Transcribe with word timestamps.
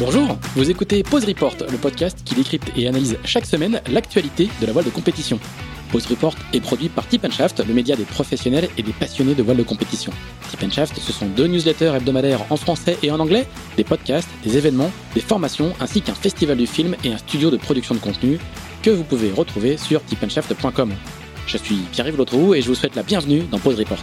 Bonjour, 0.00 0.38
vous 0.56 0.70
écoutez 0.70 1.02
Pause 1.02 1.26
Report, 1.26 1.56
le 1.70 1.76
podcast 1.76 2.22
qui 2.24 2.34
décrypte 2.34 2.72
et 2.74 2.88
analyse 2.88 3.18
chaque 3.22 3.44
semaine 3.44 3.82
l'actualité 3.92 4.48
de 4.58 4.64
la 4.64 4.72
voile 4.72 4.86
de 4.86 4.90
compétition. 4.90 5.38
Pause 5.92 6.06
Report 6.06 6.34
est 6.54 6.60
produit 6.62 6.88
par 6.88 7.06
Tip 7.06 7.22
le 7.22 7.74
média 7.74 7.96
des 7.96 8.04
professionnels 8.04 8.70
et 8.78 8.82
des 8.82 8.94
passionnés 8.94 9.34
de 9.34 9.42
voile 9.42 9.58
de 9.58 9.62
compétition. 9.62 10.10
Tip 10.48 10.72
Shaft, 10.72 10.98
ce 10.98 11.12
sont 11.12 11.26
deux 11.26 11.48
newsletters 11.48 11.92
hebdomadaires 11.94 12.40
en 12.48 12.56
français 12.56 12.96
et 13.02 13.10
en 13.10 13.20
anglais, 13.20 13.46
des 13.76 13.84
podcasts, 13.84 14.30
des 14.42 14.56
événements, 14.56 14.90
des 15.14 15.20
formations, 15.20 15.74
ainsi 15.80 16.00
qu'un 16.00 16.14
festival 16.14 16.56
du 16.56 16.66
film 16.66 16.96
et 17.04 17.12
un 17.12 17.18
studio 17.18 17.50
de 17.50 17.58
production 17.58 17.94
de 17.94 18.00
contenu 18.00 18.38
que 18.82 18.88
vous 18.88 19.04
pouvez 19.04 19.30
retrouver 19.30 19.76
sur 19.76 20.02
tipandshaft.com. 20.02 20.94
Je 21.46 21.58
suis 21.58 21.76
Pierre-Yves 21.92 22.16
Lotrou 22.16 22.54
et 22.54 22.62
je 22.62 22.68
vous 22.68 22.74
souhaite 22.74 22.96
la 22.96 23.02
bienvenue 23.02 23.42
dans 23.50 23.58
Pause 23.58 23.78
Report. 23.78 24.02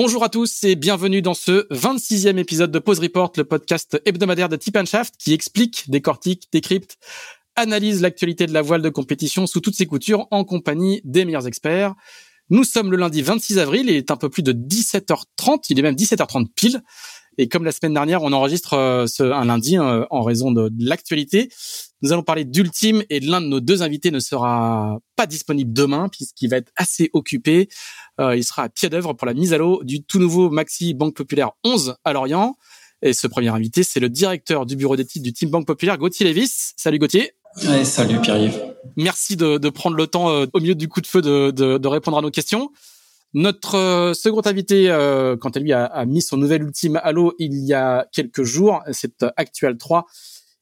Bonjour 0.00 0.22
à 0.22 0.28
tous 0.28 0.62
et 0.62 0.76
bienvenue 0.76 1.22
dans 1.22 1.34
ce 1.34 1.66
26e 1.74 2.38
épisode 2.38 2.70
de 2.70 2.78
Pause 2.78 3.00
Report, 3.00 3.32
le 3.36 3.42
podcast 3.42 4.00
hebdomadaire 4.04 4.48
de 4.48 4.54
Tip 4.54 4.78
Shaft 4.86 5.16
qui 5.18 5.32
explique, 5.32 5.90
décortique, 5.90 6.46
décrypte, 6.52 6.98
analyse 7.56 8.00
l'actualité 8.00 8.46
de 8.46 8.52
la 8.52 8.62
voile 8.62 8.80
de 8.80 8.90
compétition 8.90 9.48
sous 9.48 9.60
toutes 9.60 9.74
ses 9.74 9.86
coutures 9.86 10.28
en 10.30 10.44
compagnie 10.44 11.00
des 11.02 11.24
meilleurs 11.24 11.48
experts. 11.48 11.96
Nous 12.48 12.62
sommes 12.62 12.92
le 12.92 12.96
lundi 12.96 13.22
26 13.22 13.58
avril, 13.58 13.90
il 13.90 13.96
est 13.96 14.12
un 14.12 14.16
peu 14.16 14.28
plus 14.28 14.44
de 14.44 14.52
17h30, 14.52 15.64
il 15.70 15.80
est 15.80 15.82
même 15.82 15.96
17h30 15.96 16.46
pile. 16.54 16.80
Et 17.38 17.48
comme 17.48 17.64
la 17.64 17.72
semaine 17.72 17.94
dernière, 17.94 18.22
on 18.24 18.32
enregistre 18.32 18.74
euh, 18.74 19.06
ce, 19.06 19.22
un 19.22 19.44
lundi 19.44 19.78
euh, 19.78 20.04
en 20.10 20.22
raison 20.22 20.50
de, 20.50 20.68
de 20.68 20.88
l'actualité. 20.88 21.48
Nous 22.02 22.12
allons 22.12 22.22
parler 22.22 22.44
d'Ultime 22.44 23.02
et 23.10 23.20
l'un 23.20 23.40
de 23.40 23.46
nos 23.46 23.60
deux 23.60 23.82
invités 23.82 24.10
ne 24.10 24.18
sera 24.18 24.98
pas 25.16 25.26
disponible 25.26 25.72
demain 25.72 26.08
puisqu'il 26.08 26.48
va 26.50 26.56
être 26.56 26.72
assez 26.76 27.10
occupé. 27.12 27.68
Euh, 28.20 28.36
il 28.36 28.44
sera 28.44 28.64
à 28.64 28.68
pied 28.68 28.88
d'œuvre 28.88 29.12
pour 29.12 29.26
la 29.26 29.34
mise 29.34 29.52
à 29.52 29.58
l'eau 29.58 29.82
du 29.84 30.02
tout 30.02 30.18
nouveau 30.18 30.50
Maxi 30.50 30.94
Banque 30.94 31.14
Populaire 31.14 31.52
11 31.64 31.94
à 32.04 32.12
Lorient. 32.12 32.56
Et 33.02 33.12
ce 33.12 33.28
premier 33.28 33.48
invité, 33.48 33.84
c'est 33.84 34.00
le 34.00 34.08
directeur 34.08 34.66
du 34.66 34.74
bureau 34.74 34.96
d'études 34.96 35.22
du 35.22 35.32
Team 35.32 35.50
Banque 35.50 35.66
Populaire, 35.66 35.96
Gauthier 35.98 36.26
Lévis. 36.26 36.72
Salut 36.76 36.98
Gauthier. 36.98 37.32
Ouais, 37.64 37.84
salut 37.84 38.20
Pierre-Yves. 38.20 38.60
Merci 38.96 39.36
de, 39.36 39.58
de, 39.58 39.70
prendre 39.70 39.96
le 39.96 40.06
temps 40.08 40.30
euh, 40.30 40.46
au 40.52 40.60
milieu 40.60 40.74
du 40.74 40.88
coup 40.88 41.00
de 41.00 41.06
feu 41.06 41.22
de, 41.22 41.52
de, 41.52 41.78
de 41.78 41.88
répondre 41.88 42.18
à 42.18 42.22
nos 42.22 42.30
questions. 42.30 42.70
Notre 43.34 43.76
euh, 43.76 44.14
second 44.14 44.40
invité, 44.44 44.90
euh, 44.90 45.36
quand 45.36 45.56
elle 45.56 45.64
lui 45.64 45.72
a, 45.72 45.84
a, 45.84 46.04
mis 46.06 46.22
son 46.22 46.36
nouvel 46.36 46.62
ultime 46.62 46.98
à 47.02 47.12
l'eau 47.12 47.34
il 47.38 47.54
y 47.64 47.74
a 47.74 48.06
quelques 48.12 48.42
jours, 48.42 48.82
c'est 48.92 49.22
Actual 49.36 49.76
3, 49.76 50.06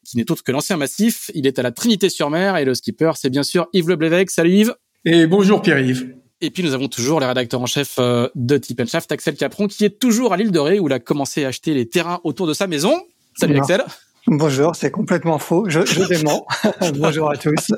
qui 0.04 0.16
n'est 0.16 0.30
autre 0.30 0.42
que 0.42 0.52
l'ancien 0.52 0.76
massif. 0.76 1.30
Il 1.34 1.46
est 1.46 1.58
à 1.58 1.62
la 1.62 1.70
Trinité-sur-Mer 1.70 2.56
et 2.56 2.64
le 2.64 2.74
skipper, 2.74 3.12
c'est 3.14 3.30
bien 3.30 3.44
sûr 3.44 3.68
Yves 3.72 3.88
Leblévesque. 3.88 4.30
Salut 4.30 4.50
Yves. 4.50 4.74
Et 5.04 5.26
bonjour 5.26 5.62
Pierre-Yves. 5.62 6.16
Et 6.40 6.50
puis 6.50 6.62
nous 6.62 6.74
avons 6.74 6.88
toujours 6.88 7.20
le 7.20 7.26
rédacteur 7.26 7.60
en 7.62 7.66
chef 7.66 7.96
euh, 7.98 8.28
de 8.34 8.58
Tip 8.58 8.84
Shaft, 8.86 9.10
Axel 9.10 9.36
Capron, 9.36 9.68
qui 9.68 9.84
est 9.84 9.98
toujours 9.98 10.32
à 10.32 10.36
l'île 10.36 10.50
de 10.50 10.58
Ré, 10.58 10.78
où 10.78 10.88
il 10.88 10.92
a 10.92 10.98
commencé 10.98 11.44
à 11.44 11.48
acheter 11.48 11.72
les 11.72 11.88
terrains 11.88 12.20
autour 12.24 12.46
de 12.46 12.52
sa 12.52 12.66
maison. 12.66 13.02
Salut 13.38 13.54
non. 13.54 13.60
Axel. 13.60 13.84
Bonjour, 14.26 14.74
c'est 14.74 14.90
complètement 14.90 15.38
faux. 15.38 15.66
Je, 15.68 15.86
je 15.86 16.02
dément. 16.04 16.46
Bonjour 16.94 17.30
à 17.30 17.36
tous. 17.36 17.72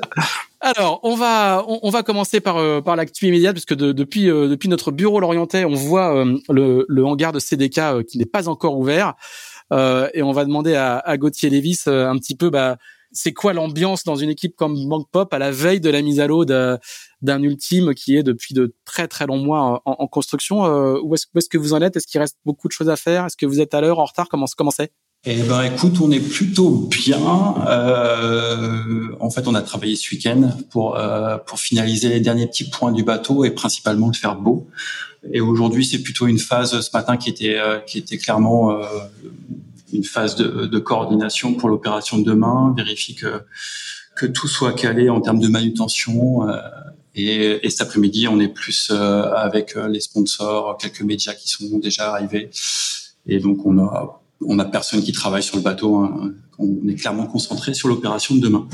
Alors, 0.61 0.99
on 1.03 1.15
va 1.15 1.63
on, 1.67 1.89
va 1.89 2.03
commencer 2.03 2.41
par 2.41 2.57
euh, 2.57 2.81
par 2.81 2.97
l'actu 2.97 3.27
immédiate 3.27 3.53
puisque 3.53 3.75
de, 3.75 3.93
depuis 3.93 4.29
euh, 4.29 4.49
depuis 4.49 4.67
notre 4.67 4.91
bureau 4.91 5.21
lorientais, 5.21 5.63
on 5.63 5.73
voit 5.73 6.13
euh, 6.13 6.37
le, 6.49 6.85
le 6.89 7.05
hangar 7.05 7.31
de 7.31 7.39
CDK 7.39 7.77
euh, 7.77 8.03
qui 8.03 8.17
n'est 8.17 8.25
pas 8.25 8.49
encore 8.49 8.77
ouvert. 8.77 9.13
Et 9.71 10.23
on 10.23 10.31
va 10.31 10.45
demander 10.45 10.73
à, 10.75 10.97
à 10.97 11.17
Gauthier 11.17 11.49
Lévis 11.51 11.83
un 11.85 12.17
petit 12.17 12.35
peu 12.35 12.49
bah 12.49 12.77
c'est 13.11 13.33
quoi 13.33 13.53
l'ambiance 13.53 14.03
dans 14.03 14.15
une 14.15 14.29
équipe 14.31 14.55
comme 14.55 14.87
Bank 14.87 15.07
Pop 15.11 15.31
à 15.33 15.37
la 15.39 15.51
veille 15.51 15.79
de 15.79 15.91
la 15.91 16.01
mise 16.01 16.19
à 16.19 16.25
l'eau 16.27 16.43
d'un 16.43 17.43
ultime 17.43 17.93
qui 17.93 18.17
est 18.17 18.23
depuis 18.23 18.55
de 18.55 18.73
très 18.83 19.07
très 19.07 19.27
longs 19.27 19.37
mois 19.37 19.81
en, 19.85 19.91
en 19.99 20.07
construction 20.07 20.63
Où 21.03 21.13
est-ce 21.13 21.27
est 21.35 21.47
que 21.49 21.57
vous 21.59 21.73
en 21.73 21.81
êtes? 21.83 21.95
Est-ce 21.97 22.07
qu'il 22.07 22.19
reste 22.19 22.37
beaucoup 22.45 22.67
de 22.67 22.73
choses 22.73 22.89
à 22.89 22.95
faire? 22.95 23.25
Est-ce 23.25 23.37
que 23.37 23.45
vous 23.45 23.61
êtes 23.61 23.75
à 23.75 23.81
l'heure, 23.81 23.99
en 23.99 24.05
retard? 24.05 24.27
Comment 24.27 24.47
comment 24.57 24.71
c'est? 24.71 24.91
Eh 25.25 25.43
ben, 25.43 25.63
écoute, 25.63 25.99
on 26.01 26.11
est 26.11 26.21
plutôt 26.21 26.87
bien. 26.89 27.55
Euh, 27.67 29.09
en 29.19 29.29
fait, 29.29 29.47
on 29.49 29.55
a 29.55 29.61
travaillé 29.61 29.97
ce 29.97 30.15
week-end 30.15 30.49
pour 30.69 30.95
euh, 30.95 31.37
pour 31.37 31.59
finaliser 31.59 32.07
les 32.07 32.21
derniers 32.21 32.47
petits 32.47 32.69
points 32.69 32.93
du 32.93 33.03
bateau 33.03 33.43
et 33.43 33.51
principalement 33.51 34.07
le 34.07 34.13
faire 34.13 34.37
beau. 34.37 34.69
Et 35.33 35.41
aujourd'hui, 35.41 35.85
c'est 35.85 36.01
plutôt 36.01 36.27
une 36.27 36.39
phase 36.39 36.79
ce 36.79 36.89
matin 36.93 37.17
qui 37.17 37.29
était 37.29 37.59
euh, 37.59 37.79
qui 37.79 37.97
était 37.97 38.17
clairement 38.17 38.71
euh, 38.71 38.85
une 39.91 40.05
phase 40.05 40.37
de, 40.37 40.67
de 40.67 40.79
coordination 40.79 41.53
pour 41.53 41.67
l'opération 41.67 42.17
de 42.17 42.23
demain, 42.23 42.73
vérifier 42.77 43.15
que 43.15 43.41
que 44.15 44.25
tout 44.25 44.47
soit 44.47 44.71
calé 44.71 45.09
en 45.09 45.19
termes 45.19 45.39
de 45.39 45.49
manutention. 45.49 46.47
Euh, 46.47 46.61
et, 47.15 47.65
et, 47.65 47.69
cet 47.69 47.81
après-midi, 47.81 48.29
on 48.29 48.39
est 48.39 48.47
plus 48.47 48.89
euh, 48.91 49.23
avec 49.33 49.75
les 49.75 49.99
sponsors, 49.99 50.77
quelques 50.77 51.01
médias 51.01 51.33
qui 51.33 51.49
sont 51.49 51.79
déjà 51.79 52.11
arrivés. 52.13 52.49
Et 53.25 53.39
donc, 53.39 53.65
on 53.65 53.79
a 53.79 54.21
on 54.45 54.55
n'a 54.55 54.65
personne 54.65 55.01
qui 55.01 55.11
travaille 55.11 55.43
sur 55.43 55.57
le 55.57 55.63
bateau. 55.63 55.97
Hein. 55.97 56.33
On 56.57 56.87
est 56.87 56.95
clairement 56.95 57.25
concentré 57.25 57.73
sur 57.73 57.87
l'opération 57.87 58.35
de 58.35 58.41
demain. 58.41 58.67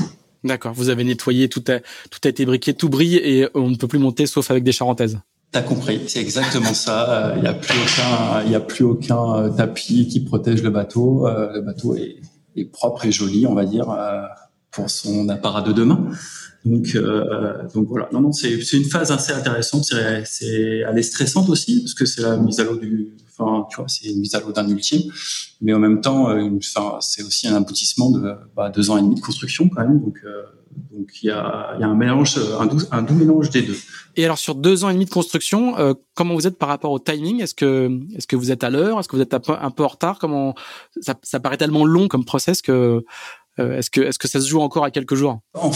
D'accord. 0.44 0.74
Vous 0.74 0.90
avez 0.90 1.04
nettoyé, 1.04 1.50
tout 1.50 1.64
a, 1.68 1.80
tout 2.10 2.20
a 2.24 2.28
été 2.28 2.46
briqué, 2.46 2.74
tout 2.74 2.90
brille 2.90 3.16
et 3.18 3.48
on 3.56 3.70
ne 3.70 3.76
peut 3.76 3.88
plus 3.88 4.00
monter 4.00 4.28
sauf 4.28 4.52
avec 4.52 4.64
des 4.64 4.72
charentaises. 4.72 5.20
T'as 5.52 5.62
compris, 5.62 6.02
c'est 6.08 6.20
exactement 6.20 6.74
ça. 6.74 7.34
Il 7.38 7.42
n'y 7.42 7.48
a 7.48 7.54
plus 7.54 7.78
aucun, 7.80 8.44
il 8.46 8.52
y 8.52 8.56
a 8.56 8.60
plus 8.60 8.84
aucun 8.84 9.36
euh, 9.36 9.50
tapis 9.50 10.08
qui 10.08 10.20
protège 10.20 10.62
le 10.62 10.70
bateau. 10.70 11.28
Euh, 11.28 11.54
le 11.54 11.62
bateau 11.62 11.96
est, 11.96 12.18
est 12.56 12.66
propre 12.66 13.06
et 13.06 13.12
joli, 13.12 13.48
on 13.48 13.54
va 13.54 13.66
dire, 13.66 13.90
euh, 13.90 14.24
pour 14.72 14.90
son 14.90 15.30
apparat 15.30 15.62
de 15.62 15.72
demain. 15.72 16.06
Donc, 16.66 16.96
euh, 16.96 17.64
donc 17.74 17.88
voilà. 17.88 18.10
Non, 18.12 18.22
non, 18.22 18.32
c'est 18.34 18.62
c'est 18.64 18.78
une 18.78 18.86
phase 18.86 19.12
assez 19.12 19.32
intéressante. 19.32 19.86
C'est 19.86 20.24
c'est 20.26 20.84
elle 20.88 20.98
est 20.98 21.04
stressante 21.04 21.48
aussi 21.50 21.82
parce 21.82 21.94
que 21.94 22.06
c'est 22.06 22.22
la 22.22 22.38
mise 22.38 22.60
à 22.60 22.64
l'eau 22.64 22.76
du. 22.76 23.14
Enfin, 23.38 23.68
tu 23.70 23.78
vois, 23.78 23.88
c'est 23.88 24.08
une 24.08 24.20
mise 24.20 24.34
à 24.36 24.40
l'eau 24.40 24.52
d'un 24.52 24.68
ultime, 24.68 25.12
mais 25.62 25.74
en 25.74 25.80
même 25.80 26.02
temps, 26.02 26.32
une, 26.36 26.58
enfin, 26.58 26.98
c'est 27.02 27.24
aussi 27.24 27.48
un 27.48 27.56
aboutissement 27.56 28.12
de 28.12 28.34
bah, 28.56 28.70
deux 28.70 28.90
ans 28.90 28.98
et 28.98 29.02
demi 29.02 29.16
de 29.16 29.22
construction 29.22 29.70
quand 29.70 29.82
même. 29.82 30.00
Donc, 30.00 30.20
euh, 30.24 30.44
donc 30.92 31.10
il 31.22 31.28
y 31.28 31.32
a 31.32 31.74
il 31.76 31.82
y 31.82 31.84
a 31.84 31.88
un 31.88 31.96
mélange, 31.96 32.38
un 32.60 32.66
doux, 32.66 32.80
un 32.92 33.02
doux 33.02 33.14
mélange 33.14 33.50
des 33.50 33.62
deux. 33.62 33.78
Et 34.16 34.26
alors 34.26 34.38
sur 34.38 34.56
deux 34.56 34.84
ans 34.84 34.90
et 34.90 34.94
demi 34.94 35.06
de 35.06 35.10
construction, 35.10 35.78
euh, 35.78 35.94
comment 36.16 36.34
vous 36.34 36.48
êtes 36.48 36.58
par 36.58 36.70
rapport 36.70 36.92
au 36.92 37.00
timing? 37.00 37.42
Est-ce 37.42 37.54
que 37.56 37.90
est-ce 38.16 38.28
que 38.28 38.36
vous 38.36 38.52
êtes 38.52 38.64
à 38.64 38.70
l'heure? 38.70 39.00
Est-ce 39.00 39.08
que 39.08 39.16
vous 39.16 39.22
êtes 39.22 39.34
un 39.34 39.40
peu, 39.40 39.54
un 39.60 39.72
peu 39.72 39.84
en 39.84 39.88
retard? 39.88 40.20
Comment 40.20 40.56
ça, 41.02 41.16
ça 41.24 41.40
paraît 41.40 41.58
tellement 41.58 41.86
long 41.86 42.08
comme 42.08 42.26
process 42.26 42.62
que 42.62 43.04
euh, 43.60 43.78
est-ce 43.78 43.90
que 43.90 44.02
est-ce 44.02 44.20
que 44.20 44.28
ça 44.28 44.40
se 44.42 44.48
joue 44.48 44.60
encore 44.62 44.84
à 44.84 44.92
quelques 44.92 45.16
jours? 45.16 45.40
En 45.54 45.72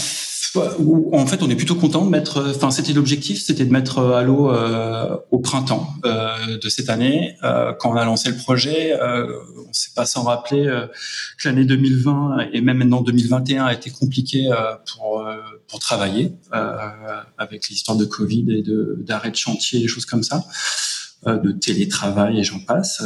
en 0.56 1.26
fait, 1.26 1.42
on 1.42 1.50
est 1.50 1.56
plutôt 1.56 1.74
content 1.74 2.04
de 2.04 2.10
mettre. 2.10 2.52
Enfin, 2.54 2.70
c'était 2.70 2.92
l'objectif, 2.92 3.42
c'était 3.42 3.64
de 3.64 3.72
mettre 3.72 4.00
à 4.00 4.22
l'eau 4.22 4.50
euh, 4.50 5.16
au 5.30 5.38
printemps 5.38 5.88
euh, 6.04 6.58
de 6.58 6.68
cette 6.68 6.88
année. 6.88 7.36
Euh, 7.44 7.72
quand 7.78 7.92
on 7.92 7.96
a 7.96 8.04
lancé 8.04 8.30
le 8.30 8.36
projet, 8.36 8.98
euh, 9.00 9.26
on 9.68 9.72
s'est 9.72 9.92
pas 9.94 10.06
sans 10.06 10.24
rappeler 10.24 10.66
euh, 10.66 10.86
que 11.38 11.48
l'année 11.48 11.64
2020 11.64 12.48
et 12.52 12.60
même 12.60 12.78
maintenant 12.78 13.00
2021 13.00 13.66
a 13.66 13.72
été 13.72 13.90
compliquée 13.90 14.50
pour 14.92 15.24
pour 15.68 15.78
travailler 15.78 16.32
avec 17.38 17.68
l'histoire 17.68 17.96
de 17.96 18.04
Covid 18.04 18.46
et 18.50 18.62
de 18.62 18.96
d'arrêt 19.00 19.30
de 19.30 19.36
chantier, 19.36 19.80
des 19.80 19.88
choses 19.88 20.06
comme 20.06 20.22
ça, 20.22 20.44
de 21.26 21.52
télétravail 21.52 22.40
et 22.40 22.44
j'en 22.44 22.60
passe. 22.60 23.02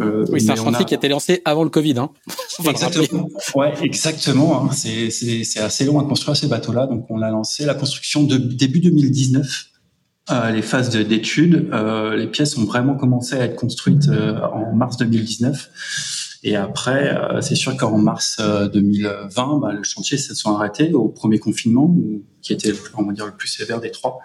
Euh, 0.00 0.24
oui, 0.30 0.40
c'est 0.40 0.50
un 0.50 0.56
chantier 0.56 0.82
a... 0.82 0.84
qui 0.84 0.94
a 0.94 0.96
été 0.96 1.08
lancé 1.08 1.42
avant 1.44 1.64
le 1.64 1.70
Covid. 1.70 1.98
Hein. 1.98 2.10
exactement. 2.68 3.28
Ouais, 3.54 3.72
exactement. 3.82 4.62
Hein. 4.64 4.70
C'est, 4.72 5.10
c'est, 5.10 5.44
c'est 5.44 5.60
assez 5.60 5.84
long 5.84 5.98
à 5.98 6.04
construire 6.04 6.36
ces 6.36 6.46
bateaux-là. 6.46 6.86
Donc, 6.86 7.06
on 7.10 7.16
l'a 7.16 7.30
lancé 7.30 7.64
la 7.64 7.74
construction 7.74 8.22
de 8.22 8.36
début 8.36 8.80
2019. 8.80 9.68
Euh, 10.30 10.50
les 10.50 10.62
phases 10.62 10.90
d'études, 10.90 11.70
euh, 11.72 12.14
les 12.14 12.26
pièces 12.26 12.58
ont 12.58 12.64
vraiment 12.64 12.96
commencé 12.96 13.34
à 13.36 13.44
être 13.44 13.56
construites 13.56 14.08
euh, 14.08 14.38
en 14.52 14.74
mars 14.74 14.98
2019. 14.98 15.70
Et 16.48 16.56
après, 16.56 17.14
c'est 17.42 17.54
sûr 17.54 17.76
qu'en 17.76 17.98
mars 17.98 18.40
2020, 18.40 19.58
bah, 19.58 19.70
le 19.70 19.82
chantier 19.82 20.16
se 20.16 20.34
sont 20.34 20.56
arrêtés 20.56 20.94
au 20.94 21.08
premier 21.08 21.38
confinement, 21.38 21.94
qui 22.40 22.54
était 22.54 22.72
on 22.96 23.02
va 23.02 23.12
dire 23.12 23.26
le 23.26 23.32
plus 23.32 23.48
sévère 23.48 23.82
des 23.82 23.90
trois. 23.90 24.20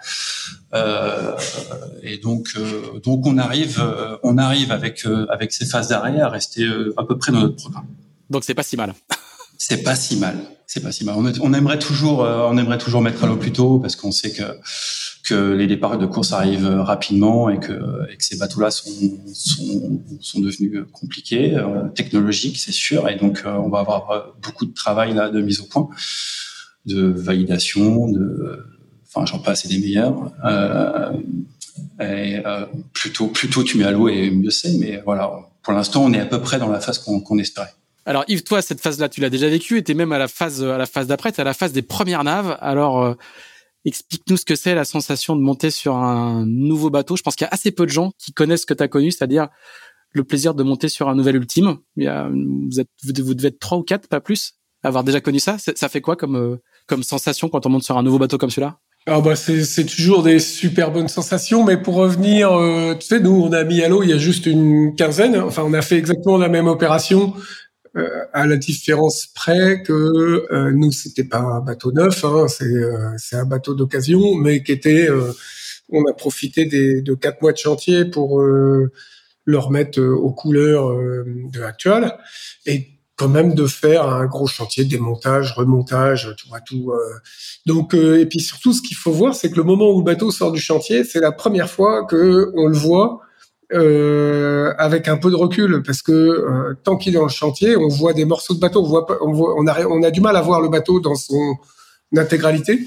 et 2.02 2.16
donc, 2.16 2.56
donc 3.02 3.26
on 3.26 3.36
arrive, 3.36 3.78
on 4.22 4.38
arrive 4.38 4.72
avec 4.72 5.06
avec 5.28 5.52
ces 5.52 5.66
phases 5.66 5.88
d'arrêt 5.88 6.18
à 6.18 6.30
rester 6.30 6.66
à 6.96 7.04
peu 7.04 7.18
près 7.18 7.30
dans 7.30 7.42
notre 7.42 7.56
programme. 7.56 7.88
Donc 8.30 8.44
c'est 8.44 8.54
pas 8.54 8.62
si 8.62 8.78
mal. 8.78 8.94
C'est 9.58 9.82
pas 9.82 9.94
si 9.94 10.16
mal. 10.16 10.38
C'est 10.66 10.80
pas 10.80 10.92
si 10.92 11.04
mal. 11.04 11.16
On, 11.42 11.52
aimerait 11.52 11.78
toujours, 11.78 12.20
on 12.20 12.56
aimerait 12.56 12.78
toujours 12.78 13.02
mettre 13.02 13.22
à 13.24 13.26
l'eau 13.26 13.36
plus 13.36 13.52
tôt 13.52 13.80
parce 13.80 13.96
qu'on 13.96 14.12
sait 14.12 14.32
que 14.32 14.42
que 15.24 15.52
les 15.52 15.66
départs 15.66 15.98
de 15.98 16.04
course 16.04 16.32
arrivent 16.32 16.68
rapidement 16.68 17.48
et 17.48 17.58
que, 17.58 17.72
ces 18.18 18.36
bateaux-là 18.36 18.70
sont, 18.70 18.90
sont, 19.32 20.02
sont, 20.20 20.40
devenus 20.40 20.84
compliqués, 20.92 21.56
euh, 21.56 21.88
technologiques, 21.94 22.58
c'est 22.58 22.72
sûr. 22.72 23.08
Et 23.08 23.16
donc, 23.16 23.42
euh, 23.44 23.52
on 23.52 23.68
va 23.68 23.80
avoir 23.80 24.10
euh, 24.10 24.20
beaucoup 24.42 24.66
de 24.66 24.74
travail 24.74 25.14
là 25.14 25.30
de 25.30 25.40
mise 25.40 25.60
au 25.60 25.64
point, 25.64 25.88
de 26.86 27.02
validation, 27.02 28.08
de, 28.08 28.64
enfin, 29.06 29.26
j'en 29.26 29.38
passe 29.38 29.64
et 29.64 29.68
des 29.68 29.78
meilleurs. 29.78 30.32
Et 32.00 32.42
plutôt, 32.92 33.28
plutôt 33.28 33.64
tu 33.64 33.78
mets 33.78 33.84
à 33.84 33.90
l'eau 33.90 34.08
et 34.08 34.30
mieux 34.30 34.50
c'est. 34.50 34.76
Mais 34.78 35.02
voilà, 35.04 35.30
pour 35.62 35.72
l'instant, 35.72 36.04
on 36.04 36.12
est 36.12 36.20
à 36.20 36.26
peu 36.26 36.40
près 36.40 36.58
dans 36.58 36.68
la 36.68 36.80
phase 36.80 36.98
qu'on 36.98 37.38
espérait. 37.38 37.72
Alors 38.06 38.24
Yves, 38.28 38.42
toi, 38.42 38.60
cette 38.60 38.80
phase-là, 38.80 39.08
tu 39.08 39.22
l'as 39.22 39.30
déjà 39.30 39.48
vécue, 39.48 39.78
et 39.78 39.82
t'es 39.82 39.94
même 39.94 40.12
à 40.12 40.18
la 40.18 40.28
phase, 40.28 40.64
phase 40.92 41.06
d'après, 41.06 41.32
t'es 41.32 41.40
à 41.40 41.44
la 41.44 41.54
phase 41.54 41.72
des 41.72 41.82
premières 41.82 42.22
naves. 42.22 42.58
Alors, 42.60 43.16
Explique-nous 43.84 44.36
ce 44.36 44.44
que 44.44 44.54
c'est 44.54 44.74
la 44.74 44.84
sensation 44.84 45.36
de 45.36 45.42
monter 45.42 45.70
sur 45.70 45.96
un 45.96 46.46
nouveau 46.46 46.90
bateau. 46.90 47.16
Je 47.16 47.22
pense 47.22 47.36
qu'il 47.36 47.44
y 47.44 47.48
a 47.48 47.52
assez 47.52 47.70
peu 47.70 47.84
de 47.84 47.90
gens 47.90 48.12
qui 48.18 48.32
connaissent 48.32 48.62
ce 48.62 48.66
que 48.66 48.74
tu 48.74 48.82
as 48.82 48.88
connu, 48.88 49.10
c'est-à-dire 49.10 49.48
le 50.12 50.24
plaisir 50.24 50.54
de 50.54 50.62
monter 50.62 50.88
sur 50.88 51.08
un 51.08 51.14
nouvel 51.14 51.36
ultime. 51.36 51.78
Vous, 51.96 53.12
devez 53.12 53.48
être 53.48 53.58
trois 53.58 53.78
ou 53.78 53.82
quatre, 53.82 54.08
pas 54.08 54.20
plus, 54.20 54.54
avoir 54.82 55.04
déjà 55.04 55.20
connu 55.20 55.38
ça. 55.38 55.56
Ça 55.58 55.88
fait 55.88 56.00
quoi 56.00 56.16
comme, 56.16 56.36
euh, 56.36 56.56
comme 56.86 57.02
sensation 57.02 57.48
quand 57.48 57.66
on 57.66 57.68
monte 57.68 57.82
sur 57.82 57.98
un 57.98 58.02
nouveau 58.02 58.18
bateau 58.18 58.38
comme 58.38 58.50
celui-là? 58.50 58.78
Ah 59.06 59.20
bah 59.20 59.36
c'est 59.36 59.84
toujours 59.84 60.22
des 60.22 60.38
super 60.38 60.90
bonnes 60.90 61.08
sensations, 61.08 61.62
mais 61.62 61.76
pour 61.76 61.96
revenir, 61.96 62.52
euh, 62.52 62.94
tu 62.94 63.06
sais, 63.06 63.20
nous 63.20 63.32
on 63.32 63.52
a 63.52 63.62
mis 63.62 63.82
à 63.82 63.88
l'eau 63.88 64.02
il 64.02 64.08
y 64.08 64.14
a 64.14 64.16
juste 64.16 64.46
une 64.46 64.94
quinzaine, 64.96 65.36
enfin 65.36 65.62
on 65.62 65.74
a 65.74 65.82
fait 65.82 65.98
exactement 65.98 66.38
la 66.38 66.48
même 66.48 66.68
opération, 66.68 67.34
à 68.32 68.46
la 68.46 68.56
différence 68.56 69.28
près 69.34 69.82
que 69.82 69.92
euh, 70.52 70.72
nous 70.72 70.90
c'était 70.90 71.24
pas 71.24 71.38
un 71.38 71.60
bateau 71.60 71.92
neuf, 71.92 72.24
hein, 72.24 72.48
c'est 72.48 72.64
euh, 72.64 73.16
un 73.32 73.44
bateau 73.44 73.74
d'occasion, 73.74 74.34
mais 74.34 74.62
qui 74.62 74.72
était 74.72 75.08
on 75.90 76.02
a 76.10 76.12
profité 76.12 76.64
des, 76.66 77.02
de 77.02 77.14
quatre 77.14 77.40
mois 77.42 77.52
de 77.52 77.58
chantier 77.58 78.04
pour 78.04 78.40
le 78.40 79.58
remettre 79.58 80.00
aux 80.02 80.32
couleurs 80.32 80.96
de 80.96 81.60
l'actuel 81.60 82.12
et 82.66 82.88
quand 83.16 83.28
même 83.28 83.54
de 83.54 83.66
faire 83.66 84.08
un 84.08 84.26
gros 84.26 84.48
chantier 84.48 84.84
démontage, 84.84 85.52
remontage, 85.52 86.34
tu 86.36 86.48
vois 86.48 86.60
tout. 86.60 86.92
Donc 87.66 87.94
et 87.94 88.26
puis 88.26 88.40
surtout 88.40 88.72
ce 88.72 88.82
qu'il 88.82 88.96
faut 88.96 89.12
voir, 89.12 89.34
c'est 89.34 89.50
que 89.50 89.56
le 89.56 89.62
moment 89.62 89.90
où 89.92 89.98
le 89.98 90.04
bateau 90.04 90.30
sort 90.30 90.52
du 90.52 90.60
chantier, 90.60 91.04
c'est 91.04 91.20
la 91.20 91.32
première 91.32 91.70
fois 91.70 92.06
que 92.06 92.50
on 92.56 92.66
le 92.66 92.76
voit 92.76 93.20
euh, 93.74 94.72
avec 94.78 95.08
un 95.08 95.16
peu 95.16 95.30
de 95.30 95.36
recul 95.36 95.82
parce 95.84 96.00
que 96.00 96.12
euh, 96.12 96.74
tant 96.84 96.96
qu'il 96.96 97.14
est 97.14 97.18
dans 97.18 97.24
le 97.24 97.28
chantier, 97.28 97.76
on 97.76 97.88
voit 97.88 98.12
des 98.12 98.24
morceaux 98.24 98.54
de 98.54 98.60
bateau, 98.60 98.82
on 98.82 98.88
voit, 98.88 99.06
on, 99.20 99.32
voit, 99.32 99.54
on, 99.58 99.66
a, 99.66 99.84
on 99.86 100.02
a 100.02 100.10
du 100.10 100.20
mal 100.20 100.36
à 100.36 100.40
voir 100.40 100.60
le 100.60 100.68
bateau 100.68 101.00
dans 101.00 101.14
son 101.14 101.56
intégralité. 102.16 102.80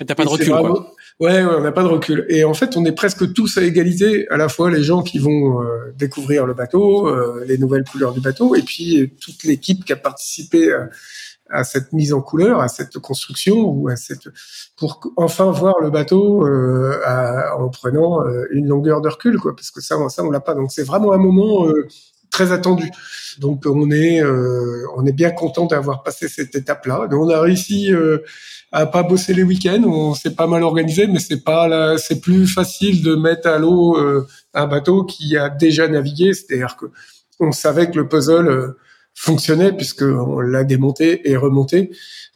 Et 0.00 0.04
t'as 0.06 0.14
pas 0.14 0.24
de 0.24 0.28
recul, 0.28 0.48
quoi. 0.48 0.94
Ouais, 1.18 1.42
on 1.42 1.60
n'a 1.60 1.72
pas 1.72 1.82
de 1.82 1.88
recul. 1.88 2.24
Et 2.30 2.44
en 2.44 2.54
fait, 2.54 2.76
on 2.78 2.84
est 2.86 2.92
presque 2.92 3.34
tous 3.34 3.58
à 3.58 3.62
égalité, 3.62 4.26
à 4.30 4.38
la 4.38 4.48
fois 4.48 4.70
les 4.70 4.82
gens 4.82 5.02
qui 5.02 5.18
vont 5.18 5.60
euh, 5.60 5.92
découvrir 5.98 6.46
le 6.46 6.54
bateau, 6.54 7.14
les 7.44 7.58
nouvelles 7.58 7.84
couleurs 7.84 8.12
du 8.12 8.20
bateau, 8.20 8.54
et 8.54 8.62
puis 8.62 9.12
toute 9.20 9.42
l'équipe 9.44 9.84
qui 9.84 9.92
a 9.92 9.96
participé 9.96 10.72
à 11.50 11.64
cette 11.64 11.92
mise 11.92 12.12
en 12.12 12.20
couleur, 12.20 12.60
à 12.60 12.68
cette 12.68 12.98
construction 12.98 13.56
ou 13.68 13.88
à 13.88 13.96
cette 13.96 14.28
pour 14.76 15.00
enfin 15.16 15.50
voir 15.50 15.80
le 15.80 15.90
bateau 15.90 16.46
euh, 16.46 17.00
en 17.58 17.68
prenant 17.68 18.26
euh, 18.26 18.46
une 18.50 18.68
longueur 18.68 19.00
de 19.00 19.08
recul 19.08 19.38
quoi 19.38 19.54
parce 19.54 19.70
que 19.70 19.80
ça 19.80 19.96
ça 20.08 20.24
on 20.24 20.30
l'a 20.30 20.40
pas. 20.40 20.54
Donc 20.54 20.72
c'est 20.72 20.82
vraiment 20.82 21.12
un 21.12 21.18
moment 21.18 21.66
euh, 21.66 21.88
très 22.30 22.52
attendu. 22.52 22.90
Donc 23.38 23.64
on 23.66 23.90
est 23.90 24.22
euh, 24.22 24.84
on 24.96 25.04
est 25.06 25.12
bien 25.12 25.30
content 25.30 25.66
d'avoir 25.66 26.02
passé 26.02 26.28
cette 26.28 26.54
étape 26.54 26.86
là 26.86 27.08
on 27.10 27.28
a 27.28 27.40
réussi 27.40 27.90
à 28.72 28.86
pas 28.86 29.02
bosser 29.02 29.34
les 29.34 29.42
week-ends. 29.42 29.82
On 29.84 30.14
s'est 30.14 30.34
pas 30.34 30.46
mal 30.46 30.62
organisé 30.62 31.06
mais 31.06 31.18
c'est 31.18 31.42
pas 31.42 31.98
c'est 31.98 32.20
plus 32.20 32.46
facile 32.46 33.02
de 33.02 33.14
mettre 33.16 33.48
à 33.48 33.58
l'eau 33.58 33.96
un 34.54 34.66
bateau 34.66 35.04
qui 35.04 35.36
a 35.36 35.48
déjà 35.48 35.88
navigué. 35.88 36.32
C'est-à-dire 36.32 36.76
que 36.76 36.86
on 37.42 37.52
savait 37.52 37.90
que 37.90 37.96
le 37.98 38.06
puzzle 38.06 38.76
fonctionnait 39.20 39.72
puisqu'on 39.72 40.40
l'a 40.40 40.64
démonté 40.64 41.30
et 41.30 41.36
remonté. 41.36 41.90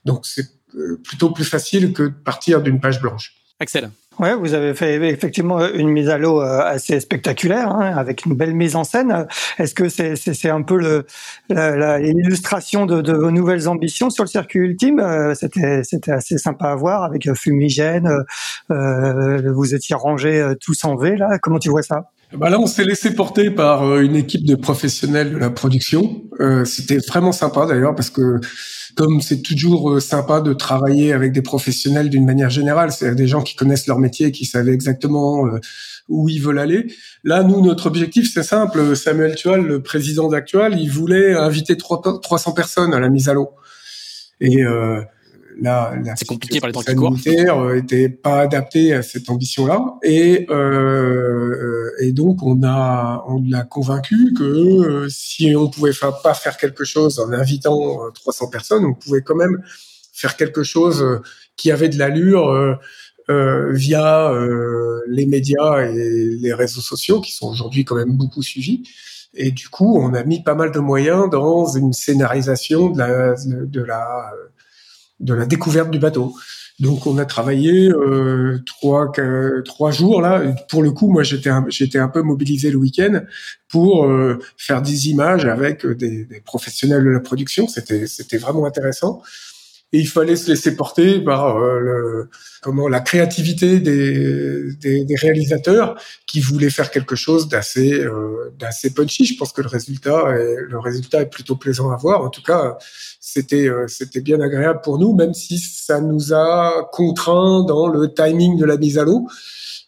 Donc 0.05 0.27
c'est 0.27 0.47
euh, 0.77 1.01
plutôt 1.03 1.31
plus 1.31 1.45
facile 1.45 1.95
que 1.95 2.03
de 2.03 2.09
partir 2.25 2.61
d'une 2.61 2.79
page 2.79 3.01
blanche. 3.01 3.35
Axel. 3.59 3.91
Ouais, 4.21 4.35
vous 4.37 4.53
avez 4.53 4.75
fait 4.75 4.95
effectivement 5.09 5.67
une 5.67 5.89
mise 5.89 6.09
à 6.09 6.19
l'eau 6.19 6.41
euh, 6.41 6.61
assez 6.61 7.01
spectaculaire, 7.01 7.71
hein, 7.71 7.97
avec 7.97 8.27
une 8.27 8.35
belle 8.35 8.55
mise 8.55 8.77
en 8.77 8.85
scène. 8.85 9.27
Est-ce 9.59 9.75
que 9.75 9.89
c'est 9.89 10.15
c'est 10.17 10.51
un 10.51 10.63
peu 10.63 10.79
le 10.79 11.07
l'illustration 11.49 12.85
de, 12.85 13.01
de 13.01 13.13
vos 13.13 13.31
nouvelles 13.31 13.67
ambitions 13.67 14.11
sur 14.11 14.25
le 14.25 14.29
circuit 14.29 14.61
ultime? 14.61 15.01
Euh, 15.01 15.35
C'était 15.35 15.83
c'était 15.85 16.13
assez 16.13 16.37
sympa 16.37 16.67
à 16.67 16.75
voir 16.75 17.03
avec 17.03 17.33
fumigène. 17.35 18.09
Euh, 18.71 19.53
vous 19.53 19.75
étiez 19.75 19.97
rangés 19.97 20.53
tous 20.61 20.85
en 20.85 20.97
V 20.97 21.17
là. 21.17 21.39
Comment 21.41 21.59
tu 21.59 21.71
vois 21.71 21.83
ça? 21.83 22.11
Bah 22.37 22.51
là, 22.51 22.59
on 22.59 22.67
s'est 22.67 22.85
laissé 22.85 23.15
porter 23.15 23.51
par 23.51 23.83
euh, 23.83 24.01
une 24.01 24.17
équipe 24.17 24.45
de 24.45 24.55
professionnels 24.55 25.33
de 25.33 25.39
la 25.39 25.51
production. 25.51 26.25
Euh, 26.41 26.65
C'était 26.65 26.99
vraiment 26.99 27.33
sympa 27.33 27.67
d'ailleurs 27.67 27.95
parce 27.95 28.11
que 28.11 28.41
comme 28.97 29.21
c'est 29.21 29.43
toujours 29.43 29.91
euh, 29.91 30.01
sympa 30.01 30.41
de 30.41 30.53
travailler 30.53 31.13
avec 31.13 31.33
des 31.33 31.43
professionnels 31.43 32.11
d'une 32.11 32.25
manière 32.25 32.51
générale, 32.51 32.93
c'est 32.93 33.15
des 33.15 33.27
gens 33.27 33.43
qui 33.43 33.57
connaissent 33.57 33.87
leur 33.87 33.99
métier, 33.99 34.33
qui 34.33 34.47
savent 34.47 34.69
exactement 34.69 35.47
euh, 35.47 35.59
où 36.09 36.29
ils 36.29 36.41
veulent 36.41 36.59
aller. 36.59 36.87
Là, 37.25 37.43
nous, 37.43 37.61
notre 37.65 37.87
objectif, 37.87 38.31
c'est 38.33 38.43
simple. 38.43 38.97
Samuel 38.97 39.35
Tual, 39.35 39.63
le 39.63 39.83
président 39.83 40.29
d'Actual, 40.29 40.79
il 40.79 40.91
voulait 40.91 41.35
inviter 41.35 41.77
300 41.77 42.53
personnes 42.53 42.95
à 42.95 43.01
la 43.01 43.09
mise 43.09 43.29
à 43.29 43.35
l'eau. 43.35 43.51
Et 44.41 44.63
euh, 44.63 45.01
la, 45.61 45.95
c'est 46.17 46.27
compliqué 46.27 46.61
par 46.61 46.69
les 46.69 46.73
temps 46.73 47.15
qui 47.15 47.31
était 47.77 48.09
pas 48.09 48.41
adapté 48.41 48.93
à 48.93 49.03
cette 49.03 49.29
ambition-là 49.31 49.95
et 50.03 50.47
euh, 50.51 51.91
et 52.01 52.13
donc 52.13 52.43
on 52.43 52.63
a 52.65 53.25
on 53.29 53.43
l'a 53.49 53.63
convaincu 53.63 54.35
que 54.37 54.43
euh, 54.45 55.09
si 55.09 55.55
on 55.55 55.69
pouvait 55.69 55.93
pas 56.23 56.35
faire 56.35 56.57
quelque 56.57 56.85
chose 56.85 57.19
en 57.19 57.33
invitant 57.33 58.11
300 58.15 58.47
euh, 58.47 58.51
personnes, 58.51 58.85
on 58.85 58.95
pouvait 58.95 59.23
quand 59.23 59.37
même 59.37 59.63
faire 60.13 60.37
quelque 60.37 60.63
chose 60.63 61.03
euh, 61.03 61.21
qui 61.57 61.71
avait 61.71 61.89
de 61.89 61.99
l'allure 61.99 62.49
euh, 63.31 63.73
via 63.73 64.33
les 65.09 65.25
médias 65.25 65.81
et 65.87 66.37
les 66.41 66.53
réseaux 66.53 66.81
sociaux 66.81 67.21
qui 67.21 67.33
sont 67.33 67.49
aujourd'hui 67.49 67.85
quand 67.85 67.97
même 67.97 68.13
beaucoup 68.13 68.43
suivis. 68.43 68.83
Et 69.35 69.51
du 69.51 69.69
coup, 69.69 69.97
on 69.99 70.15
a 70.15 70.25
mis 70.25 70.43
pas 70.43 70.55
mal 70.55 70.73
de 70.73 70.79
moyens 70.79 71.31
dans 71.31 71.67
une 71.67 71.93
scénarisation 71.93 72.91
de 72.91 72.99
la, 72.99 73.35
de 73.35 73.81
la 73.81 74.31
de 75.25 75.35
la 75.35 75.47
découverte 75.47 75.91
du 75.91 75.99
bateau. 75.99 76.35
Donc 76.81 77.07
on 77.07 77.19
a 77.19 77.25
travaillé 77.25 77.89
euh, 77.89 78.59
trois 78.67 79.13
trois 79.65 79.91
jours 79.93 80.21
là. 80.21 80.43
Pour 80.69 80.83
le 80.83 80.91
coup, 80.91 81.09
moi 81.09 81.23
j'étais 81.23 81.51
j'étais 81.69 81.99
un 81.99 82.09
peu 82.09 82.23
mobilisé 82.23 82.71
le 82.71 82.79
week-end 82.79 83.23
pour 83.69 84.07
euh, 84.07 84.39
faire 84.57 84.83
des 84.83 85.09
images 85.09 85.45
avec 85.45 85.87
des, 85.87 86.25
des, 86.25 86.41
professionnels 86.41 87.05
de 87.05 87.11
la 87.11 87.21
production. 87.21 87.69
C'était 87.69 88.09
c'était 88.09 88.39
vraiment 88.39 88.67
intéressant 88.67 89.23
et 89.95 89.99
il 89.99 90.09
fallait 90.09 90.35
se 90.35 90.51
laisser 90.51 90.75
porter 90.75 91.21
par 91.21 91.57
euh, 91.57 91.79
le, 91.79 92.31
comment 92.63 92.89
la 92.89 92.99
créativité 92.99 93.79
des, 93.79 94.75
des, 94.75 95.05
des, 95.05 95.15
réalisateurs 95.15 95.95
qui 96.27 96.41
voulaient 96.41 96.69
faire 96.69 96.91
quelque 96.91 97.15
chose 97.15 97.47
d'assez 97.47 98.01
euh, 98.01 98.53
d'assez 98.59 98.93
punchy. 98.93 99.25
Je 99.25 99.37
pense 99.39 99.53
que 99.53 99.63
le 99.63 99.69
résultat 99.69 100.37
est, 100.37 100.57
le 100.69 100.79
résultat 100.81 101.21
est 101.21 101.31
plutôt 101.31 101.55
plaisant 101.55 101.93
à 101.93 101.97
voir. 101.97 102.23
En 102.23 102.29
tout 102.29 102.43
cas, 102.43 102.77
c'était 103.21 103.69
euh, 103.69 103.87
c'était 103.87 104.21
bien 104.21 104.41
agréable 104.41 104.81
pour 104.83 104.99
nous, 104.99 105.15
même 105.15 105.33
si 105.33 105.59
ça 105.59 106.01
nous 106.01 106.35
a 106.35 106.91
contraint 106.91 107.63
dans 107.63 107.87
le 107.87 108.13
timing 108.13 108.59
de 108.59 108.65
la 108.65 108.77
mise 108.77 108.99
à 108.99 109.05
l'eau. 109.05 109.29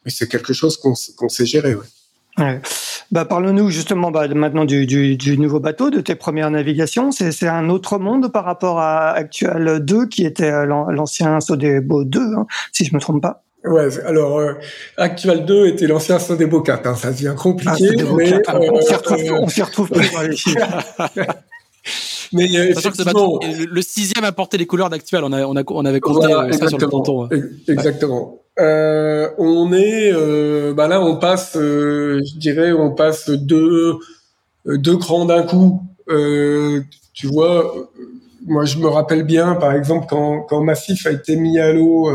Mais 0.05 0.13
c'est 0.13 0.29
quelque 0.29 0.53
chose 0.53 0.77
qu'on 0.77 0.95
qu'on 1.17 1.29
sait 1.29 1.47
gérer. 1.47 1.75
Ouais. 2.39 2.61
Bah, 3.13 3.25
Parle-nous 3.25 3.71
justement 3.71 4.11
bah, 4.11 4.27
maintenant 4.29 4.65
du, 4.65 4.87
du, 4.87 5.17
du, 5.17 5.39
nouveau 5.39 5.61
bateau, 5.61 5.91
de 5.91 6.01
tes 6.01 6.15
premières 6.15 6.51
navigations. 6.51 7.13
C'est 7.13 7.49
un 7.49 7.69
autre 7.69 7.99
monde 7.99 8.33
par 8.33 8.45
rapport 8.45 8.81
à 8.81 9.11
Actual 9.11 9.85
2, 9.85 10.07
qui 10.07 10.25
était 10.25 10.51
euh, 10.51 10.67
l'ancien 10.67 11.41
Sodebo 11.41 12.05
2, 12.05 12.21
hein, 12.21 12.47
si 12.73 12.85
je 12.85 12.95
me 12.95 13.01
trompe 13.01 13.23
pas. 13.23 13.45
Ouais, 13.67 13.89
alors 14.05 14.39
euh, 14.39 14.55
Actual 14.97 15.45
2 15.45 15.67
était 15.67 15.87
l'ancien 15.87 16.19
Sodebo 16.19 16.61
4, 16.61 16.87
hein, 16.87 16.95
ça 16.95 17.11
devient 17.11 17.35
compliqué. 17.37 17.89
Ah, 17.99 18.15
mais, 18.15 18.33
euh, 18.33 18.73
on 18.73 18.81
s'y 18.81 18.95
retrouve, 18.95 19.33
on 19.41 19.49
s'y 19.49 19.63
retrouve 19.63 19.91
plus 19.91 20.11
dans 20.13 20.23
les 20.23 20.37
mais 22.33 22.57
euh, 22.57 22.71
effectivement, 22.71 23.39
le, 23.41 23.83
sixième 23.83 24.25
a 24.25 24.33
porté 24.33 24.59
les 24.59 24.67
couleurs 24.67 24.91
d'Actual. 24.91 25.25
On, 25.25 25.33
a, 25.33 25.45
on, 25.47 25.57
a, 25.57 25.63
on 25.67 25.85
avait 25.85 26.01
compté 26.01 26.27
voilà, 26.27 26.53
ça 26.53 26.69
sur 26.69 26.79
le 26.79 26.89
ponton. 26.89 27.29
Exactement. 27.69 28.41
Euh, 28.59 29.31
on 29.39 29.73
est, 29.73 30.13
euh, 30.13 30.73
bah 30.75 30.89
là, 30.89 31.03
on 31.03 31.17
passe, 31.17 31.57
euh, 31.57 32.21
je 32.25 32.39
dirais, 32.39 32.73
on 32.73 32.93
passe 32.93 33.29
deux, 33.31 33.99
deux 34.67 34.97
crans 34.97 35.27
d'un 35.27 35.43
coup. 35.43 35.83
Tu 37.13 37.27
vois, 37.27 37.91
moi 38.47 38.65
je 38.65 38.79
me 38.79 38.89
rappelle 38.89 39.25
bien, 39.25 39.55
par 39.55 39.73
exemple, 39.73 40.07
quand, 40.09 40.43
quand 40.43 40.63
Massif 40.63 41.07
a 41.07 41.11
été 41.13 41.37
mis 41.37 41.59
à 41.59 41.73
l'eau 41.73 42.11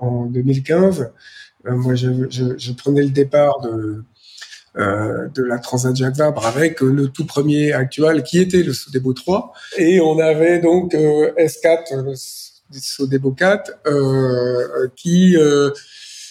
en 0.00 0.26
2015, 0.26 1.12
moi 1.66 1.94
je, 1.94 2.08
je, 2.30 2.72
prenais 2.72 3.02
le 3.02 3.10
départ 3.10 3.60
de 3.60 4.04
euh, 4.76 5.28
de 5.28 5.44
la 5.44 5.60
Transat 5.60 5.94
Jacques 5.94 6.16
Vabre 6.16 6.44
avec 6.44 6.80
le 6.80 7.06
tout 7.06 7.24
premier 7.24 7.72
actuel 7.72 8.24
qui 8.24 8.40
était 8.40 8.64
le 8.64 8.72
Sodebo 8.72 9.12
3 9.12 9.52
et 9.76 10.00
on 10.00 10.18
avait 10.18 10.58
donc 10.58 10.94
euh, 10.94 11.30
S4 11.38 12.43
le 12.72 12.78
Sodebo 12.78 13.32
4 13.32 13.72
euh, 13.86 14.88
qui 14.96 15.36
euh, 15.36 15.70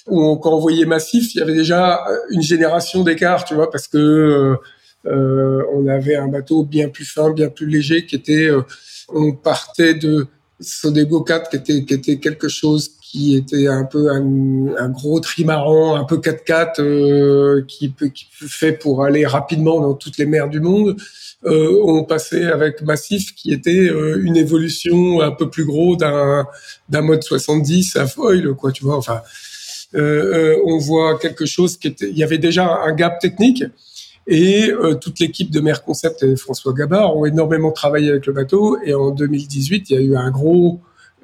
on, 0.07 0.37
quand 0.37 0.53
on 0.53 0.59
voyait 0.59 0.85
Massif. 0.85 1.33
Il 1.35 1.39
y 1.39 1.41
avait 1.41 1.53
déjà 1.53 2.03
une 2.29 2.41
génération 2.41 3.03
d'écart 3.03 3.45
tu 3.45 3.55
vois 3.55 3.69
parce 3.69 3.87
que 3.87 4.57
euh, 5.05 5.63
on 5.73 5.87
avait 5.87 6.15
un 6.15 6.27
bateau 6.27 6.63
bien 6.63 6.89
plus 6.89 7.05
fin 7.05 7.31
bien 7.31 7.49
plus 7.49 7.67
léger 7.67 8.05
qui 8.05 8.15
était 8.15 8.49
on 9.09 9.33
partait 9.33 9.93
de 9.93 10.27
Sodebo 10.59 11.21
4 11.21 11.49
qui 11.49 11.55
était 11.57 11.85
qui 11.85 11.93
était 11.93 12.19
quelque 12.19 12.47
chose 12.47 12.91
qui 13.13 13.35
était 13.35 13.67
un 13.67 13.83
peu 13.83 14.09
un, 14.09 14.75
un 14.75 14.89
gros 14.89 15.19
trimaran, 15.19 15.95
un 15.95 16.03
peu 16.03 16.17
4x4, 16.17 16.81
euh, 16.81 17.63
qui, 17.67 17.89
peut, 17.89 18.07
qui 18.07 18.25
fait 18.31 18.71
pour 18.71 19.03
aller 19.03 19.23
rapidement 19.27 19.79
dans 19.81 19.93
toutes 19.93 20.17
les 20.17 20.25
mers 20.25 20.49
du 20.49 20.59
monde. 20.59 20.97
Euh, 21.45 21.79
on 21.83 22.05
passait 22.05 22.45
avec 22.45 22.81
Massif, 22.81 23.35
qui 23.35 23.53
était 23.53 23.87
euh, 23.87 24.19
une 24.23 24.35
évolution 24.35 25.21
un 25.21 25.29
peu 25.29 25.47
plus 25.47 25.65
gros 25.65 25.95
d'un 25.95 26.47
d'un 26.89 27.01
mode 27.01 27.21
70 27.21 27.97
à 27.97 28.07
foil, 28.07 28.55
quoi, 28.55 28.71
tu 28.71 28.83
vois. 28.83 28.97
Enfin, 28.97 29.21
euh, 29.95 30.55
euh, 30.55 30.61
on 30.65 30.77
voit 30.79 31.19
quelque 31.19 31.45
chose 31.45 31.77
qui 31.77 31.89
était. 31.89 32.09
Il 32.09 32.17
y 32.17 32.23
avait 32.23 32.37
déjà 32.39 32.79
un 32.83 32.93
gap 32.93 33.19
technique. 33.19 33.63
Et 34.25 34.71
toute 35.01 35.19
l'équipe 35.19 35.51
de 35.51 35.59
Mer 35.59 35.83
Concept 35.83 36.23
et 36.23 36.35
François 36.37 36.73
Gabard 36.73 37.17
ont 37.17 37.25
énormément 37.25 37.71
travaillé 37.71 38.09
avec 38.09 38.25
le 38.25 38.33
bateau. 38.33 38.77
Et 38.85 38.93
en 38.93 39.11
2018, 39.11 39.89
il 39.89 39.93
y 39.93 39.99
a 39.99 40.01
eu 40.01 40.15
un 40.15 40.31
gros, 40.31 40.79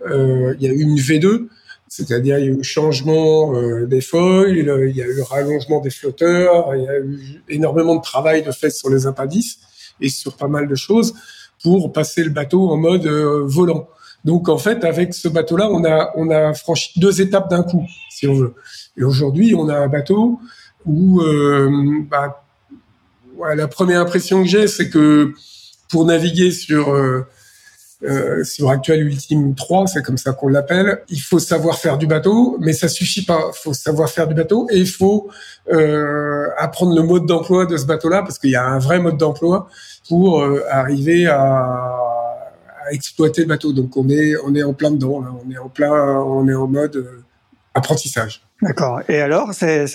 il 0.05 0.57
y 0.59 0.67
a 0.67 0.71
eu 0.71 0.81
une 0.81 0.97
V2 0.97 1.47
c'est-à-dire, 1.89 2.37
il 2.37 2.45
y 2.45 2.47
a 2.47 2.51
eu 2.51 2.57
le 2.57 2.63
changement 2.63 3.55
euh, 3.55 3.87
des 3.87 3.99
foils, 3.99 4.57
il 4.57 4.95
y 4.95 5.01
a 5.01 5.05
eu 5.05 5.15
le 5.15 5.23
rallongement 5.23 5.81
des 5.81 5.89
flotteurs, 5.89 6.75
il 6.75 6.83
y 6.83 6.87
a 6.87 6.99
eu 6.99 7.43
énormément 7.49 7.95
de 7.95 8.01
travail 8.01 8.43
de 8.43 8.51
fait 8.51 8.69
sur 8.69 8.89
les 8.89 9.07
impadis 9.07 9.57
et 9.99 10.07
sur 10.07 10.37
pas 10.37 10.47
mal 10.47 10.67
de 10.67 10.75
choses 10.75 11.15
pour 11.63 11.91
passer 11.91 12.23
le 12.23 12.29
bateau 12.29 12.69
en 12.69 12.77
mode 12.77 13.07
euh, 13.07 13.43
volant. 13.43 13.89
Donc, 14.23 14.49
en 14.49 14.57
fait, 14.57 14.83
avec 14.83 15.13
ce 15.13 15.27
bateau-là, 15.27 15.69
on 15.71 15.83
a, 15.83 16.11
on 16.15 16.29
a 16.29 16.53
franchi 16.53 16.99
deux 16.99 17.21
étapes 17.21 17.49
d'un 17.49 17.63
coup, 17.63 17.85
si 18.11 18.27
on 18.27 18.35
veut. 18.35 18.53
Et 18.95 19.03
aujourd'hui, 19.03 19.55
on 19.55 19.67
a 19.67 19.75
un 19.75 19.87
bateau 19.87 20.39
où, 20.85 21.21
euh, 21.21 21.69
bah, 22.09 22.45
la 23.55 23.67
première 23.67 24.01
impression 24.01 24.43
que 24.43 24.49
j'ai, 24.49 24.67
c'est 24.67 24.89
que 24.89 25.33
pour 25.89 26.05
naviguer 26.05 26.51
sur 26.51 26.93
euh, 28.01 28.45
sur 28.45 28.69
Actuel 28.69 29.05
Ultime 29.05 29.55
3, 29.55 29.87
c'est 29.87 30.01
comme 30.01 30.17
ça 30.17 30.31
qu'on 30.31 30.47
l'appelle. 30.47 31.03
Il 31.09 31.19
faut 31.19 31.39
savoir 31.39 31.77
faire 31.77 31.97
du 31.97 32.07
bateau, 32.07 32.57
mais 32.61 32.71
ça 32.71 32.87
suffit 32.87 33.25
pas. 33.25 33.51
Il 33.53 33.59
faut 33.61 33.73
savoir 33.73 34.09
faire 34.09 34.27
du 34.27 34.33
bateau 34.33 34.67
et 34.71 34.77
il 34.77 34.87
faut 34.87 35.29
euh, 35.71 36.47
apprendre 36.57 36.95
le 36.95 37.03
mode 37.03 37.25
d'emploi 37.25 37.65
de 37.65 37.75
ce 37.75 37.85
bateau-là, 37.85 38.21
parce 38.21 38.39
qu'il 38.39 38.51
y 38.51 38.55
a 38.55 38.65
un 38.65 38.79
vrai 38.79 38.99
mode 38.99 39.17
d'emploi 39.17 39.67
pour 40.07 40.41
euh, 40.41 40.63
arriver 40.69 41.27
à, 41.27 42.05
exploiter 42.91 43.41
le 43.41 43.47
bateau. 43.47 43.73
Donc 43.73 43.95
on 43.97 44.09
est 44.09 44.35
on 44.43 44.55
est 44.55 44.63
en 44.63 44.73
plein 44.73 44.91
dedans. 44.91 45.23
On 45.45 45.51
est 45.51 45.57
en 45.57 45.69
plein, 45.69 45.91
on 45.91 46.47
est 46.47 46.55
en 46.55 46.67
mode 46.67 46.95
euh, 46.95 47.23
apprentissage. 47.73 48.41
D'accord. 48.61 49.01
Et 49.07 49.21
alors, 49.21 49.53
c'est 49.53 49.85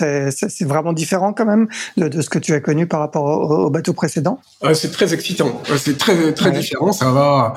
vraiment 0.62 0.92
différent 0.92 1.33
quand 1.33 1.44
même 1.44 1.68
de, 1.97 2.09
de, 2.09 2.23
ce 2.23 2.30
que 2.30 2.38
tu 2.38 2.54
as 2.54 2.61
connu 2.61 2.87
par 2.87 3.00
rapport 3.00 3.25
au, 3.25 3.66
au 3.66 3.71
bateau 3.71 3.92
précédent? 3.92 4.40
Euh, 4.62 4.75
C'est 4.75 4.90
très 4.90 5.12
excitant. 5.12 5.62
C'est 5.76 5.99
très 5.99 6.33
très 6.33 6.50
ouais. 6.50 6.59
différent. 6.59 6.92
Ça 6.92 7.11
va 7.11 7.54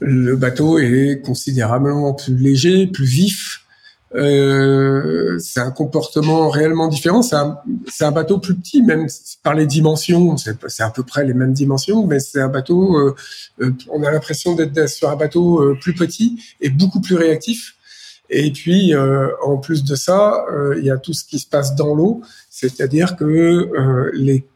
le 0.00 0.36
bateau 0.36 0.78
est 0.78 1.22
considérablement 1.24 2.14
plus 2.14 2.36
léger, 2.36 2.86
plus 2.86 3.06
vif. 3.06 3.62
Euh, 4.14 5.38
c'est 5.38 5.60
un 5.60 5.70
comportement 5.70 6.48
réellement 6.48 6.88
différent. 6.88 7.22
C'est 7.22 7.36
un, 7.36 7.58
un, 8.00 8.12
bateau 8.12 8.38
plus 8.38 8.54
petit, 8.54 8.82
même 8.82 9.08
par 9.42 9.54
les 9.54 9.66
dimensions. 9.66 10.36
C'est 10.36 10.82
à 10.82 10.90
peu 10.90 11.02
près 11.02 11.24
les 11.24 11.34
mêmes 11.34 11.52
dimensions, 11.52 12.06
mais 12.06 12.20
c'est 12.20 12.40
un 12.40 12.48
bateau. 12.48 12.96
Euh, 12.96 13.14
euh 13.60 13.72
on 13.90 14.02
a 14.04 14.10
l'impression 14.10 14.54
d'être 14.54 14.88
sur 14.88 15.10
un 15.10 15.16
bateau 15.16 15.60
euh, 15.60 15.78
plus 15.80 15.94
petit 15.94 16.40
et 16.60 16.70
beaucoup 16.70 17.00
plus 17.00 17.16
réactif. 17.16 17.74
Et 18.28 18.50
puis, 18.52 18.94
euh, 18.94 19.28
en 19.42 19.58
plus 19.58 19.84
de 19.84 19.94
ça, 19.94 20.44
il 20.76 20.84
y 20.84 20.90
a 20.90 20.96
tout 20.96 21.12
ce 21.12 21.24
qui 21.24 21.38
se 21.38 21.46
passe 21.46 21.74
dans 21.74 21.94
l'eau, 21.94 22.22
c'est-à-dire 22.50 23.16
que 23.16 23.70
les, 24.14 24.46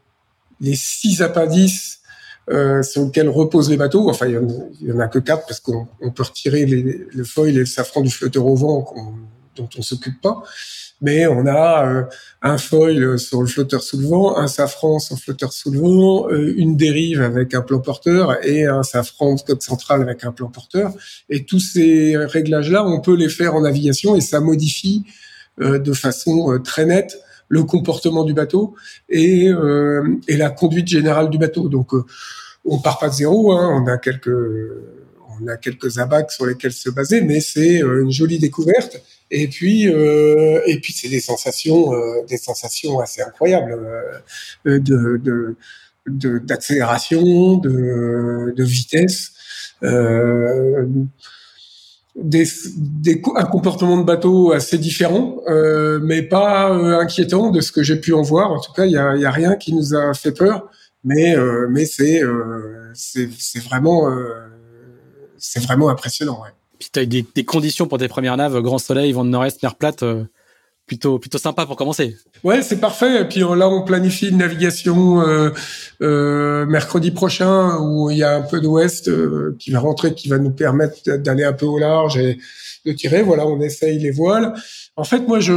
les 0.59 0.75
six 0.75 1.21
appendices 1.21 2.01
euh, 2.49 2.81
sur 2.81 3.05
lequel 3.05 3.29
reposent 3.29 3.69
les 3.69 3.77
bateaux. 3.77 4.09
Enfin, 4.09 4.27
il 4.27 4.33
y 4.81 4.91
en, 4.91 4.99
a 4.99 5.07
que 5.07 5.19
quatre 5.19 5.45
parce 5.45 5.59
qu'on 5.59 5.87
peut 6.13 6.23
retirer 6.23 6.65
les, 6.65 7.05
le 7.13 7.23
foil 7.23 7.49
et 7.49 7.59
le 7.59 7.65
safran 7.65 8.01
du 8.01 8.09
flotteur 8.09 8.45
au 8.45 8.55
vent 8.55 8.93
dont 9.55 9.69
on 9.77 9.81
s'occupe 9.81 10.19
pas. 10.21 10.43
Mais 11.01 11.27
on 11.27 11.45
a 11.47 11.87
euh, 11.87 12.03
un 12.41 12.57
foil 12.57 13.17
sur 13.17 13.41
le 13.41 13.47
flotteur 13.47 13.81
sous 13.81 13.97
le 13.97 14.07
vent, 14.07 14.37
un 14.37 14.47
safran 14.47 14.99
sur 14.99 15.15
le 15.15 15.21
flotteur 15.21 15.51
sous 15.51 15.71
le 15.71 15.79
vent, 15.79 16.29
euh, 16.29 16.53
une 16.55 16.77
dérive 16.77 17.21
avec 17.21 17.53
un 17.53 17.61
plan 17.61 17.79
porteur 17.79 18.45
et 18.45 18.65
un 18.65 18.83
safran 18.83 19.35
de 19.35 19.41
code 19.41 19.61
central 19.61 20.01
avec 20.01 20.23
un 20.23 20.31
plan 20.31 20.49
porteur. 20.49 20.93
Et 21.29 21.43
tous 21.43 21.59
ces 21.59 22.15
réglages-là, 22.17 22.85
on 22.85 23.01
peut 23.01 23.15
les 23.15 23.29
faire 23.29 23.55
en 23.55 23.61
navigation 23.61 24.15
et 24.15 24.21
ça 24.21 24.39
modifie 24.39 25.03
euh, 25.59 25.79
de 25.79 25.93
façon 25.93 26.59
très 26.63 26.85
nette 26.85 27.17
le 27.51 27.63
comportement 27.63 28.23
du 28.23 28.33
bateau 28.33 28.75
et, 29.09 29.49
euh, 29.49 30.17
et 30.29 30.37
la 30.37 30.49
conduite 30.49 30.87
générale 30.87 31.29
du 31.29 31.37
bateau. 31.37 31.67
Donc, 31.67 31.93
euh, 31.93 32.05
on 32.63 32.79
part 32.79 32.97
pas 32.97 33.09
de 33.09 33.13
zéro. 33.13 33.51
Hein, 33.51 33.69
on 33.83 33.87
a 33.87 33.97
quelques 33.97 34.29
on 35.41 35.47
a 35.47 35.57
quelques 35.57 35.97
abacs 35.97 36.31
sur 36.31 36.45
lesquels 36.45 36.71
se 36.71 36.89
baser, 36.89 37.21
mais 37.21 37.41
c'est 37.41 37.83
euh, 37.83 38.03
une 38.03 38.11
jolie 38.11 38.39
découverte. 38.39 39.01
Et 39.31 39.47
puis, 39.47 39.87
euh, 39.87 40.61
et 40.67 40.79
puis 40.79 40.93
c'est 40.93 41.07
des 41.07 41.21
sensations, 41.21 41.93
euh, 41.93 42.23
des 42.27 42.37
sensations 42.37 42.99
assez 42.99 43.21
incroyables 43.21 43.79
euh, 44.65 44.79
de, 44.79 45.21
de, 46.05 46.37
d'accélération, 46.39 47.55
de, 47.57 48.53
de, 48.55 48.63
vitesse. 48.63 49.31
Euh, 49.83 50.85
des, 52.15 52.43
des, 52.75 53.21
un 53.35 53.45
comportement 53.45 53.97
de 53.97 54.03
bateau 54.03 54.51
assez 54.51 54.77
différent, 54.77 55.37
euh, 55.47 55.99
mais 56.03 56.21
pas 56.21 56.69
euh, 56.69 56.99
inquiétant 56.99 57.51
de 57.51 57.61
ce 57.61 57.71
que 57.71 57.83
j'ai 57.83 57.95
pu 57.95 58.11
en 58.13 58.21
voir. 58.21 58.51
En 58.51 58.59
tout 58.59 58.73
cas, 58.73 58.85
il 58.85 58.91
y 58.91 58.97
a, 58.97 59.15
y 59.15 59.25
a, 59.25 59.31
rien 59.31 59.55
qui 59.55 59.73
nous 59.73 59.95
a 59.95 60.13
fait 60.13 60.33
peur, 60.33 60.69
mais 61.05 61.37
euh, 61.37 61.67
mais 61.69 61.85
c'est 61.85 62.21
euh, 62.21 62.91
c'est 62.93 63.63
vraiment 63.63 64.11
euh, 64.11 64.49
c'est 65.37 65.63
vraiment 65.63 65.89
impressionnant. 65.89 66.41
Ouais. 66.43 66.49
Puis 66.81 66.89
tu 66.91 66.99
as 66.99 67.05
des, 67.05 67.23
des, 67.35 67.45
conditions 67.45 67.85
pour 67.85 67.99
tes 67.99 68.07
premières 68.07 68.35
naves, 68.37 68.59
grand 68.61 68.79
soleil, 68.79 69.11
vent 69.11 69.23
de 69.23 69.29
nord-est, 69.29 69.61
mer 69.61 69.75
plate 69.75 70.03
plutôt 70.87 71.19
plutôt 71.19 71.37
sympa 71.37 71.65
pour 71.65 71.75
commencer. 71.75 72.17
Ouais, 72.43 72.61
c'est 72.63 72.79
parfait. 72.79 73.21
Et 73.21 73.25
puis 73.25 73.41
là, 73.41 73.69
on 73.69 73.83
planifie 73.83 74.29
une 74.29 74.39
navigation 74.39 75.21
euh, 75.21 75.51
euh, 76.01 76.65
mercredi 76.65 77.11
prochain 77.11 77.77
où 77.79 78.09
il 78.09 78.17
y 78.17 78.23
a 78.23 78.35
un 78.35 78.41
peu 78.41 78.59
d'ouest 78.59 79.07
euh, 79.07 79.55
qui 79.59 79.69
va 79.71 79.79
rentrer, 79.79 80.15
qui 80.15 80.27
va 80.27 80.37
nous 80.37 80.49
permettre 80.49 80.97
d'aller 81.17 81.43
un 81.43 81.53
peu 81.53 81.67
au 81.67 81.77
large 81.77 82.17
et 82.17 82.39
de 82.85 82.91
tirer. 82.93 83.21
Voilà, 83.21 83.45
on 83.45 83.61
essaye 83.61 83.99
les 83.99 84.11
voiles. 84.11 84.53
En 84.95 85.03
fait, 85.03 85.19
moi, 85.27 85.39
je, 85.39 85.53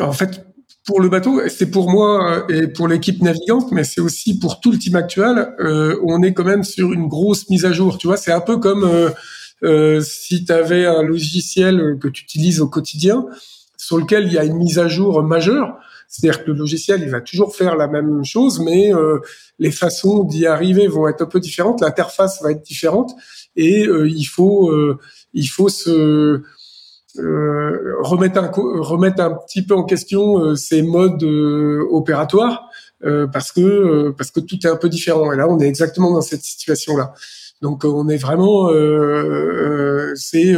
en 0.00 0.12
fait, 0.12 0.44
pour 0.84 1.00
le 1.00 1.08
bateau, 1.08 1.40
c'est 1.48 1.70
pour 1.70 1.90
moi 1.90 2.44
et 2.48 2.66
pour 2.66 2.88
l'équipe 2.88 3.22
navigante, 3.22 3.70
mais 3.70 3.84
c'est 3.84 4.00
aussi 4.00 4.38
pour 4.38 4.60
tout 4.60 4.72
le 4.72 4.78
team 4.78 4.96
actuel. 4.96 5.54
Euh, 5.60 5.96
on 6.04 6.22
est 6.22 6.32
quand 6.32 6.44
même 6.44 6.64
sur 6.64 6.92
une 6.92 7.06
grosse 7.06 7.48
mise 7.50 7.64
à 7.64 7.72
jour. 7.72 7.98
Tu 7.98 8.08
vois, 8.08 8.16
c'est 8.16 8.32
un 8.32 8.40
peu 8.40 8.58
comme 8.58 8.84
euh, 8.84 9.10
euh, 9.64 10.00
si 10.00 10.44
tu 10.44 10.52
avais 10.52 10.86
un 10.86 11.02
logiciel 11.02 11.98
que 12.00 12.08
tu 12.08 12.24
utilises 12.24 12.60
au 12.60 12.68
quotidien 12.68 13.26
sur 13.76 13.98
lequel 13.98 14.26
il 14.26 14.32
y 14.32 14.38
a 14.38 14.44
une 14.44 14.56
mise 14.56 14.78
à 14.78 14.88
jour 14.88 15.22
majeure. 15.22 15.76
C'est-à-dire 16.08 16.44
que 16.44 16.50
le 16.50 16.58
logiciel, 16.58 17.00
il 17.02 17.08
va 17.08 17.22
toujours 17.22 17.56
faire 17.56 17.74
la 17.74 17.88
même 17.88 18.22
chose, 18.22 18.60
mais 18.60 18.94
euh, 18.94 19.18
les 19.58 19.70
façons 19.70 20.24
d'y 20.24 20.46
arriver 20.46 20.86
vont 20.86 21.08
être 21.08 21.22
un 21.22 21.26
peu 21.26 21.40
différentes, 21.40 21.80
l'interface 21.80 22.42
va 22.42 22.50
être 22.50 22.62
différente, 22.62 23.12
et 23.56 23.86
euh, 23.86 24.08
il 24.08 24.24
faut 24.24 24.70
euh, 24.70 24.98
il 25.32 25.46
faut 25.46 25.68
se 25.68 26.42
euh, 27.18 27.94
remettre 28.00 28.38
un 28.38 28.50
remettre 28.50 29.22
un 29.22 29.34
petit 29.34 29.62
peu 29.62 29.74
en 29.74 29.84
question 29.84 30.38
euh, 30.38 30.54
ces 30.54 30.82
modes 30.82 31.24
opératoires 31.90 32.68
parce 33.32 33.50
que 33.50 34.10
parce 34.10 34.30
que 34.30 34.38
tout 34.38 34.58
est 34.64 34.70
un 34.70 34.76
peu 34.76 34.88
différent. 34.88 35.32
Et 35.32 35.36
là, 35.36 35.48
on 35.48 35.58
est 35.58 35.66
exactement 35.66 36.12
dans 36.12 36.20
cette 36.20 36.44
situation 36.44 36.96
là. 36.96 37.14
Donc, 37.62 37.84
on 37.84 38.08
est 38.08 38.18
vraiment 38.18 38.68
c'est 40.14 40.54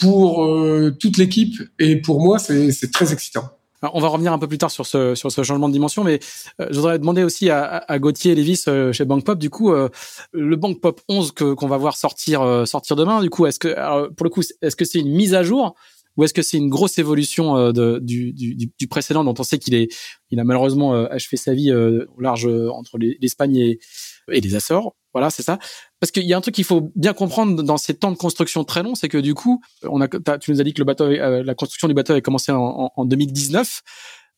pour 0.00 0.44
euh, 0.44 0.90
toute 0.98 1.18
l'équipe 1.18 1.54
et 1.78 1.96
pour 2.00 2.20
moi, 2.20 2.38
c'est 2.38 2.90
très 2.92 3.12
excitant. 3.12 3.50
On 3.92 4.00
va 4.00 4.08
revenir 4.08 4.32
un 4.32 4.38
peu 4.38 4.48
plus 4.48 4.56
tard 4.56 4.70
sur 4.70 4.86
ce, 4.86 5.14
sur 5.14 5.30
ce 5.30 5.42
changement 5.42 5.68
de 5.68 5.74
dimension, 5.74 6.04
mais 6.04 6.18
euh, 6.58 6.68
je 6.70 6.76
voudrais 6.76 6.98
demander 6.98 7.22
aussi 7.22 7.50
à, 7.50 7.84
à 7.86 7.98
Gauthier 7.98 8.34
Lévis 8.34 8.62
euh, 8.66 8.92
chez 8.92 9.04
Bank 9.04 9.24
Pop, 9.24 9.38
du 9.38 9.50
coup, 9.50 9.72
euh, 9.72 9.90
le 10.32 10.56
Bank 10.56 10.80
Pop 10.80 11.02
11 11.10 11.32
que 11.32 11.52
qu'on 11.52 11.66
va 11.66 11.76
voir 11.76 11.94
sortir 11.94 12.40
euh, 12.40 12.64
sortir 12.64 12.96
demain, 12.96 13.20
du 13.20 13.28
coup, 13.28 13.44
est-ce 13.44 13.58
que 13.58 14.08
pour 14.14 14.24
le 14.24 14.30
coup, 14.30 14.40
est-ce 14.62 14.74
que 14.74 14.86
c'est 14.86 15.00
une 15.00 15.14
mise 15.14 15.34
à 15.34 15.42
jour 15.42 15.74
ou 16.16 16.24
est-ce 16.24 16.32
que 16.32 16.42
c'est 16.42 16.56
une 16.56 16.70
grosse 16.70 16.98
évolution 16.98 17.58
euh, 17.58 17.98
du, 18.00 18.32
du, 18.32 18.54
du, 18.54 18.88
précédent 18.88 19.22
dont 19.22 19.34
on 19.38 19.42
sait 19.42 19.58
qu'il 19.58 19.74
est 19.74 19.88
il 20.30 20.40
a 20.40 20.44
malheureusement 20.44 20.94
achevé 20.94 21.36
sa 21.36 21.52
vie 21.52 21.72
au 21.72 22.20
large 22.20 22.46
entre 22.46 22.96
l'Espagne 22.98 23.56
et, 23.56 23.80
et 24.32 24.40
les 24.40 24.54
Açores? 24.54 24.94
Voilà, 25.12 25.30
c'est 25.30 25.44
ça. 25.44 25.58
Parce 26.04 26.10
qu'il 26.10 26.24
y 26.24 26.34
a 26.34 26.36
un 26.36 26.42
truc 26.42 26.54
qu'il 26.54 26.64
faut 26.64 26.92
bien 26.94 27.14
comprendre 27.14 27.62
dans 27.62 27.78
ces 27.78 27.94
temps 27.94 28.10
de 28.10 28.16
construction 28.18 28.62
très 28.62 28.82
longs, 28.82 28.94
c'est 28.94 29.08
que 29.08 29.16
du 29.16 29.32
coup, 29.32 29.62
on 29.84 30.02
a, 30.02 30.08
tu 30.36 30.52
nous 30.52 30.60
as 30.60 30.64
dit 30.64 30.74
que 30.74 30.82
bateau, 30.82 31.08
la 31.08 31.54
construction 31.54 31.88
du 31.88 31.94
bateau 31.94 32.12
avait 32.12 32.20
commencé 32.20 32.52
en, 32.52 32.92
en 32.94 33.04
2019. 33.06 33.80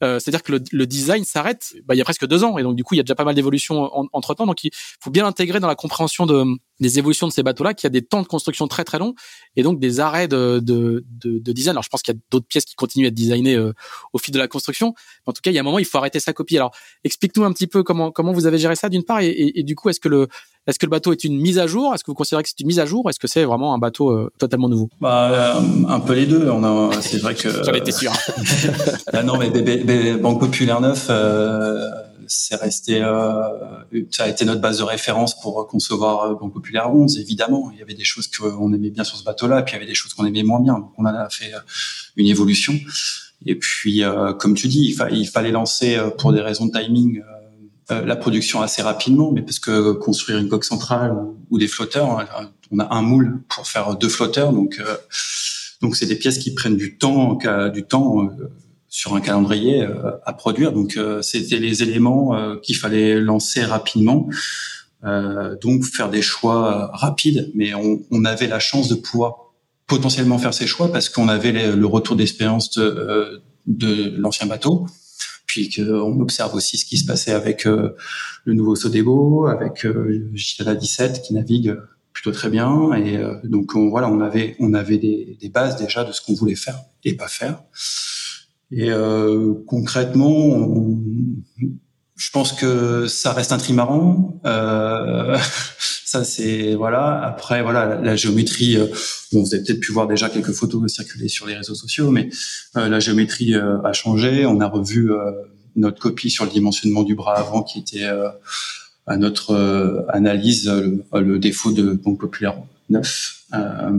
Euh, 0.04 0.20
c'est-à-dire 0.20 0.44
que 0.44 0.52
le, 0.52 0.86
design 0.86 1.24
s'arrête 1.24 1.74
bah, 1.86 1.96
il 1.96 1.98
y 1.98 2.00
a 2.00 2.04
presque 2.04 2.24
deux 2.24 2.44
ans 2.44 2.56
et 2.56 2.62
donc 2.62 2.76
du 2.76 2.84
coup 2.84 2.94
il 2.94 2.98
y 2.98 3.00
a 3.00 3.02
déjà 3.02 3.16
pas 3.16 3.24
mal 3.24 3.34
d'évolutions 3.34 3.90
entre 4.12 4.34
temps 4.34 4.44
donc 4.44 4.62
il 4.62 4.70
faut 5.00 5.10
bien 5.10 5.26
intégrer 5.26 5.58
dans 5.58 5.68
la 5.68 5.74
compréhension 5.74 6.26
de, 6.26 6.44
des 6.80 6.98
évolutions 6.98 7.26
de 7.26 7.32
ces 7.32 7.42
bateaux-là 7.42 7.74
qu'il 7.74 7.84
y 7.84 7.88
a 7.88 7.90
des 7.90 8.02
temps 8.02 8.22
de 8.22 8.26
construction 8.26 8.68
très 8.68 8.84
très 8.84 8.98
longs 8.98 9.14
et 9.56 9.62
donc 9.62 9.78
des 9.78 10.00
arrêts 10.00 10.28
de, 10.28 10.60
de, 10.62 11.04
de, 11.24 11.52
design. 11.52 11.72
Alors 11.72 11.82
je 11.82 11.88
pense 11.88 12.02
qu'il 12.02 12.14
y 12.14 12.16
a 12.16 12.20
d'autres 12.30 12.46
pièces 12.46 12.64
qui 12.64 12.74
continuent 12.74 13.06
à 13.06 13.08
être 13.08 13.14
designées 13.14 13.54
euh, 13.54 13.72
au 14.12 14.18
fil 14.18 14.32
de 14.32 14.38
la 14.38 14.48
construction. 14.48 14.94
Mais 15.26 15.30
en 15.30 15.32
tout 15.32 15.40
cas, 15.42 15.50
il 15.50 15.54
y 15.54 15.58
a 15.58 15.60
un 15.60 15.64
moment, 15.64 15.78
il 15.78 15.84
faut 15.84 15.98
arrêter 15.98 16.20
sa 16.20 16.32
copie. 16.32 16.56
Alors 16.56 16.72
explique-nous 17.04 17.44
un 17.44 17.52
petit 17.52 17.66
peu 17.66 17.82
comment 17.82 18.10
comment 18.10 18.32
vous 18.32 18.46
avez 18.46 18.58
géré 18.58 18.76
ça 18.76 18.88
d'une 18.88 19.04
part 19.04 19.20
et, 19.20 19.52
et, 19.54 19.62
du 19.62 19.74
coup 19.74 19.88
est-ce 19.88 20.00
que 20.00 20.08
le 20.08 20.28
est-ce 20.66 20.80
que 20.80 20.86
le 20.86 20.90
bateau 20.90 21.12
est 21.12 21.22
une 21.22 21.40
mise 21.40 21.58
à 21.58 21.68
jour? 21.68 21.94
Est-ce 21.94 22.02
que 22.02 22.10
vous 22.10 22.16
considérez 22.16 22.42
que 22.42 22.48
c'est 22.48 22.58
une 22.58 22.66
mise 22.66 22.80
à 22.80 22.86
jour? 22.86 23.04
Ou 23.04 23.10
est-ce 23.10 23.20
que 23.20 23.28
c'est 23.28 23.44
vraiment 23.44 23.72
un 23.72 23.78
bateau 23.78 24.10
euh, 24.10 24.32
totalement 24.36 24.68
nouveau? 24.68 24.90
Bah, 25.00 25.62
un 25.88 26.00
peu 26.00 26.14
les 26.14 26.26
deux. 26.26 26.50
On 26.50 26.64
a, 26.64 27.00
c'est 27.00 27.18
vrai 27.18 27.36
que. 27.36 27.48
J'en 27.64 27.72
étais 27.72 27.92
sûr. 27.92 28.12
ah 29.12 29.22
non, 29.22 29.38
mais 29.38 30.16
Banque 30.16 30.40
Populaire 30.40 30.80
Neuf, 30.80 31.06
euh, 31.08 31.88
c'est 32.28 32.56
resté, 32.56 33.02
euh, 33.02 33.42
ça 34.10 34.24
a 34.24 34.28
été 34.28 34.44
notre 34.44 34.60
base 34.60 34.78
de 34.78 34.82
référence 34.82 35.38
pour 35.40 35.66
concevoir 35.66 36.24
euh, 36.24 36.34
Banque 36.34 36.52
Populaire 36.52 36.94
11. 36.94 37.18
Évidemment, 37.18 37.70
il 37.72 37.78
y 37.78 37.82
avait 37.82 37.94
des 37.94 38.04
choses 38.04 38.28
qu'on 38.28 38.72
aimait 38.72 38.90
bien 38.90 39.04
sur 39.04 39.16
ce 39.16 39.24
bateau-là, 39.24 39.62
puis 39.62 39.72
il 39.72 39.76
y 39.76 39.78
avait 39.78 39.86
des 39.86 39.94
choses 39.94 40.14
qu'on 40.14 40.26
aimait 40.26 40.42
moins 40.42 40.60
bien. 40.60 40.74
Donc 40.74 40.92
on 40.98 41.04
a 41.04 41.28
fait 41.30 41.54
euh, 41.54 41.58
une 42.16 42.26
évolution. 42.26 42.74
Et 43.44 43.54
puis, 43.54 44.02
comme 44.38 44.54
tu 44.54 44.66
dis, 44.66 44.96
il, 45.10 45.26
fallait 45.26 45.50
lancer 45.50 46.00
pour 46.18 46.32
des 46.32 46.40
raisons 46.40 46.66
de 46.66 46.72
timing 46.72 47.22
la 47.90 48.16
production 48.16 48.62
assez 48.62 48.80
rapidement, 48.80 49.30
mais 49.30 49.42
parce 49.42 49.58
que 49.58 49.92
construire 49.92 50.38
une 50.38 50.48
coque 50.48 50.64
centrale 50.64 51.14
ou, 51.50 51.58
des 51.58 51.68
flotteurs, 51.68 52.26
on 52.72 52.78
a 52.78 52.94
un 52.94 53.02
moule 53.02 53.42
pour 53.48 53.66
faire 53.66 53.94
deux 53.94 54.08
flotteurs, 54.08 54.54
donc 54.54 54.80
donc 55.82 55.96
c'est 55.96 56.06
des 56.06 56.16
pièces 56.16 56.38
qui 56.38 56.54
prennent 56.54 56.78
du 56.78 56.96
temps, 56.96 57.38
du 57.72 57.84
temps 57.84 58.30
sur 58.96 59.14
un 59.14 59.20
calendrier 59.20 59.82
euh, 59.82 60.12
à 60.24 60.32
produire. 60.32 60.72
Donc 60.72 60.96
euh, 60.96 61.20
c'était 61.20 61.58
les 61.58 61.82
éléments 61.82 62.34
euh, 62.34 62.56
qu'il 62.56 62.76
fallait 62.76 63.20
lancer 63.20 63.62
rapidement. 63.62 64.28
donc 65.60 65.84
faire 65.84 66.08
des 66.08 66.22
choix 66.22 66.90
rapides, 66.94 67.52
mais 67.54 67.74
on, 67.74 68.24
avait 68.24 68.48
la 68.48 68.58
chance 68.58 68.88
de 68.88 68.96
pouvoir 68.96 69.52
potentiellement 69.86 70.38
faire 70.38 70.54
ces 70.54 70.66
choix 70.66 70.90
parce 70.90 71.08
qu'on 71.10 71.28
avait 71.28 71.52
le 71.82 71.86
retour 71.86 72.16
d'expérience 72.16 72.76
de, 72.76 74.18
l'ancien 74.18 74.46
bateau, 74.46 74.86
puis 75.46 75.64
qu'on 75.70 76.18
observe 76.20 76.54
aussi 76.56 76.76
ce 76.78 76.84
qui 76.84 76.96
se 76.96 77.04
passait 77.04 77.34
avec 77.42 77.66
le 77.66 78.52
nouveau 78.58 78.74
Sodebo, 78.74 79.46
avec 79.46 79.84
euh, 79.84 80.32
17 80.34 81.22
qui 81.22 81.34
navigue 81.34 81.76
plutôt 82.12 82.32
très 82.32 82.50
bien, 82.50 82.92
et 82.94 83.12
donc 83.44 83.76
on, 83.76 83.90
voilà, 83.90 84.08
on 84.10 84.20
avait 84.20 84.56
on 84.58 84.72
avait 84.74 84.98
des 84.98 85.50
bases 85.56 85.76
déjà 85.76 86.02
de 86.02 86.12
ce 86.12 86.20
qu'on 86.20 86.34
voulait 86.34 86.56
faire 86.66 86.78
et 87.04 87.14
pas 87.14 87.28
faire. 87.28 87.62
Et 88.72 88.90
euh, 88.90 89.54
concrètement, 89.66 90.68
je 92.16 92.30
pense 92.30 92.52
que 92.52 93.06
ça 93.06 93.32
reste 93.32 93.52
un 93.52 93.58
trimaran. 93.58 94.40
Euh, 94.46 95.38
ça 96.04 96.24
c'est 96.24 96.74
voilà. 96.74 97.22
Après 97.22 97.62
voilà, 97.62 98.00
la, 98.00 98.16
géométrie. 98.16 98.76
Euh, 98.76 98.86
vous 99.32 99.54
avez 99.54 99.62
peut-être 99.62 99.80
pu 99.80 99.92
voir 99.92 100.06
déjà 100.06 100.28
quelques 100.30 100.52
photos 100.52 100.90
circuler 100.90 101.28
sur 101.28 101.46
les 101.46 101.56
réseaux 101.56 101.74
sociaux, 101.74 102.10
mais 102.10 102.30
euh, 102.76 102.88
la 102.88 103.00
géométrie 103.00 103.54
a 103.54 103.92
changé. 103.92 104.46
On 104.46 104.60
a 104.60 104.68
revu 104.68 105.10
notre 105.74 106.00
copie 106.00 106.30
sur 106.30 106.44
le 106.44 106.50
dimensionnement 106.50 107.02
du 107.02 107.14
bras 107.14 107.36
avant, 107.38 107.62
qui 107.62 107.80
était 107.80 108.08
à 109.06 109.16
notre 109.18 110.06
analyse 110.08 110.68
le, 110.68 111.04
le, 111.20 111.38
défaut 111.38 111.72
de 111.72 111.92
Banque 111.92 112.18
Populaire 112.18 112.56
9. 112.88 113.46
Euh, 113.54 113.90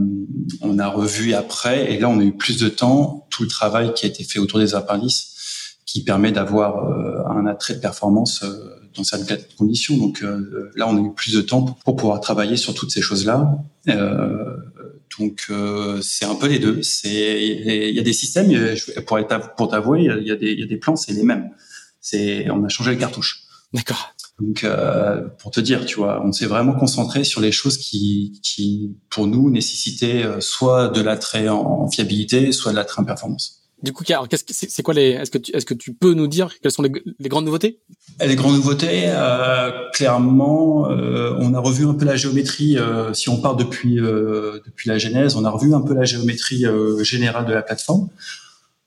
on 0.62 0.80
a 0.80 0.88
revu 0.88 1.34
après, 1.34 1.94
et 1.94 2.00
là 2.00 2.10
on 2.10 2.20
a 2.20 2.24
eu 2.24 2.36
plus 2.36 2.58
de 2.60 2.70
temps 2.70 3.28
tout 3.30 3.44
le 3.44 3.50
travail 3.50 3.94
qui 3.94 4.06
a 4.06 4.10
été 4.10 4.24
fait 4.24 4.40
autour 4.40 4.60
des 4.60 4.76
appendices, 4.76 5.78
qui 5.86 6.04
permet 6.04 6.32
d'avoir 6.32 6.86
euh, 6.86 7.24
un 7.30 7.46
attrait 7.46 7.76
de 7.76 7.80
performance 7.80 8.44
euh, 8.44 8.76
dans 8.96 9.04
certaines 9.04 9.40
conditions. 9.58 9.96
Donc 9.98 10.24
là, 10.76 10.88
on 10.88 10.98
a 10.98 11.08
eu 11.08 11.14
plus 11.14 11.34
de 11.34 11.42
temps 11.42 11.62
pour, 11.62 11.96
pouvoir 11.96 12.20
travailler 12.20 12.58
sur 12.58 12.74
toutes 12.74 12.90
ces 12.90 13.02
choses-là. 13.02 13.60
donc 15.20 15.52
c'est 16.02 16.26
un 16.26 16.34
peu 16.34 16.48
les 16.48 16.58
deux. 16.58 16.82
C'est 16.82 17.46
il 17.46 17.96
y 17.96 18.00
a 18.00 18.02
des 18.02 18.14
systèmes 18.14 18.52
pour 19.06 19.20
pour 19.56 19.68
t'avouer, 19.70 20.00
il 20.02 20.28
y 20.28 20.32
a 20.32 20.36
des 20.36 20.52
y 20.52 20.64
a 20.64 20.66
des 20.66 20.78
plans, 20.78 20.96
c'est 20.96 21.14
les 21.14 21.22
mêmes. 21.22 21.52
C'est 22.02 22.50
on 22.50 22.64
a 22.64 22.70
changé 22.70 22.92
les 22.92 22.98
cartouches. 22.98 23.44
D'accord. 23.72 24.16
Donc, 24.40 24.64
euh, 24.64 25.28
pour 25.40 25.52
te 25.52 25.60
dire, 25.60 25.86
tu 25.86 25.96
vois, 25.98 26.22
on 26.24 26.32
s'est 26.32 26.46
vraiment 26.46 26.74
concentré 26.74 27.24
sur 27.24 27.42
les 27.42 27.52
choses 27.52 27.78
qui, 27.78 28.40
qui 28.44 28.96
pour 29.10 29.26
nous, 29.26 29.50
nécessitaient 29.50 30.24
euh, 30.24 30.40
soit 30.42 30.90
de 30.90 31.02
l'attrait 31.02 31.50
en, 31.50 31.90
fiabilité, 31.90 32.52
soit 32.52 32.72
de 32.72 32.78
l'attrait 32.78 33.02
en 33.02 33.06
performance. 33.06 33.58
Du 33.84 33.94
coup, 33.94 34.04
qu'est-ce 34.04 34.44
que 34.44 34.54
c'est 34.54 34.82
quoi 34.82 34.96
les 34.96 35.12
Est-ce 35.12 35.30
que 35.30 35.38
tu 35.38 35.56
est-ce 35.56 35.66
que 35.66 35.76
tu 35.76 35.94
peux 35.94 36.16
nous 36.16 36.26
dire 36.26 36.52
quelles 36.62 36.72
sont 36.72 36.82
les, 36.82 36.92
les 37.20 37.30
grandes 37.30 37.46
nouveautés? 37.46 37.80
Les 38.20 38.36
grandes 38.36 38.56
nouveautés, 38.56 39.04
euh, 39.06 39.70
clairement, 39.94 40.90
euh, 40.90 41.36
on 41.38 41.54
a 41.54 41.60
revu 41.60 41.86
un 41.86 41.94
peu 41.94 42.04
la 42.04 42.16
géométrie. 42.16 42.80
Euh, 42.80 43.14
si 43.14 43.30
on 43.30 43.40
part 43.40 43.56
depuis 43.56 44.00
euh, 44.00 44.60
depuis 44.66 44.90
la 44.90 44.98
genèse, 44.98 45.36
on 45.36 45.46
a 45.46 45.52
revu 45.52 45.76
un 45.76 45.82
peu 45.82 45.94
la 45.94 46.06
géométrie 46.06 46.66
générale 47.02 47.46
de 47.46 47.54
la 47.54 47.62
plateforme. 47.62 48.10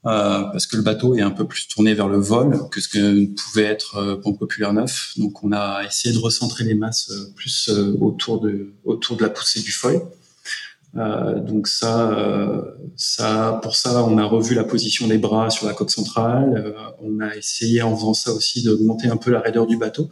Euh, 0.07 0.45
parce 0.45 0.67
que 0.67 0.77
le 0.77 0.83
bateau 0.83 1.15
est 1.15 1.21
un 1.21 1.31
peu 1.31 1.47
plus 1.47 1.69
tourné 1.69 1.93
vers 1.93 2.09
le 2.09 2.17
vol 2.17 2.59
que 2.71 2.81
ce 2.81 2.89
que 2.89 3.27
pouvait 3.35 3.65
être 3.65 3.97
euh, 3.97 4.17
Pompe 4.17 4.39
Populaire 4.39 4.73
9. 4.73 5.15
Donc 5.19 5.45
on 5.45 5.53
a 5.53 5.83
essayé 5.87 6.15
de 6.15 6.19
recentrer 6.19 6.65
les 6.65 6.75
masses 6.75 7.11
euh, 7.11 7.33
plus 7.37 7.69
euh, 7.69 7.95
autour 8.01 8.41
de 8.41 8.73
autour 8.85 9.19
de 9.19 9.23
la 9.23 9.29
poussée 9.29 9.61
du 9.61 9.73
foil. 9.73 10.01
donc 10.95 11.69
ça, 11.69 12.17
ça, 12.97 13.61
pour 13.63 13.77
ça, 13.77 14.03
on 14.05 14.19
a 14.19 14.25
revu 14.25 14.55
la 14.55 14.65
position 14.65 15.07
des 15.07 15.19
bras 15.19 15.51
sur 15.51 15.67
la 15.67 15.75
coque 15.75 15.91
centrale. 15.91 16.75
on 17.01 17.21
a 17.21 17.37
essayé 17.37 17.83
en 17.83 17.95
faisant 17.95 18.15
ça 18.15 18.33
aussi 18.33 18.65
d'augmenter 18.65 19.09
un 19.09 19.17
peu 19.17 19.31
la 19.31 19.41
raideur 19.41 19.67
du 19.67 19.77
bateau, 19.77 20.09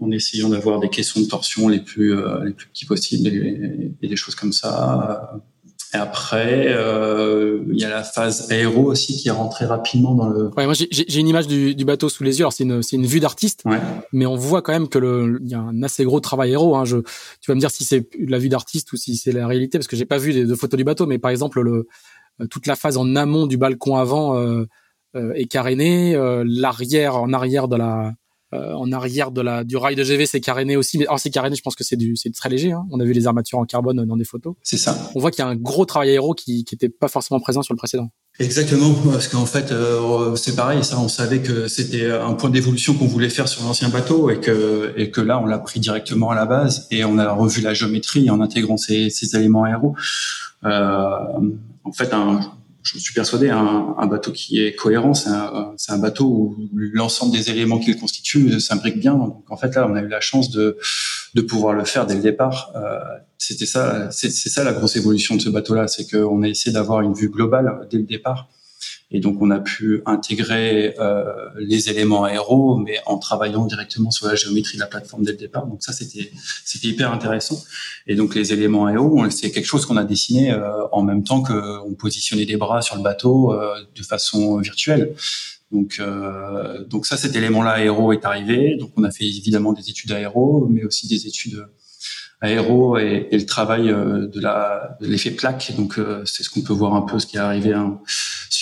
en 0.00 0.10
essayant 0.10 0.48
d'avoir 0.48 0.80
des 0.80 0.88
caissons 0.88 1.20
de 1.20 1.26
torsion 1.26 1.68
les 1.68 1.80
plus 1.80 2.16
les 2.44 2.52
plus 2.52 2.66
petits 2.68 2.86
possibles 2.86 3.28
et 3.28 4.08
des 4.08 4.16
choses 4.16 4.34
comme 4.34 4.52
ça. 4.52 5.40
Et 5.94 5.98
après, 5.98 6.68
euh, 6.68 7.62
il 7.70 7.78
y 7.78 7.84
a 7.84 7.90
la 7.90 8.02
phase 8.02 8.50
aéro 8.50 8.84
aussi 8.84 9.16
qui 9.16 9.28
est 9.28 9.32
rentrée 9.32 9.66
rapidement 9.66 10.14
dans 10.14 10.28
le. 10.28 10.50
Ouais, 10.56 10.64
moi 10.64 10.74
j'ai 10.74 11.20
une 11.20 11.28
image 11.28 11.46
du, 11.46 11.74
du, 11.74 11.84
bateau 11.84 12.08
sous 12.08 12.24
les 12.24 12.38
yeux. 12.38 12.44
Alors 12.44 12.52
c'est 12.54 12.64
une, 12.64 12.80
une 12.92 13.06
vue 13.06 13.20
d'artiste, 13.20 13.62
ouais. 13.66 13.78
mais 14.12 14.24
on 14.24 14.36
voit 14.36 14.62
quand 14.62 14.72
même 14.72 14.88
que 14.88 14.98
le, 14.98 15.38
il 15.42 15.50
y 15.50 15.54
a 15.54 15.60
un 15.60 15.82
assez 15.82 16.04
gros 16.04 16.20
travail 16.20 16.50
aéro. 16.50 16.76
Hein. 16.76 16.86
Je, 16.86 16.96
tu 16.96 17.50
vas 17.50 17.54
me 17.54 17.60
dire 17.60 17.70
si 17.70 17.84
c'est 17.84 18.08
la 18.18 18.38
vue 18.38 18.48
d'artiste 18.48 18.92
ou 18.92 18.96
si 18.96 19.16
c'est 19.16 19.32
la 19.32 19.46
réalité, 19.46 19.78
parce 19.78 19.86
que 19.86 19.96
j'ai 19.96 20.06
pas 20.06 20.18
vu 20.18 20.32
de, 20.32 20.54
photos 20.54 20.78
du 20.78 20.84
bateau, 20.84 21.06
mais 21.06 21.18
par 21.18 21.30
exemple 21.30 21.60
le 21.60 21.86
euh, 22.40 22.46
toute 22.46 22.66
la 22.66 22.76
phase 22.76 22.96
en 22.96 23.14
amont 23.16 23.46
du 23.46 23.56
balcon 23.56 23.96
avant 23.96 24.38
euh, 24.38 24.64
euh 25.14 25.32
est 25.34 25.46
carénée, 25.46 26.14
euh, 26.14 26.44
l'arrière 26.46 27.16
en 27.16 27.32
arrière 27.32 27.68
de 27.68 27.76
la 27.76 28.12
euh, 28.54 28.74
en 28.74 28.92
arrière 28.92 29.30
de 29.30 29.40
la 29.40 29.64
du 29.64 29.76
rail 29.76 29.96
de 29.96 30.02
GV, 30.02 30.26
c'est 30.26 30.40
caréné 30.40 30.76
aussi. 30.76 30.98
Mais 30.98 31.06
alors 31.06 31.18
c'est 31.18 31.30
caréné, 31.30 31.56
je 31.56 31.62
pense 31.62 31.74
que 31.74 31.84
c'est 31.84 31.96
du 31.96 32.16
c'est 32.16 32.30
très 32.30 32.48
léger. 32.48 32.72
Hein. 32.72 32.84
On 32.90 33.00
a 33.00 33.04
vu 33.04 33.12
les 33.12 33.26
armatures 33.26 33.58
en 33.58 33.64
carbone 33.64 34.04
dans 34.04 34.16
des 34.16 34.24
photos. 34.24 34.54
C'est 34.62 34.76
ça. 34.76 35.10
On 35.14 35.20
voit 35.20 35.30
qu'il 35.30 35.44
y 35.44 35.46
a 35.46 35.50
un 35.50 35.56
gros 35.56 35.84
travail 35.86 36.10
aéro 36.10 36.34
qui 36.34 36.64
qui 36.64 36.74
était 36.74 36.88
pas 36.88 37.08
forcément 37.08 37.40
présent 37.40 37.62
sur 37.62 37.72
le 37.74 37.78
précédent. 37.78 38.10
Exactement, 38.38 38.94
parce 39.10 39.28
qu'en 39.28 39.44
fait, 39.44 39.72
euh, 39.72 40.36
c'est 40.36 40.56
pareil. 40.56 40.82
Ça, 40.82 40.98
on 40.98 41.08
savait 41.08 41.40
que 41.40 41.68
c'était 41.68 42.10
un 42.10 42.32
point 42.32 42.48
d'évolution 42.48 42.94
qu'on 42.94 43.06
voulait 43.06 43.28
faire 43.28 43.46
sur 43.46 43.62
l'ancien 43.64 43.90
bateau 43.90 44.30
et 44.30 44.40
que 44.40 44.92
et 44.96 45.10
que 45.10 45.20
là, 45.20 45.38
on 45.38 45.46
l'a 45.46 45.58
pris 45.58 45.80
directement 45.80 46.30
à 46.30 46.34
la 46.34 46.46
base 46.46 46.86
et 46.90 47.04
on 47.04 47.18
a 47.18 47.30
revu 47.32 47.60
la 47.60 47.74
géométrie 47.74 48.30
en 48.30 48.40
intégrant 48.40 48.76
ces, 48.76 49.10
ces 49.10 49.36
éléments 49.36 49.64
aéro. 49.64 49.94
Euh, 50.64 51.08
en 51.84 51.92
fait, 51.92 52.14
un, 52.14 52.40
je 52.82 52.98
suis 52.98 53.14
persuadé, 53.14 53.50
un, 53.50 53.94
un, 53.96 54.06
bateau 54.06 54.32
qui 54.32 54.60
est 54.60 54.74
cohérent, 54.74 55.14
c'est 55.14 55.30
un, 55.30 55.74
un, 55.88 55.98
bateau 55.98 56.26
où 56.26 56.56
l'ensemble 56.72 57.32
des 57.32 57.50
éléments 57.50 57.78
qu'il 57.78 57.96
constitue 57.96 58.60
s'imbriquent 58.60 58.98
bien. 58.98 59.14
Donc 59.14 59.44
en 59.50 59.56
fait 59.56 59.74
là, 59.74 59.86
on 59.88 59.94
a 59.94 60.02
eu 60.02 60.08
la 60.08 60.20
chance 60.20 60.50
de, 60.50 60.76
de 61.34 61.42
pouvoir 61.42 61.74
le 61.74 61.84
faire 61.84 62.06
dès 62.06 62.14
le 62.14 62.22
départ. 62.22 62.72
Euh, 62.76 62.98
C'était 63.38 63.66
ça, 63.66 64.10
c'est 64.10 64.30
ça 64.30 64.64
la 64.64 64.72
grosse 64.72 64.96
évolution 64.96 65.36
de 65.36 65.40
ce 65.40 65.48
bateau-là, 65.48 65.86
c'est 65.88 66.10
qu'on 66.10 66.42
a 66.42 66.48
essayé 66.48 66.72
d'avoir 66.72 67.00
une 67.02 67.14
vue 67.14 67.28
globale 67.28 67.86
dès 67.90 67.98
le 67.98 68.04
départ 68.04 68.48
et 69.12 69.20
donc, 69.20 69.36
on 69.40 69.50
a 69.50 69.60
pu 69.60 70.02
intégrer 70.06 70.94
euh, 70.98 71.24
les 71.58 71.90
éléments 71.90 72.24
aéros, 72.24 72.76
mais 72.76 72.98
en 73.04 73.18
travaillant 73.18 73.66
directement 73.66 74.10
sur 74.10 74.26
la 74.26 74.34
géométrie 74.34 74.76
de 74.76 74.80
la 74.80 74.86
plateforme 74.86 75.22
dès 75.22 75.32
le 75.32 75.38
départ. 75.38 75.66
Donc 75.66 75.82
ça, 75.82 75.92
c'était 75.92 76.32
c'était 76.64 76.88
hyper 76.88 77.12
intéressant. 77.12 77.62
Et 78.06 78.14
donc, 78.14 78.34
les 78.34 78.52
éléments 78.54 78.86
aéros, 78.86 79.28
c'est 79.30 79.50
quelque 79.50 79.66
chose 79.66 79.84
qu'on 79.84 79.98
a 79.98 80.04
dessiné 80.04 80.52
euh, 80.52 80.86
en 80.92 81.02
même 81.02 81.24
temps 81.24 81.42
qu'on 81.42 81.94
positionnait 81.94 82.46
des 82.46 82.56
bras 82.56 82.80
sur 82.80 82.96
le 82.96 83.02
bateau 83.02 83.52
euh, 83.52 83.74
de 83.94 84.02
façon 84.02 84.58
virtuelle. 84.58 85.14
Donc, 85.70 85.96
euh, 86.00 86.84
donc 86.84 87.06
ça, 87.06 87.16
cet 87.18 87.36
élément-là 87.36 87.72
aéro 87.72 88.12
est 88.12 88.24
arrivé. 88.24 88.76
Donc, 88.76 88.92
on 88.96 89.04
a 89.04 89.10
fait 89.10 89.26
évidemment 89.26 89.74
des 89.74 89.90
études 89.90 90.12
aéro, 90.12 90.66
mais 90.70 90.84
aussi 90.84 91.06
des 91.06 91.26
études 91.26 91.66
aéro 92.42 92.98
et, 92.98 93.28
et 93.30 93.38
le 93.38 93.46
travail 93.46 93.88
euh, 93.88 94.26
de 94.26 94.40
la 94.40 94.98
de 95.00 95.06
l'effet 95.06 95.30
plaque. 95.30 95.72
Donc, 95.76 95.98
euh, 95.98 96.22
c'est 96.26 96.42
ce 96.42 96.50
qu'on 96.50 96.60
peut 96.60 96.74
voir 96.74 96.94
un 96.94 97.02
peu 97.02 97.18
ce 97.18 97.26
qui 97.26 97.36
est 97.36 97.40
arrivé. 97.40 97.72
Hein 97.72 98.00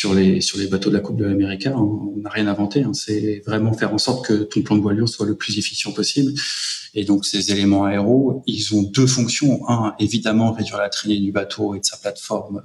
sur 0.00 0.14
les 0.14 0.40
sur 0.40 0.56
les 0.56 0.66
bateaux 0.66 0.88
de 0.88 0.94
la 0.94 1.00
Coupe 1.00 1.16
de 1.16 1.24
l'Amérique, 1.24 1.68
on 1.74 2.14
n'a 2.22 2.30
rien 2.30 2.46
inventé. 2.46 2.82
Hein. 2.82 2.94
C'est 2.94 3.42
vraiment 3.44 3.74
faire 3.74 3.92
en 3.92 3.98
sorte 3.98 4.24
que 4.24 4.34
ton 4.44 4.62
plan 4.62 4.76
de 4.76 4.80
voilure 4.80 5.08
soit 5.08 5.26
le 5.26 5.34
plus 5.34 5.58
efficient 5.58 5.92
possible 5.92 6.32
Et 6.94 7.04
donc 7.04 7.26
ces 7.26 7.52
éléments 7.52 7.84
aéros, 7.84 8.42
ils 8.46 8.74
ont 8.74 8.82
deux 8.82 9.06
fonctions. 9.06 9.68
Un, 9.68 9.94
évidemment, 9.98 10.52
réduire 10.52 10.78
la 10.78 10.88
traînée 10.88 11.18
du 11.18 11.32
bateau 11.32 11.74
et 11.74 11.80
de 11.80 11.84
sa 11.84 11.98
plateforme 11.98 12.62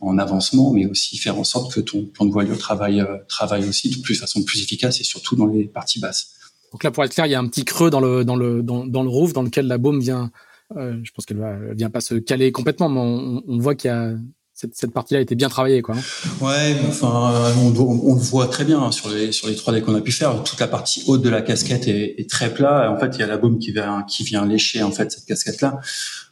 en 0.00 0.18
avancement, 0.18 0.72
mais 0.72 0.86
aussi 0.86 1.18
faire 1.18 1.38
en 1.38 1.44
sorte 1.44 1.74
que 1.74 1.80
ton 1.80 2.04
plan 2.04 2.26
de 2.26 2.32
voilure 2.32 2.58
travaille, 2.58 3.04
travaille 3.28 3.68
aussi 3.68 3.90
de 3.90 4.00
plus 4.00 4.14
façon 4.14 4.42
plus 4.42 4.62
efficace 4.62 5.00
et 5.00 5.04
surtout 5.04 5.34
dans 5.34 5.46
les 5.46 5.64
parties 5.64 6.00
basses. 6.00 6.34
Donc 6.72 6.84
là, 6.84 6.90
pour 6.90 7.02
être 7.02 7.14
clair, 7.14 7.26
il 7.26 7.32
y 7.32 7.34
a 7.34 7.40
un 7.40 7.48
petit 7.48 7.64
creux 7.64 7.90
dans 7.90 8.00
le 8.00 8.24
dans 8.24 8.36
le 8.36 8.62
dans, 8.62 8.86
dans 8.86 9.02
le 9.02 9.08
roof 9.08 9.32
dans 9.32 9.42
lequel 9.42 9.66
la 9.66 9.78
baume 9.78 10.00
vient. 10.00 10.30
Euh, 10.76 10.98
je 11.02 11.10
pense 11.12 11.24
qu'elle 11.24 11.38
va 11.38 11.56
vient 11.72 11.90
pas 11.90 12.00
se 12.00 12.14
caler 12.14 12.52
complètement, 12.52 12.88
mais 12.88 13.00
on, 13.00 13.42
on 13.46 13.58
voit 13.58 13.74
qu'il 13.74 13.90
y 13.90 13.94
a 13.94 14.14
cette, 14.58 14.74
cette 14.74 14.92
partie-là 14.92 15.20
a 15.20 15.22
été 15.22 15.36
bien 15.36 15.48
travaillée, 15.48 15.82
quoi. 15.82 15.94
Ouais, 16.40 16.76
enfin, 16.88 17.52
on, 17.58 17.72
on, 17.78 18.14
le 18.14 18.20
voit 18.20 18.48
très 18.48 18.64
bien 18.64 18.82
hein, 18.82 18.90
sur 18.90 19.08
les 19.08 19.30
sur 19.30 19.46
les 19.46 19.54
3D 19.54 19.82
qu'on 19.82 19.94
a 19.94 20.00
pu 20.00 20.10
faire. 20.10 20.42
Toute 20.42 20.58
la 20.58 20.66
partie 20.66 21.04
haute 21.06 21.22
de 21.22 21.28
la 21.28 21.42
casquette 21.42 21.86
est, 21.86 22.20
est 22.20 22.28
très 22.28 22.52
plat. 22.52 22.90
En 22.90 22.98
fait, 22.98 23.14
il 23.14 23.20
y 23.20 23.22
a 23.22 23.28
la 23.28 23.38
baume 23.38 23.60
qui 23.60 23.70
vient 23.70 24.02
qui 24.02 24.24
vient 24.24 24.44
lécher 24.44 24.82
en 24.82 24.90
fait 24.90 25.12
cette 25.12 25.26
casquette-là. 25.26 25.78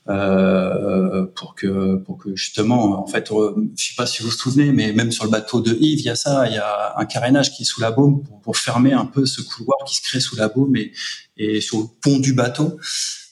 Euh, 0.08 1.26
pour 1.34 1.56
que 1.56 1.96
pour 1.96 2.16
que 2.16 2.36
justement 2.36 3.02
en 3.02 3.08
fait 3.08 3.32
euh, 3.32 3.56
je 3.76 3.86
sais 3.88 3.94
pas 3.96 4.06
si 4.06 4.22
vous 4.22 4.28
vous 4.28 4.36
souvenez 4.36 4.70
mais 4.70 4.92
même 4.92 5.10
sur 5.10 5.24
le 5.24 5.30
bateau 5.30 5.60
de 5.60 5.72
Yves 5.72 5.98
il 5.98 6.04
y 6.04 6.10
a 6.10 6.14
ça 6.14 6.46
il 6.46 6.54
y 6.54 6.58
a 6.58 6.94
un 6.96 7.04
carénage 7.06 7.52
qui 7.52 7.62
est 7.62 7.66
sous 7.66 7.80
la 7.80 7.90
baume 7.90 8.22
pour, 8.22 8.40
pour 8.40 8.56
fermer 8.56 8.92
un 8.92 9.04
peu 9.04 9.26
ce 9.26 9.42
couloir 9.42 9.78
qui 9.84 9.96
se 9.96 10.02
crée 10.02 10.20
sous 10.20 10.36
la 10.36 10.46
baume 10.46 10.76
et, 10.76 10.92
et 11.36 11.60
sur 11.60 11.78
le 11.78 11.86
pont 12.00 12.20
du 12.20 12.34
bateau 12.34 12.78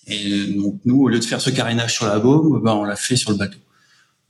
et 0.07 0.47
donc 0.55 0.81
nous 0.85 1.03
au 1.03 1.09
lieu 1.09 1.19
de 1.19 1.25
faire 1.25 1.41
ce 1.41 1.51
carénage 1.51 1.95
sur 1.95 2.07
la 2.07 2.19
baume 2.19 2.61
ben 2.63 2.73
on 2.73 2.85
l'a 2.85 2.97
fait 2.97 3.17
sur 3.17 3.31
le 3.31 3.37
bateau 3.37 3.59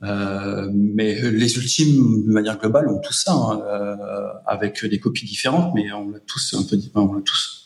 euh, 0.03 0.69
mais 0.73 1.19
les 1.31 1.57
ultimes 1.57 2.25
de 2.27 2.31
manière 2.31 2.57
globale 2.57 2.87
ont 2.89 2.99
tout 2.99 3.13
ça 3.13 3.33
hein, 3.33 3.61
euh, 3.65 4.27
avec 4.45 4.85
des 4.85 4.99
copies 4.99 5.25
différentes 5.25 5.73
mais 5.75 5.91
on 5.91 6.09
l'a 6.09 6.19
tous 6.19 6.55
un 6.57 6.63
peu 6.63 6.77
on 6.95 7.13
l'a 7.13 7.21
tous 7.21 7.65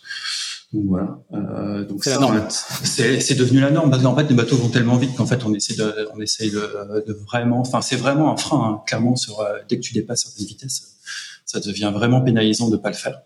donc 0.74 0.84
voilà. 0.86 1.19
Euh, 1.34 1.84
donc 1.84 2.04
c'est 2.04 3.19
C'est 3.19 3.36
devenu 3.36 3.60
la 3.60 3.72
norme. 3.72 3.91
Qu'en 4.02 4.15
fait, 4.15 4.30
les 4.30 4.36
bateaux 4.36 4.56
vont 4.56 4.69
tellement 4.69 4.98
vite 4.98 5.15
qu'en 5.15 5.26
fait, 5.26 5.43
on 5.45 5.54
essaie 5.54 5.76
de, 5.76 6.08
on 6.13 6.22
essaie 6.22 6.50
de, 6.50 7.04
de 7.08 7.13
vraiment. 7.13 7.60
Enfin, 7.60 7.82
c'est 7.82 7.95
vraiment 7.95 8.32
un 8.32 8.38
frein. 8.38 8.76
Hein, 8.76 8.84
clairement, 8.86 9.15
sur 9.15 9.39
euh, 9.39 9.58
dès 9.67 9.78
que 9.78 9.82
tu 9.82 9.93
dépasses 9.93 10.24
certaines 10.24 10.45
vitesses, 10.45 10.98
ça 11.45 11.60
devient 11.60 11.91
vraiment 11.93 12.22
pénalisant 12.22 12.69
de 12.69 12.78
pas 12.78 12.89
le 12.89 12.95
faire. 12.95 13.22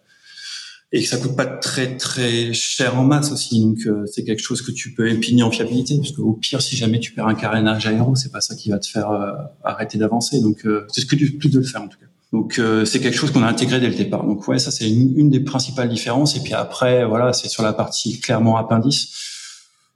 Et 0.95 1.01
que 1.01 1.07
ça 1.09 1.17
coûte 1.17 1.35
pas 1.35 1.45
très 1.45 1.97
très 1.97 2.53
cher 2.53 2.97
en 2.97 3.03
masse 3.03 3.31
aussi. 3.31 3.59
Donc 3.59 3.79
euh, 3.85 4.05
c'est 4.05 4.23
quelque 4.23 4.43
chose 4.43 4.61
que 4.61 4.71
tu 4.71 4.93
peux 4.93 5.09
épiner 5.09 5.43
en 5.43 5.51
fiabilité. 5.51 5.97
Parce 5.97 6.11
qu'au 6.11 6.33
pire, 6.33 6.61
si 6.61 6.77
jamais 6.77 6.99
tu 6.99 7.11
perds 7.11 7.27
un 7.27 7.35
carénage 7.35 7.87
aéro, 7.87 8.15
c'est 8.15 8.31
pas 8.31 8.41
ça 8.41 8.55
qui 8.55 8.69
va 8.69 8.79
te 8.79 8.87
faire 8.87 9.09
euh, 9.09 9.31
arrêter 9.63 9.97
d'avancer. 9.97 10.39
Donc 10.39 10.65
c'est 10.89 11.01
ce 11.01 11.05
que 11.05 11.15
tu 11.15 11.31
plus 11.31 11.49
de 11.49 11.57
le 11.57 11.65
faire 11.65 11.81
en 11.81 11.87
tout 11.87 11.97
cas. 11.99 12.05
Donc 12.33 12.57
euh, 12.57 12.83
c'est 12.83 12.99
quelque 12.99 13.15
chose 13.15 13.29
qu'on 13.31 13.43
a 13.43 13.47
intégré 13.47 13.79
dès 13.79 13.89
le 13.89 13.95
départ. 13.95 14.25
Donc 14.25 14.47
ouais, 14.47 14.57
ça 14.57 14.71
c'est 14.71 14.89
une, 14.89 15.29
des 15.29 15.39
principales 15.39 15.87
différences. 15.87 16.35
Et 16.35 16.39
puis 16.39 16.53
après, 16.53 17.05
voilà, 17.05 17.31
c'est 17.31 17.47
sur 17.47 17.61
la 17.61 17.73
partie 17.73 18.19
clairement 18.19 18.57
appendice 18.57 19.09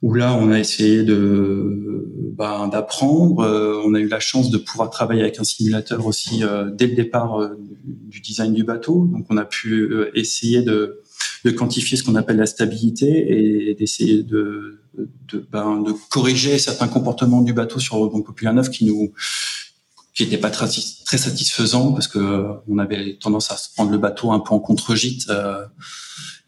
où 0.02 0.14
là 0.14 0.34
on 0.34 0.50
a 0.50 0.58
essayé 0.58 1.02
de 1.02 2.06
ben, 2.36 2.68
d'apprendre. 2.68 3.40
Euh, 3.40 3.82
on 3.84 3.94
a 3.94 4.00
eu 4.00 4.08
la 4.08 4.20
chance 4.20 4.50
de 4.50 4.58
pouvoir 4.58 4.90
travailler 4.90 5.22
avec 5.22 5.40
un 5.40 5.44
simulateur 5.44 6.06
aussi 6.06 6.44
euh, 6.44 6.70
dès 6.70 6.86
le 6.86 6.94
départ 6.94 7.50
du 7.84 8.20
design 8.20 8.54
du 8.54 8.64
bateau. 8.64 9.08
Donc 9.12 9.26
on 9.28 9.36
a 9.36 9.44
pu 9.44 9.92
essayer 10.14 10.62
de, 10.62 11.00
de 11.44 11.50
quantifier 11.50 11.96
ce 11.96 12.04
qu'on 12.04 12.14
appelle 12.14 12.36
la 12.36 12.46
stabilité 12.46 13.70
et 13.70 13.74
d'essayer 13.74 14.22
de 14.22 14.78
de, 15.32 15.46
ben, 15.50 15.80
de 15.82 15.92
corriger 16.10 16.58
certains 16.58 16.88
comportements 16.88 17.42
du 17.42 17.52
bateau 17.52 17.78
sur 17.78 18.04
le 18.04 18.22
Populaire 18.22 18.54
9 18.54 18.70
qui 18.70 18.84
nous 18.84 19.12
qui 20.18 20.24
n'était 20.24 20.38
pas 20.38 20.50
très, 20.50 20.66
satisfaisant 20.66 21.92
parce 21.92 22.08
que 22.08 22.18
euh, 22.18 22.52
on 22.68 22.78
avait 22.78 23.18
tendance 23.20 23.52
à 23.52 23.56
se 23.56 23.72
prendre 23.72 23.92
le 23.92 23.98
bateau 23.98 24.32
un 24.32 24.40
peu 24.40 24.52
en 24.52 24.58
contre-gîte 24.58 25.30
euh, 25.30 25.64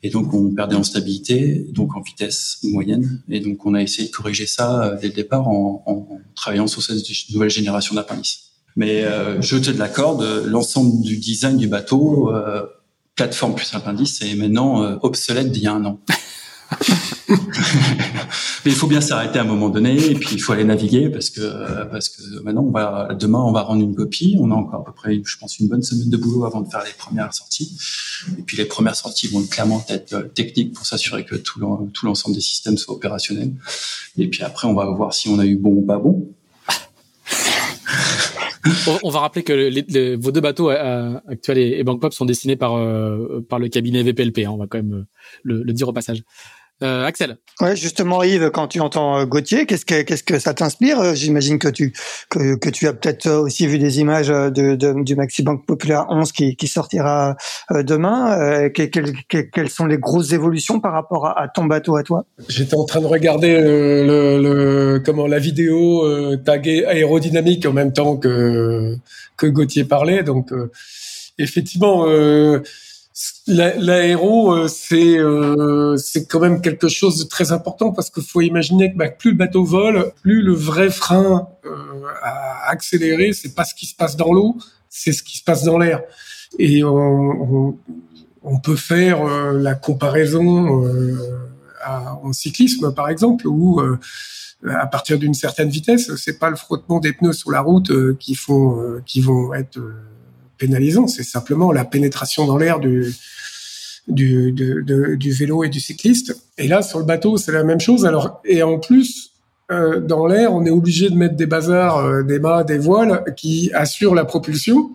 et 0.03 0.11
donc 0.11 0.35
on 0.35 0.53
perdait 0.53 0.75
en 0.75 0.83
stabilité, 0.83 1.67
donc 1.71 1.95
en 1.95 2.01
vitesse 2.01 2.59
moyenne. 2.65 3.23
Et 3.29 3.39
donc 3.39 3.65
on 3.65 3.75
a 3.75 3.83
essayé 3.83 4.09
de 4.09 4.13
corriger 4.13 4.47
ça 4.47 4.83
euh, 4.83 4.99
dès 5.01 5.07
le 5.07 5.13
départ 5.13 5.47
en, 5.47 5.85
en 5.87 6.21
travaillant 6.35 6.67
sur 6.67 6.83
cette 6.83 6.99
nouvelle 7.33 7.51
génération 7.51 7.95
d'appendices. 7.95 8.41
Mais 8.75 9.05
euh, 9.05 9.41
je 9.41 9.57
te 9.57 9.71
l'accorde, 9.71 10.45
l'ensemble 10.47 11.01
du 11.03 11.19
design 11.19 11.57
du 11.57 11.69
bateau, 11.69 12.35
euh, 12.35 12.67
plateforme 13.15 13.55
plus 13.55 13.73
appendice, 13.73 14.21
est 14.23 14.35
maintenant 14.35 14.99
obsolète 15.03 15.53
d'il 15.53 15.63
y 15.63 15.69
a 15.69 15.75
un 15.75 15.85
an. 15.85 16.01
Mais 18.65 18.73
il 18.73 18.77
faut 18.77 18.87
bien 18.87 19.01
s'arrêter 19.01 19.39
à 19.39 19.43
un 19.43 19.47
moment 19.47 19.71
donné 19.71 20.11
et 20.11 20.15
puis 20.15 20.35
il 20.35 20.39
faut 20.39 20.53
aller 20.53 20.65
naviguer 20.65 21.09
parce 21.09 21.31
que 21.31 21.41
parce 21.91 22.11
que 22.11 22.43
maintenant 22.43 22.63
on 22.63 22.71
va 22.71 23.15
demain 23.19 23.39
on 23.39 23.53
va 23.53 23.63
rendre 23.63 23.83
une 23.83 23.95
copie. 23.95 24.37
On 24.39 24.51
a 24.51 24.55
encore 24.55 24.81
à 24.81 24.85
peu 24.85 24.93
près 24.93 25.21
je 25.25 25.39
pense 25.39 25.59
une 25.59 25.69
bonne 25.69 25.83
semaine 25.83 26.11
de 26.11 26.17
boulot 26.17 26.45
avant 26.45 26.61
de 26.61 26.69
faire 26.69 26.85
les 26.85 26.93
premières 26.93 27.33
sorties. 27.33 27.79
Et 28.39 28.43
puis 28.43 28.59
les 28.59 28.67
premières 28.67 28.97
sorties 28.97 29.29
vont 29.29 29.43
clairement 29.47 29.83
être 29.89 30.13
euh, 30.13 30.23
techniques 30.25 30.75
pour 30.75 30.85
s'assurer 30.85 31.25
que 31.25 31.37
tout 31.37 31.61
l'ensemble 32.03 32.35
des 32.35 32.43
systèmes 32.43 32.77
soit 32.77 32.95
opérationnel. 32.95 33.53
Et 34.19 34.29
puis 34.29 34.43
après 34.43 34.69
on 34.69 34.75
va 34.75 34.85
voir 34.91 35.15
si 35.15 35.29
on 35.29 35.39
a 35.39 35.47
eu 35.47 35.57
bon 35.57 35.71
ou 35.71 35.83
pas 35.83 35.99
bon. 35.99 36.29
on 39.03 39.11
va 39.11 39.21
rappeler 39.21 39.43
que 39.43 40.17
vos 40.17 40.33
deux 40.33 40.41
bateaux 40.41 40.71
euh, 40.71 41.19
actuels 41.29 41.59
et, 41.59 41.79
et 41.79 41.85
Pop 41.85 42.13
sont 42.13 42.27
dessinés 42.27 42.57
par 42.57 42.75
euh, 42.75 43.41
par 43.49 43.59
le 43.59 43.69
cabinet 43.69 44.03
VPLP. 44.03 44.41
Hein, 44.41 44.51
on 44.51 44.59
va 44.59 44.67
quand 44.67 44.79
même 44.79 45.07
le, 45.43 45.63
le 45.63 45.73
dire 45.73 45.89
au 45.89 45.95
passage. 45.95 46.23
Euh, 46.83 47.05
Axel. 47.05 47.37
Ouais, 47.61 47.77
justement, 47.77 48.23
Yves, 48.23 48.51
quand 48.51 48.69
tu 48.69 48.81
entends 48.81 49.19
euh, 49.19 49.27
Gauthier, 49.27 49.67
qu'est-ce 49.67 49.85
que 49.85 50.01
qu'est-ce 50.03 50.23
que 50.23 50.39
ça 50.39 50.55
t'inspire? 50.55 50.99
Euh, 50.99 51.15
J'imagine 51.15 51.59
que 51.59 51.69
tu 51.69 51.93
que, 52.31 52.57
que 52.57 52.71
tu 52.71 52.89
as 52.89 52.95
peut-être 52.95 53.29
aussi 53.31 53.67
vu 53.67 53.79
des 53.79 54.01
images 54.01 54.29
de, 54.29 54.75
de 54.75 55.05
du 55.05 55.15
Maxi 55.15 55.43
Bank 55.43 55.67
Populaire 55.67 56.07
11 56.09 56.33
qui, 56.33 56.57
qui 56.57 56.69
sortira 56.69 57.37
demain. 57.71 58.69
quelles 58.71 59.71
sont 59.71 59.87
les 59.87 59.99
grosses 59.99 60.33
évolutions 60.33 60.81
par 60.81 60.93
rapport 60.93 61.27
à, 61.27 61.49
ton 61.49 61.65
bateau 61.67 61.97
à 61.97 62.03
toi? 62.03 62.25
J'étais 62.49 62.77
en 62.77 62.85
train 62.85 63.01
de 63.01 63.07
regarder 63.07 63.61
le, 63.61 64.41
le, 64.41 65.03
comment 65.05 65.27
la 65.27 65.39
vidéo 65.39 66.37
taguée 66.39 66.87
aérodynamique 66.87 67.67
en 67.67 67.73
même 67.73 67.93
temps 67.93 68.17
que 68.17 68.97
que 69.37 69.47
Gauthier 69.47 69.85
parlait, 69.85 70.23
donc 70.23 70.51
effectivement. 71.39 72.07
Euh, 72.07 72.63
L'aéro, 73.47 74.53
euh, 74.53 74.69
c'est 74.69 75.19
euh, 75.19 75.97
c'est 75.97 76.27
quand 76.27 76.41
même 76.41 76.61
quelque 76.61 76.89
chose 76.89 77.19
de 77.19 77.29
très 77.29 77.53
important 77.53 77.93
parce 77.93 78.09
qu'il 78.11 78.23
faut 78.23 78.41
imaginer 78.41 78.93
que 78.93 78.97
bah, 78.97 79.09
plus 79.11 79.33
le 79.33 79.37
bateau 79.37 79.65
vole, 79.65 80.13
plus 80.23 80.43
le 80.43 80.55
vrai 80.55 80.91
frein 80.91 81.49
euh, 81.67 81.77
à 82.23 82.71
accélérer, 82.71 83.33
c'est 83.33 83.55
pas 83.55 83.65
ce 83.65 83.75
qui 83.75 83.87
se 83.87 83.95
passe 83.95 84.17
dans 84.17 84.33
l'eau, 84.33 84.57
c'est 84.89 85.13
ce 85.13 85.23
qui 85.23 85.39
se 85.39 85.45
passe 85.45 85.65
dans 85.65 85.79
l'air. 85.79 86.03
Et 86.59 86.85
on, 86.85 87.77
on, 88.43 88.59
peut 88.59 88.77
faire 88.77 89.23
euh, 89.25 89.53
la 89.53 89.75
comparaison 89.75 90.85
à, 91.83 92.15
en 92.23 92.33
cyclisme, 92.33 92.95
par 92.95 93.09
exemple, 93.09 93.47
où 93.49 93.81
à 94.69 94.87
partir 94.87 95.19
d'une 95.19 95.35
certaine 95.35 95.69
vitesse, 95.69 96.15
c'est 96.17 96.39
pas 96.39 96.51
le 96.51 96.57
frottement 96.57 97.01
des 97.01 97.13
pneus 97.13 97.33
sur 97.33 97.51
la 97.51 97.61
route 97.61 98.17
qui 98.19 98.35
font 98.35 99.01
qui 99.07 99.21
vont 99.21 99.55
être 99.55 99.81
pénalisant, 100.61 101.09
c'est 101.09 101.25
simplement 101.25 101.73
la 101.73 101.85
pénétration 101.85 102.47
dans 102.47 102.59
l'air 102.59 102.79
du, 102.79 103.13
vélo 104.07 105.65
et 105.65 105.69
du 105.69 105.81
cycliste. 105.81 106.37
Et 106.59 106.69
là, 106.69 106.83
sur 106.83 107.01
le 107.01 107.07
bateau, 107.07 107.39
c'est 107.39 107.51
la 107.51 107.65
même 107.65 107.81
chose. 107.81 108.07
Alors, 108.07 108.41
et 108.45 108.63
en 108.63 108.79
plus, 108.79 109.33
euh, 109.73 110.01
dans 110.01 110.27
l'air, 110.27 110.53
on 110.53 110.65
est 110.65 110.71
obligé 110.71 111.11
de 111.11 111.17
mettre 111.17 111.37
des 111.37 111.47
bazars, 111.47 111.97
euh, 111.99 112.23
des 112.23 112.39
mâts, 112.39 112.65
des 112.65 112.79
voiles 112.79 113.25
qui 113.37 113.73
assurent 113.73 114.15
la 114.15 114.25
propulsion, 114.25 114.91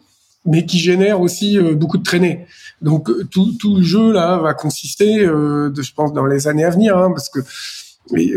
mais 0.45 0.65
qui 0.65 0.77
génèrent 0.77 1.21
aussi 1.21 1.57
euh, 1.57 1.73
beaucoup 1.73 1.97
de 1.97 2.03
traînées. 2.03 2.45
Donc 2.81 3.09
tout, 3.31 3.75
le 3.75 3.81
jeu 3.81 4.11
là 4.11 4.37
va 4.37 4.53
consister, 4.53 5.25
je 5.25 5.93
pense, 5.95 6.13
dans 6.13 6.25
les 6.25 6.47
années 6.47 6.65
à 6.65 6.69
venir, 6.69 6.95
hein, 6.97 7.09
parce 7.09 7.29
que 7.29 7.39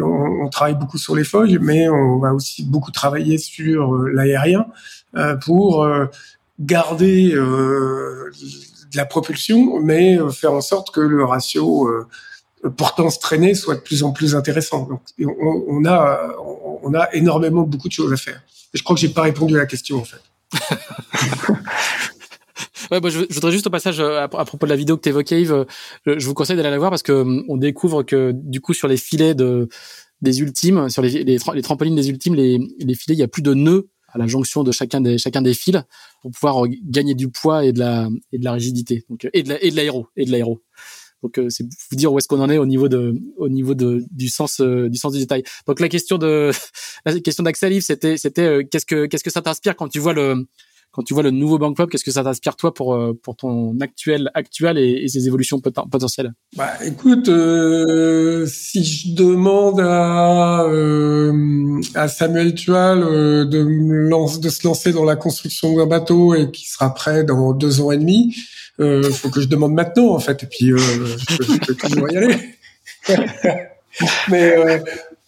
on, 0.00 0.44
on, 0.44 0.48
travaille 0.48 0.76
beaucoup 0.76 0.96
sur 0.96 1.14
les 1.16 1.24
feuilles, 1.24 1.58
mais 1.60 1.88
on 1.88 2.18
va 2.18 2.32
aussi 2.32 2.64
beaucoup 2.64 2.92
travailler 2.92 3.36
sur 3.36 3.94
l'aérien 3.94 4.64
pour 5.44 5.86
garder 6.58 7.32
euh, 7.34 8.30
de 8.90 8.96
la 8.96 9.06
propulsion, 9.06 9.80
mais 9.80 10.18
euh, 10.18 10.30
faire 10.30 10.52
en 10.52 10.60
sorte 10.60 10.92
que 10.92 11.00
le 11.00 11.24
ratio 11.24 11.88
euh, 11.88 12.06
portance 12.76 13.20
traînée 13.20 13.54
soit 13.54 13.76
de 13.76 13.80
plus 13.80 14.02
en 14.02 14.12
plus 14.12 14.34
intéressant. 14.34 14.86
Donc, 14.86 15.02
on, 15.20 15.64
on, 15.68 15.84
a, 15.86 16.34
on 16.82 16.92
a 16.94 17.08
énormément 17.14 17.62
beaucoup 17.62 17.88
de 17.88 17.92
choses 17.92 18.12
à 18.12 18.16
faire. 18.16 18.42
Je 18.74 18.82
crois 18.82 18.96
que 18.96 19.00
j'ai 19.00 19.08
pas 19.08 19.22
répondu 19.22 19.54
à 19.56 19.58
la 19.58 19.66
question 19.66 19.98
en 19.98 20.04
fait. 20.04 20.22
Ouais, 22.90 23.00
bah, 23.00 23.10
je, 23.10 23.18
voudrais 23.30 23.52
juste 23.52 23.66
au 23.66 23.70
passage 23.70 24.00
à, 24.00 24.28
propos 24.28 24.64
de 24.64 24.70
la 24.70 24.76
vidéo 24.76 24.96
que 24.96 25.02
tu 25.02 25.10
évoquais, 25.10 25.42
Yves, 25.42 25.66
je, 26.06 26.26
vous 26.26 26.32
conseille 26.32 26.56
d'aller 26.56 26.70
la 26.70 26.78
voir 26.78 26.90
parce 26.90 27.02
que 27.02 27.44
on 27.46 27.58
découvre 27.58 28.02
que 28.02 28.32
du 28.34 28.62
coup 28.62 28.72
sur 28.72 28.88
les 28.88 28.96
filets 28.96 29.34
de 29.34 29.68
des 30.22 30.40
ultimes, 30.40 30.88
sur 30.88 31.02
les, 31.02 31.22
les, 31.22 31.38
les 31.54 31.62
trampolines 31.62 31.94
des 31.94 32.08
ultimes, 32.08 32.34
les, 32.34 32.58
les 32.78 32.94
filets, 32.94 33.14
il 33.14 33.18
y 33.18 33.22
a 33.22 33.28
plus 33.28 33.42
de 33.42 33.52
nœuds 33.52 33.88
à 34.08 34.18
la 34.18 34.26
jonction 34.26 34.64
de 34.64 34.72
chacun 34.72 35.00
des 35.00 35.18
chacun 35.18 35.42
des 35.42 35.54
fils 35.54 35.82
pour 36.22 36.30
pouvoir 36.30 36.64
euh, 36.64 36.68
gagner 36.84 37.14
du 37.14 37.28
poids 37.28 37.64
et 37.64 37.72
de 37.72 37.78
la 37.78 38.08
et 38.32 38.38
de 38.38 38.44
la 38.44 38.52
rigidité. 38.52 39.04
Donc 39.08 39.24
euh, 39.24 39.30
et 39.32 39.42
de 39.42 39.56
et 39.60 39.70
de 39.70 39.76
l'aéro 39.76 40.08
et 40.16 40.24
de 40.24 40.30
l'aéro. 40.30 40.62
Donc 41.22 41.38
euh, 41.38 41.48
c'est 41.50 41.64
vous 41.64 41.96
dire 41.96 42.12
où 42.12 42.18
est-ce 42.18 42.28
qu'on 42.28 42.40
en 42.40 42.48
est 42.48 42.58
au 42.58 42.66
niveau 42.66 42.88
de 42.88 43.14
au 43.36 43.48
niveau 43.48 43.74
de 43.74 44.04
du 44.10 44.28
sens 44.28 44.60
du 44.60 44.96
sens 44.96 45.12
du 45.12 45.18
détail 45.18 45.42
donc 45.66 45.80
la 45.80 45.88
question 45.88 46.16
de 46.16 46.50
la 47.06 47.18
question 47.20 47.42
d'Axel 47.42 47.82
c'était 47.82 48.16
c'était 48.16 48.64
qu'est-ce 48.70 48.86
que 48.86 49.06
qu'est-ce 49.06 49.24
que 49.24 49.30
ça 49.30 49.42
t'inspire 49.42 49.74
quand 49.74 49.88
tu 49.88 49.98
vois 49.98 50.12
le 50.12 50.46
quand 50.90 51.02
tu 51.02 51.14
vois 51.14 51.22
le 51.22 51.30
nouveau 51.30 51.58
Bank 51.58 51.76
Club, 51.76 51.90
qu'est-ce 51.90 52.04
que 52.04 52.10
ça 52.10 52.24
t'inspire 52.24 52.56
toi 52.56 52.72
pour 52.72 52.94
euh, 52.94 53.12
pour 53.22 53.36
ton 53.36 53.78
actuel 53.80 54.30
actuel 54.34 54.78
et, 54.78 55.06
ses 55.08 55.26
évolutions 55.26 55.60
potentielles? 55.60 56.32
Bah 56.56 56.72
écoute, 56.84 57.28
euh, 57.28 58.46
si 58.46 58.84
je 58.84 59.14
demande 59.14 59.80
à 59.80 60.62
euh, 60.64 61.80
à 61.94 62.08
Samuel 62.08 62.54
Tual 62.54 63.02
euh, 63.02 63.44
de 63.44 63.58
lance, 63.60 64.40
de 64.40 64.48
se 64.48 64.66
lancer 64.66 64.92
dans 64.92 65.04
la 65.04 65.16
construction 65.16 65.76
d'un 65.76 65.86
bateau 65.86 66.34
et 66.34 66.50
qui 66.50 66.68
sera 66.68 66.94
prêt 66.94 67.22
dans 67.22 67.52
deux 67.52 67.80
ans 67.80 67.92
et 67.92 67.98
demi, 67.98 68.34
il 68.80 69.12
faut 69.12 69.28
que 69.28 69.40
je 69.40 69.48
demande 69.48 69.74
maintenant 69.74 70.14
en 70.14 70.20
fait 70.20 70.42
et 70.42 70.46
puis 70.46 70.68
je, 70.68 71.66
peux 71.66 71.74
toujours 71.74 72.10
y 72.10 72.16
aller. 72.16 72.36
Mais 74.30 74.54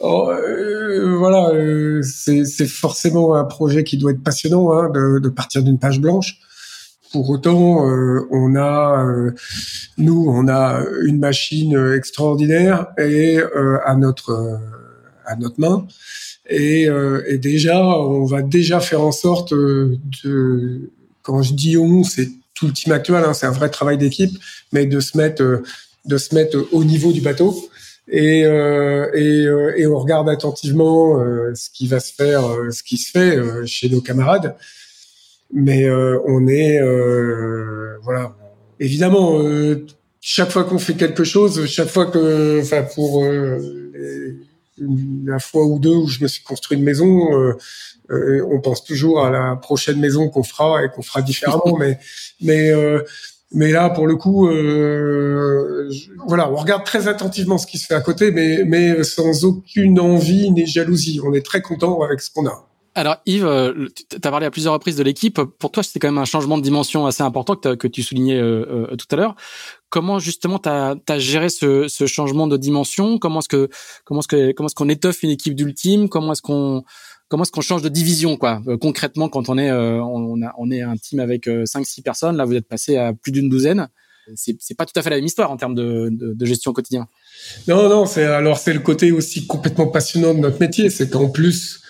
Oh, 0.02 0.30
euh, 0.30 1.14
voilà, 1.18 1.50
euh, 1.50 2.02
c'est 2.02 2.66
forcément 2.66 3.34
un 3.34 3.44
projet 3.44 3.84
qui 3.84 3.98
doit 3.98 4.12
être 4.12 4.22
passionnant 4.22 4.72
hein, 4.72 4.88
de, 4.88 5.18
de, 5.18 5.28
partir 5.28 5.62
d'une 5.62 5.78
page 5.78 6.00
blanche. 6.00 6.38
Pour 7.12 7.28
autant, 7.28 7.86
euh, 7.86 8.26
on 8.30 8.56
a, 8.56 9.04
euh, 9.04 9.32
nous, 9.98 10.24
on 10.26 10.48
a 10.48 10.82
une 11.02 11.18
machine 11.18 11.76
extraordinaire 11.94 12.86
et 12.96 13.40
à 13.84 13.94
notre 13.94 14.58
à 15.26 15.36
notre 15.36 15.60
main. 15.60 15.86
Et, 16.48 16.88
et, 17.28 17.38
déjà, 17.38 17.84
on 17.84 18.24
va 18.24 18.42
déjà 18.42 18.80
faire 18.80 19.02
en 19.02 19.12
sorte 19.12 19.52
de, 19.52 20.90
quand 21.22 21.42
je 21.42 21.52
dis 21.52 21.76
on, 21.76 22.04
c'est 22.04 22.30
tout 22.54 22.68
le 22.68 22.72
team 22.72 22.92
actuel, 22.92 23.22
hein, 23.24 23.34
c'est 23.34 23.46
un 23.46 23.52
vrai 23.52 23.68
travail 23.68 23.98
d'équipe, 23.98 24.36
mais 24.72 24.86
de 24.86 24.98
se 24.98 25.16
mettre 25.18 25.62
de 26.06 26.16
se 26.16 26.34
mettre 26.34 26.58
au 26.72 26.84
niveau 26.84 27.12
du 27.12 27.20
bateau 27.20 27.69
et, 28.10 28.44
euh, 28.44 29.08
et, 29.14 29.46
euh, 29.46 29.72
et, 29.76 29.86
on 29.86 29.98
regarde 29.98 30.28
attentivement 30.28 31.20
euh, 31.20 31.54
ce 31.54 31.70
qui 31.70 31.86
va 31.86 32.00
se 32.00 32.12
faire, 32.12 32.44
euh, 32.44 32.70
ce 32.70 32.82
qui 32.82 32.96
se 32.96 33.10
fait 33.10 33.38
chez 33.66 33.88
nos 33.88 34.00
camarades. 34.00 34.56
Mais 35.52 35.90
on 35.90 36.46
est, 36.46 36.80
voilà, 38.02 38.36
évidemment, 38.78 39.42
chaque 40.20 40.50
fois 40.50 40.62
qu'on 40.62 40.78
fait 40.78 40.94
quelque 40.94 41.24
chose, 41.24 41.66
chaque 41.66 41.88
fois 41.88 42.06
que, 42.06 42.60
enfin, 42.62 42.84
pour 42.94 43.24
la 45.24 45.38
fois 45.40 45.64
ou 45.64 45.80
deux 45.80 45.90
où 45.90 46.06
je 46.06 46.22
me 46.22 46.28
suis 46.28 46.44
construit 46.44 46.78
une 46.78 46.84
maison, 46.84 47.26
on 48.08 48.60
pense 48.60 48.84
toujours 48.84 49.24
à 49.24 49.30
la 49.30 49.56
prochaine 49.56 49.98
maison 49.98 50.28
qu'on 50.28 50.44
fera 50.44 50.84
et 50.84 50.88
qu'on 50.88 51.02
fera 51.02 51.20
différemment. 51.20 51.76
mais 51.80 51.98
mais 52.40 52.72
mais 53.52 53.72
là, 53.72 53.90
pour 53.90 54.06
le 54.06 54.16
coup, 54.16 54.48
euh, 54.48 55.90
voilà, 56.26 56.50
on 56.50 56.56
regarde 56.56 56.84
très 56.84 57.08
attentivement 57.08 57.58
ce 57.58 57.66
qui 57.66 57.78
se 57.78 57.86
fait 57.86 57.94
à 57.94 58.00
côté, 58.00 58.30
mais, 58.30 58.64
mais 58.64 59.02
sans 59.02 59.44
aucune 59.44 59.98
envie 59.98 60.50
ni 60.50 60.66
jalousie. 60.66 61.20
On 61.24 61.32
est 61.32 61.44
très 61.44 61.60
content 61.60 62.00
avec 62.02 62.20
ce 62.20 62.30
qu'on 62.30 62.46
a. 62.46 62.66
Alors 62.96 63.18
Yves, 63.24 63.46
euh, 63.46 63.86
tu 64.08 64.16
as 64.16 64.30
parlé 64.30 64.46
à 64.46 64.50
plusieurs 64.50 64.72
reprises 64.72 64.96
de 64.96 65.04
l'équipe. 65.04 65.40
Pour 65.40 65.70
toi, 65.70 65.82
c'était 65.82 66.00
quand 66.00 66.08
même 66.08 66.18
un 66.18 66.24
changement 66.24 66.58
de 66.58 66.62
dimension 66.62 67.06
assez 67.06 67.22
important 67.22 67.54
que, 67.54 67.74
que 67.76 67.86
tu 67.86 68.02
soulignais 68.02 68.36
euh, 68.36 68.88
euh, 68.90 68.96
tout 68.96 69.06
à 69.12 69.16
l'heure. 69.16 69.36
Comment 69.90 70.18
justement 70.18 70.58
tu 70.58 70.68
as, 70.68 71.18
géré 71.18 71.50
ce, 71.50 71.86
ce, 71.86 72.06
changement 72.06 72.48
de 72.48 72.56
dimension? 72.56 73.18
Comment 73.18 73.40
est-ce 73.40 73.48
que 73.48 73.68
comment 74.04 74.20
est-ce 74.20 74.28
que 74.28 74.52
comment 74.52 74.66
est-ce 74.66 74.74
qu'on 74.74 74.88
étoffe 74.88 75.22
une 75.22 75.30
équipe 75.30 75.54
d'ultime? 75.54 76.08
Comment 76.08 76.32
est-ce 76.32 76.42
qu'on 76.42 76.82
comment 77.30 77.44
est-ce 77.44 77.52
qu'on 77.52 77.62
change 77.62 77.80
de 77.80 77.88
division 77.88 78.36
quoi 78.36 78.60
euh, 78.66 78.76
concrètement 78.76 79.30
quand 79.30 79.48
on 79.48 79.56
est 79.56 79.70
euh, 79.70 80.02
on, 80.02 80.42
a, 80.42 80.52
on 80.58 80.70
est 80.70 80.82
un 80.82 80.96
team 80.96 81.20
avec 81.20 81.46
5 81.46 81.50
euh, 81.50 81.84
six 81.84 82.02
personnes 82.02 82.36
là 82.36 82.44
vous 82.44 82.56
êtes 82.56 82.68
passé 82.68 82.98
à 82.98 83.14
plus 83.14 83.32
d'une 83.32 83.48
douzaine. 83.48 83.88
C'est 84.36 84.56
c'est 84.60 84.76
pas 84.76 84.84
tout 84.84 84.92
à 84.96 85.02
fait 85.02 85.10
la 85.10 85.16
même 85.16 85.24
histoire 85.24 85.50
en 85.50 85.56
termes 85.56 85.74
de, 85.74 86.08
de, 86.10 86.46
gestion 86.46 86.72
quotidien 86.72 87.08
non 87.66 87.88
non 87.88 88.04
c'est 88.06 88.24
alors 88.24 88.58
c'est 88.58 88.74
le 88.74 88.80
côté 88.80 89.10
aussi 89.10 89.46
complètement 89.46 89.88
passionnant 89.88 90.34
de 90.34 90.40
notre 90.40 90.60
métier 90.60 90.90
c'est 90.90 91.08
qu'en 91.08 91.30
plus 91.30 91.80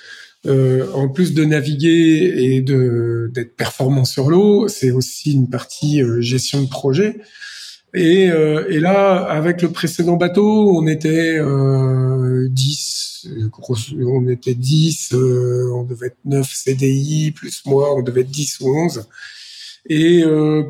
en 0.47 1.09
plus 1.11 1.35
de 1.35 1.45
naviguer 1.45 2.33
et 2.39 2.63
de 2.63 3.31
d'être 3.35 3.57
performant 3.57 4.07
sur 4.07 4.31
l'eau 4.31 4.69
c'est 4.69 4.91
aussi 4.91 5.33
une 5.33 5.51
partie 5.51 6.03
gestion 6.21 6.63
de 6.63 6.69
projet. 6.69 7.19
Et, 7.93 8.27
et 8.29 8.81
là 8.81 9.17
avec 9.17 9.61
le 9.61 9.71
précédent 9.71 10.17
bateau 10.17 10.79
on 10.79 10.87
était 10.87 11.37
euh, 11.37 12.49
10 12.49 13.00
on 14.07 14.29
était 14.29 14.55
10, 14.55 15.13
euh, 15.13 15.71
on 15.75 15.85
devait 15.85 16.09
être 16.09 16.19
9 16.25 16.49
CDI, 16.53 17.33
plus 17.33 17.63
moi, 17.67 17.95
on 17.95 18.03
devait 18.03 18.23
être 18.23 18.31
10 18.31 18.61
ou 18.61 18.77
11. 18.77 19.07
Et 19.87 20.23
euh, 20.23 20.65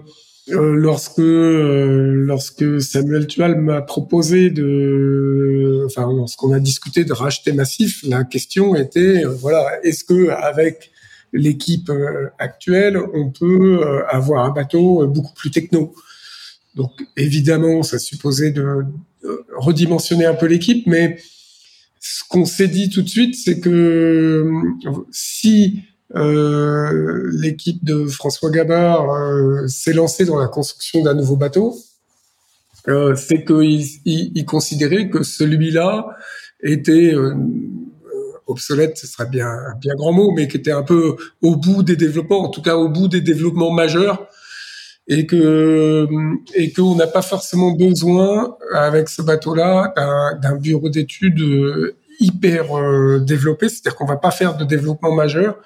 euh, 0.50 0.74
lorsque 0.74 1.18
lorsque 1.18 2.80
Samuel 2.80 3.26
Tual 3.26 3.60
m'a 3.60 3.82
proposé 3.82 4.50
de, 4.50 5.84
enfin 5.86 6.10
lorsqu'on 6.12 6.52
a 6.52 6.60
discuté 6.60 7.04
de 7.04 7.12
racheter 7.12 7.52
Massif, 7.52 8.02
la 8.04 8.24
question 8.24 8.74
était 8.74 9.24
voilà 9.24 9.66
est-ce 9.84 10.04
que 10.04 10.28
avec 10.30 10.90
l'équipe 11.32 11.90
actuelle 12.38 12.98
on 13.14 13.30
peut 13.30 13.80
avoir 14.08 14.44
un 14.44 14.50
bateau 14.50 15.06
beaucoup 15.06 15.34
plus 15.34 15.50
techno? 15.50 15.94
Donc 16.74 16.92
évidemment 17.16 17.82
ça 17.82 17.98
supposait 17.98 18.50
de 18.50 18.84
redimensionner 19.56 20.24
un 20.24 20.34
peu 20.34 20.46
l'équipe, 20.46 20.86
mais 20.86 21.18
ce 22.00 22.24
qu'on 22.28 22.46
s'est 22.46 22.68
dit 22.68 22.88
tout 22.88 23.02
de 23.02 23.08
suite, 23.08 23.36
c'est 23.36 23.60
que 23.60 23.68
euh, 23.68 24.90
si 25.12 25.82
euh, 26.16 27.30
l'équipe 27.32 27.84
de 27.84 28.06
François 28.06 28.50
Gabard 28.50 29.10
euh, 29.10 29.68
s'est 29.68 29.92
lancée 29.92 30.24
dans 30.24 30.38
la 30.38 30.48
construction 30.48 31.04
d'un 31.04 31.14
nouveau 31.14 31.36
bateau, 31.36 31.76
euh, 32.88 33.14
c'est 33.14 33.44
qu'il 33.44 33.82
il, 34.06 34.32
il, 34.34 34.44
considérait 34.46 35.10
que 35.10 35.22
celui-là 35.22 36.06
était 36.62 37.14
obsolète, 38.46 38.96
ce 38.96 39.06
serait 39.06 39.28
bien 39.28 39.46
un 39.46 39.76
bien 39.78 39.94
grand 39.94 40.12
mot, 40.12 40.32
mais 40.34 40.48
qui 40.48 40.56
était 40.56 40.72
un 40.72 40.82
peu 40.82 41.16
au 41.42 41.56
bout 41.56 41.82
des 41.82 41.96
développements, 41.96 42.40
en 42.40 42.48
tout 42.48 42.62
cas 42.62 42.76
au 42.76 42.88
bout 42.88 43.06
des 43.06 43.20
développements 43.20 43.70
majeurs 43.70 44.26
et 45.10 45.26
que 45.26 46.06
et 46.54 46.72
qu'on 46.72 46.94
n'a 46.94 47.08
pas 47.08 47.20
forcément 47.20 47.72
besoin 47.72 48.56
avec 48.72 49.08
ce 49.08 49.20
bateau-là 49.20 49.92
d'un 50.40 50.56
bureau 50.56 50.88
d'études 50.88 51.40
euh, 51.40 51.96
hyper 52.20 52.78
euh, 52.78 53.18
développé, 53.18 53.68
c'est-à-dire 53.68 53.96
qu'on 53.96 54.06
va 54.06 54.16
pas 54.16 54.30
faire 54.30 54.56
de 54.56 54.64
développement 54.64 55.12
majeur, 55.12 55.56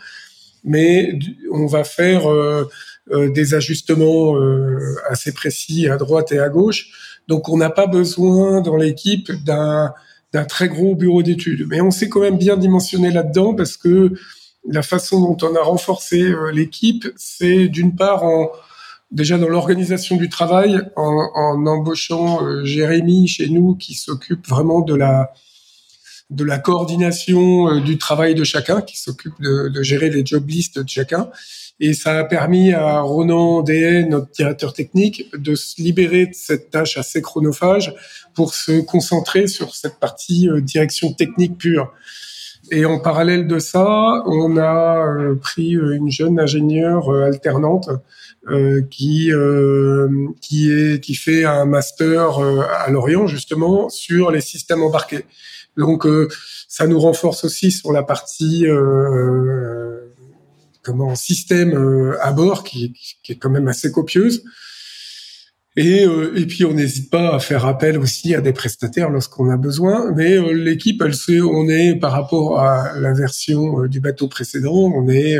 mais 0.64 1.18
on 1.52 1.66
va 1.66 1.84
faire 1.84 2.28
euh, 2.28 2.64
des 3.10 3.52
ajustements 3.52 4.34
assez 5.10 5.32
précis 5.34 5.88
à 5.88 5.98
droite 5.98 6.32
et 6.32 6.38
à 6.38 6.48
gauche. 6.48 7.18
Donc 7.28 7.50
on 7.50 7.58
n'a 7.58 7.68
pas 7.68 7.86
besoin 7.86 8.62
dans 8.62 8.76
l'équipe 8.76 9.30
d'un 9.44 9.92
d'un 10.32 10.44
très 10.44 10.68
gros 10.68 10.96
bureau 10.96 11.22
d'études, 11.22 11.66
mais 11.68 11.82
on 11.82 11.90
s'est 11.90 12.08
quand 12.08 12.20
même 12.20 12.38
bien 12.38 12.56
dimensionné 12.56 13.10
là-dedans 13.10 13.54
parce 13.54 13.76
que 13.76 14.14
la 14.68 14.82
façon 14.82 15.20
dont 15.20 15.36
on 15.46 15.54
a 15.54 15.60
renforcé 15.60 16.32
l'équipe, 16.52 17.06
c'est 17.16 17.68
d'une 17.68 17.94
part 17.94 18.24
en 18.24 18.50
déjà 19.14 19.38
dans 19.38 19.48
l'organisation 19.48 20.16
du 20.16 20.28
travail 20.28 20.80
en, 20.96 21.30
en 21.34 21.66
embauchant 21.66 22.44
euh, 22.44 22.64
Jérémy 22.64 23.28
chez 23.28 23.48
nous 23.48 23.76
qui 23.76 23.94
s'occupe 23.94 24.46
vraiment 24.46 24.80
de 24.80 24.94
la 24.94 25.32
de 26.30 26.42
la 26.42 26.58
coordination 26.58 27.68
euh, 27.68 27.80
du 27.80 27.96
travail 27.96 28.34
de 28.34 28.44
chacun, 28.44 28.80
qui 28.80 28.98
s'occupe 28.98 29.40
de, 29.40 29.68
de, 29.68 29.82
gérer 29.82 30.10
les 30.10 30.26
job 30.26 30.48
lists 30.48 30.80
de 30.80 30.88
chacun. 30.88 31.30
Et 31.80 31.92
ça 31.92 32.18
a 32.18 32.24
permis 32.24 32.72
à 32.72 33.00
Ronan 33.00 33.62
Deshaies, 33.62 34.04
notre 34.04 34.30
directeur 34.32 34.72
technique, 34.72 35.30
de 35.36 35.54
se 35.54 35.80
libérer 35.80 36.26
de 36.26 36.34
cette 36.34 36.70
tâche 36.70 36.96
assez 36.96 37.20
chronophage 37.20 37.94
pour 38.32 38.54
se 38.54 38.80
concentrer 38.80 39.46
sur 39.46 39.74
cette 39.74 40.00
partie 40.00 40.48
euh, 40.48 40.60
direction 40.60 41.12
technique 41.12 41.56
pure. 41.58 41.92
Et 42.72 42.86
en 42.86 42.98
parallèle 42.98 43.46
de 43.46 43.58
ça, 43.58 44.22
on 44.26 44.56
a 44.56 45.34
pris 45.42 45.72
une 45.72 46.10
jeune 46.10 46.40
ingénieure 46.40 47.10
alternante 47.10 47.90
euh, 48.50 48.82
qui 48.90 49.32
euh, 49.32 50.06
qui 50.42 50.70
est 50.70 51.02
qui 51.02 51.14
fait 51.14 51.46
un 51.46 51.64
master 51.64 52.38
euh, 52.38 52.60
à 52.78 52.90
Lorient 52.90 53.26
justement 53.26 53.88
sur 53.88 54.30
les 54.30 54.42
systèmes 54.42 54.82
embarqués. 54.82 55.24
Donc 55.78 56.06
ça 56.68 56.86
nous 56.86 57.00
renforce 57.00 57.44
aussi 57.44 57.72
sur 57.72 57.90
la 57.90 58.02
partie 58.02 58.64
comment 60.82 61.16
système 61.16 62.14
à 62.20 62.30
bord 62.32 62.62
qui, 62.62 62.92
qui, 63.24 63.32
est 63.32 63.36
quand 63.36 63.50
même 63.50 63.66
assez 63.66 63.90
copieuse. 63.90 64.44
Et, 65.76 66.02
et 66.04 66.46
puis 66.46 66.64
on 66.64 66.74
n'hésite 66.74 67.10
pas 67.10 67.34
à 67.34 67.40
faire 67.40 67.66
appel 67.66 67.98
aussi 67.98 68.36
à 68.36 68.40
des 68.40 68.52
prestataires 68.52 69.10
lorsqu'on 69.10 69.50
a 69.50 69.56
besoin. 69.56 70.12
Mais 70.12 70.38
l'équipe, 70.52 71.02
elle 71.02 71.16
sait, 71.16 71.40
on 71.40 71.68
est 71.68 71.96
par 71.96 72.12
rapport 72.12 72.60
à 72.60 72.96
la 73.00 73.14
version 73.14 73.86
du 73.86 73.98
bateau 73.98 74.28
précédent, 74.28 74.92
on 74.94 75.08
est 75.08 75.36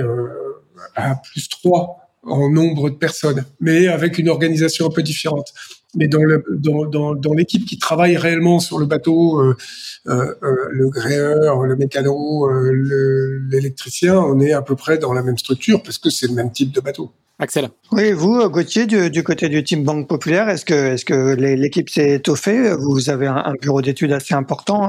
à 0.96 1.14
plus 1.14 1.48
3 1.48 2.03
en 2.26 2.50
nombre 2.50 2.90
de 2.90 2.96
personnes, 2.96 3.44
mais 3.60 3.87
avec 3.87 4.18
une 4.18 4.28
organisation 4.28 4.87
un 4.87 4.90
peu 4.90 5.02
différente. 5.02 5.52
Mais 5.96 6.08
dans 6.08 6.22
le 6.22 6.44
dans, 6.50 6.87
dans, 6.87 7.14
dans 7.14 7.34
l'équipe 7.34 7.64
qui 7.64 7.78
travaille 7.78 8.16
réellement 8.16 8.58
sur 8.58 8.78
le 8.78 8.87
bateau, 8.87 9.40
euh, 9.40 9.56
euh, 10.08 10.34
euh 10.42 10.56
le 10.70 10.88
gréeur, 10.88 11.62
le 11.62 11.76
mécano, 11.76 12.50
euh, 12.50 13.40
l'électricien, 13.48 14.18
on 14.18 14.40
est 14.40 14.52
à 14.52 14.62
peu 14.62 14.74
près 14.74 14.98
dans 14.98 15.12
la 15.12 15.22
même 15.22 15.38
structure 15.38 15.82
parce 15.82 15.98
que 15.98 16.10
c'est 16.10 16.26
le 16.26 16.34
même 16.34 16.50
type 16.50 16.72
de 16.72 16.80
bateau. 16.80 17.12
Axel. 17.40 17.68
Oui, 17.90 18.12
vous, 18.12 18.48
Gauthier, 18.48 18.87
du, 18.87 19.10
du 19.10 19.24
côté 19.24 19.48
du 19.48 19.64
team 19.64 19.82
Banque 19.82 20.08
Populaire, 20.08 20.48
est-ce 20.48 20.64
que, 20.64 20.92
est-ce 20.92 21.04
que 21.04 21.34
l'équipe 21.34 21.90
s'est 21.90 22.12
étoffée? 22.12 22.72
Vous 22.76 23.10
avez 23.10 23.26
un, 23.26 23.37
un 23.37 23.54
bureau 23.60 23.82
d'études 23.82 24.12
assez 24.12 24.34
important. 24.34 24.88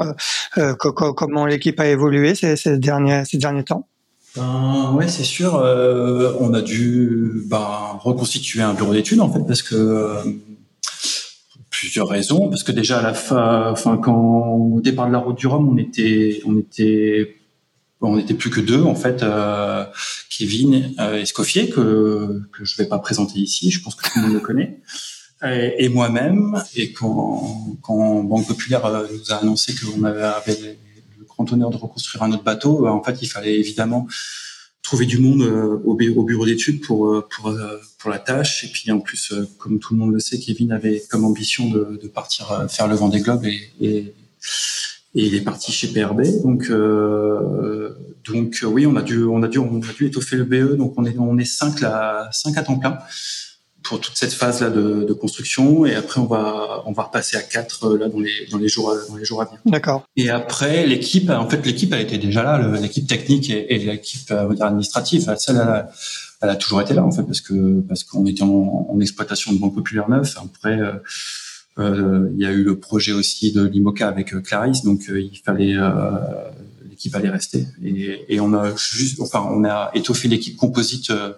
Euh, 0.60 0.76
comment 0.76 1.48
l'équipe 1.48 1.80
a 1.80 1.88
évolué 1.88 2.36
ces, 2.36 2.56
ces, 2.56 2.78
derniers, 2.78 3.24
ces 3.26 3.38
derniers 3.38 3.64
temps? 3.64 3.88
Ben 4.36 4.94
ouais, 4.94 5.08
c'est 5.08 5.24
sûr. 5.24 5.56
Euh, 5.56 6.34
on 6.40 6.54
a 6.54 6.62
dû 6.62 7.44
ben, 7.46 7.98
reconstituer 8.00 8.62
un 8.62 8.74
bureau 8.74 8.94
d'études 8.94 9.22
en 9.22 9.32
fait 9.32 9.40
parce 9.48 9.62
que 9.62 9.76
euh, 9.76 10.24
plusieurs 11.70 12.08
raisons. 12.08 12.50
Parce 12.50 12.64
que 12.64 12.72
déjà 12.72 13.00
à 13.00 13.02
la 13.02 13.14
fin, 13.14 13.98
quand 13.98 14.56
au 14.56 14.82
départ 14.82 15.08
de 15.08 15.14
la 15.14 15.20
route 15.20 15.38
du 15.38 15.48
Rhum, 15.48 15.70
on 15.70 15.78
était, 15.78 16.42
on 16.46 16.58
était, 16.58 17.38
on 18.02 18.18
était 18.18 18.34
plus 18.34 18.50
que 18.50 18.62
deux 18.62 18.84
en 18.84 18.96
fait. 18.96 19.24
Euh, 19.24 19.86
Kevin 20.30 20.94
euh, 21.00 21.22
Escoffier 21.22 21.70
que 21.70 22.42
que 22.52 22.66
je 22.66 22.76
vais 22.78 22.88
pas 22.88 23.00
présenter 23.00 23.40
ici. 23.40 23.72
Je 23.72 23.82
pense 23.82 23.96
que 23.96 24.04
tout 24.04 24.12
le 24.18 24.22
monde 24.24 24.34
le 24.34 24.40
connaît. 24.40 24.82
Et, 25.44 25.86
et 25.86 25.90
moi-même. 25.90 26.62
Et 26.76 26.92
quand 26.92 27.78
quand 27.82 28.24
Banque 28.24 28.48
Populaire 28.48 28.86
euh, 28.86 29.08
nous 29.12 29.32
a 29.32 29.38
annoncé 29.38 29.74
qu'on 29.76 30.04
avait, 30.04 30.24
avait 30.24 30.78
grand 31.36 31.52
honneur 31.52 31.70
de 31.70 31.78
reconstruire 31.78 32.24
un 32.24 32.32
autre 32.32 32.44
bateau, 32.44 32.86
euh, 32.86 32.90
en 32.90 33.04
fait, 33.04 33.22
il 33.22 33.28
fallait 33.28 33.60
évidemment 33.60 34.08
trouver 34.82 35.06
du 35.06 35.18
monde 35.18 35.42
euh, 35.42 35.80
au, 35.84 35.96
bureau 35.96 36.46
d'études 36.46 36.82
pour 36.82 37.08
euh, 37.08 37.28
pour 38.00 38.10
la 38.10 38.20
tâche. 38.20 38.64
Et 38.64 38.68
puis 38.68 38.92
en 38.92 39.00
plus, 39.00 39.34
comme 39.58 39.80
tout 39.80 39.94
le 39.94 40.00
monde 40.00 40.14
le 40.14 40.20
sait, 40.20 40.40
Kevin 40.40 40.72
avait 40.72 41.04
comme 41.10 41.26
ambition 41.26 41.70
de, 41.70 42.08
partir 42.08 42.66
faire 42.70 42.88
le 42.88 42.96
Vendée 42.96 43.20
Globe 43.20 43.46
et, 43.46 43.72
et 43.82 44.14
il 45.16 45.34
est 45.34 45.42
parti 45.42 45.72
chez 45.72 45.88
PRB. 45.88 46.22
Donc, 46.44 46.70
donc 48.26 48.64
oui, 48.64 48.86
on 48.86 48.96
a 48.96 49.02
dû, 49.02 49.24
on 49.24 49.42
a 49.42 49.48
dû, 49.48 49.58
on 49.58 49.82
a 49.82 49.94
dû 49.94 50.06
étoffer 50.06 50.36
le 50.36 50.44
BE. 50.44 50.76
Donc 50.76 50.94
on 50.98 51.06
est, 51.06 51.18
on 51.18 51.38
est 51.38 51.46
cinq 51.46 51.82
là, 51.82 52.30
cinq 52.32 52.58
à 52.58 52.64
temps 52.64 52.78
plein 52.78 53.00
pour 53.86 54.02
toute 54.02 54.18
cette 54.18 54.34
phase 54.34 54.62
là 54.62 54.70
de, 54.70 55.04
de, 55.04 55.14
construction 55.14 55.86
et 55.86 55.96
après 55.96 56.20
on 56.20 56.26
va 56.26 56.84
on 56.86 56.92
va 56.92 57.04
repasser 57.04 57.38
à 57.38 57.42
quatre 57.42 57.86
euh, 57.86 57.98
là 57.98 58.10
dans 58.10 58.20
les 58.20 58.48
dans 58.52 58.58
les 58.58 58.68
jours 58.68 58.94
dans 59.10 59.16
les 59.16 59.26
jours 59.26 59.42
à 59.42 59.46
venir. 59.46 59.60
D'accord. 59.66 60.04
Et 60.16 60.30
après 60.30 60.86
l'équipe 60.88 61.30
en 61.30 61.48
fait 61.50 61.66
l'équipe 61.66 61.94
elle 61.94 62.02
était 62.02 62.18
déjà 62.18 62.44
là 62.44 62.80
l'équipe 62.82 63.08
technique 63.08 63.50
et, 63.50 63.74
et 63.74 63.80
l'équipe 63.80 64.30
euh, 64.32 64.56
administrative 64.60 65.34
celle 65.38 65.58
elle, 65.58 65.86
elle, 66.42 66.50
a 66.50 66.56
toujours 66.56 66.82
été 66.82 66.94
là 66.94 67.04
en 67.04 67.12
fait 67.12 67.24
parce 67.24 67.42
que 67.42 67.82
parce 67.82 68.04
qu'on 68.04 68.26
était 68.26 68.44
en, 68.44 68.88
en, 68.90 69.00
exploitation 69.00 69.54
de 69.54 69.60
Banque 69.60 69.76
Populaire 69.76 70.10
neuf 70.10 70.36
après 70.38 70.80
euh, 70.80 70.94
euh, 71.78 72.30
il 72.34 72.42
y 72.42 72.46
a 72.46 72.52
eu 72.52 72.64
le 72.64 72.80
projet 72.80 73.12
aussi 73.12 73.52
de 73.52 73.66
l'IMOCA 73.66 74.08
avec 74.08 74.42
Clarisse 74.44 74.84
donc 74.84 75.04
il 75.10 75.42
fallait 75.46 75.76
l'équipe 76.96 77.14
allait 77.16 77.30
rester. 77.30 77.68
Et, 77.84 78.40
on 78.40 78.54
a 78.54 78.74
juste, 78.76 79.20
enfin, 79.20 79.46
on 79.52 79.66
a 79.66 79.92
étoffé 79.94 80.30
l'équipe 80.30 80.56
composite 80.56 81.10
euh, 81.10 81.34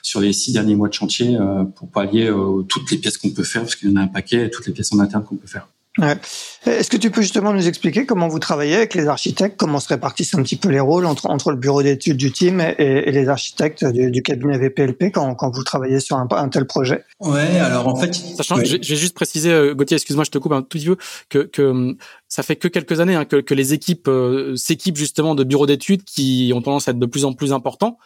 sur 0.00 0.20
les 0.20 0.32
six 0.32 0.52
derniers 0.52 0.74
mois 0.74 0.88
de 0.88 0.94
chantier 0.94 1.36
euh, 1.36 1.64
pour 1.64 1.88
pallier 1.90 2.28
euh, 2.28 2.62
toutes 2.62 2.90
les 2.90 2.96
pièces 2.96 3.18
qu'on 3.18 3.30
peut 3.30 3.44
faire, 3.44 3.62
parce 3.62 3.76
qu'il 3.76 3.90
y 3.90 3.92
en 3.92 3.96
a 3.96 4.00
un 4.00 4.08
paquet, 4.08 4.48
toutes 4.48 4.66
les 4.66 4.72
pièces 4.72 4.92
en 4.92 5.00
interne 5.00 5.22
qu'on 5.22 5.36
peut 5.36 5.46
faire. 5.46 5.68
Ouais. 5.98 6.16
Est-ce 6.64 6.88
que 6.88 6.96
tu 6.96 7.10
peux 7.10 7.20
justement 7.20 7.52
nous 7.52 7.68
expliquer 7.68 8.06
comment 8.06 8.26
vous 8.26 8.38
travaillez 8.38 8.76
avec 8.76 8.94
les 8.94 9.08
architectes, 9.08 9.58
comment 9.58 9.78
se 9.78 9.88
répartissent 9.88 10.34
un 10.34 10.42
petit 10.42 10.56
peu 10.56 10.70
les 10.70 10.80
rôles 10.80 11.04
entre, 11.04 11.28
entre 11.28 11.50
le 11.50 11.58
bureau 11.58 11.82
d'études 11.82 12.16
du 12.16 12.32
team 12.32 12.62
et, 12.62 12.74
et, 12.78 13.12
les 13.12 13.28
architectes 13.28 13.84
du, 13.84 14.10
du, 14.10 14.22
cabinet 14.22 14.56
VPLP 14.56 15.12
quand, 15.12 15.34
quand 15.34 15.50
vous 15.50 15.62
travaillez 15.64 16.00
sur 16.00 16.16
un, 16.16 16.26
un, 16.30 16.48
tel 16.48 16.64
projet? 16.64 17.04
Ouais, 17.20 17.58
alors 17.58 17.88
en 17.88 17.96
fait... 17.96 18.14
Sachant, 18.14 18.56
je, 18.64 18.76
vais 18.76 18.82
juste 18.82 19.14
préciser, 19.14 19.72
Gauthier, 19.74 19.96
excuse-moi, 19.96 20.24
je 20.24 20.30
te 20.30 20.38
coupe 20.38 20.52
un 20.52 20.62
tout 20.62 20.78
petit 20.78 20.86
peu, 20.86 20.96
que, 21.28 21.38
que 21.40 21.62
hum, 21.62 21.96
ça 22.26 22.42
fait 22.42 22.56
que 22.56 22.68
quelques 22.68 23.00
années 23.00 23.14
hein, 23.14 23.26
que, 23.26 23.36
que, 23.36 23.52
les 23.52 23.74
équipes 23.74 24.08
euh, 24.08 24.56
s'équipent 24.56 24.96
justement 24.96 25.34
de 25.34 25.44
bureaux 25.44 25.66
d'études 25.66 26.04
qui 26.04 26.50
ont 26.54 26.62
tendance 26.62 26.88
à 26.88 26.92
être 26.92 26.98
de 26.98 27.06
plus 27.06 27.26
en 27.26 27.34
plus 27.34 27.52
importants. 27.52 27.98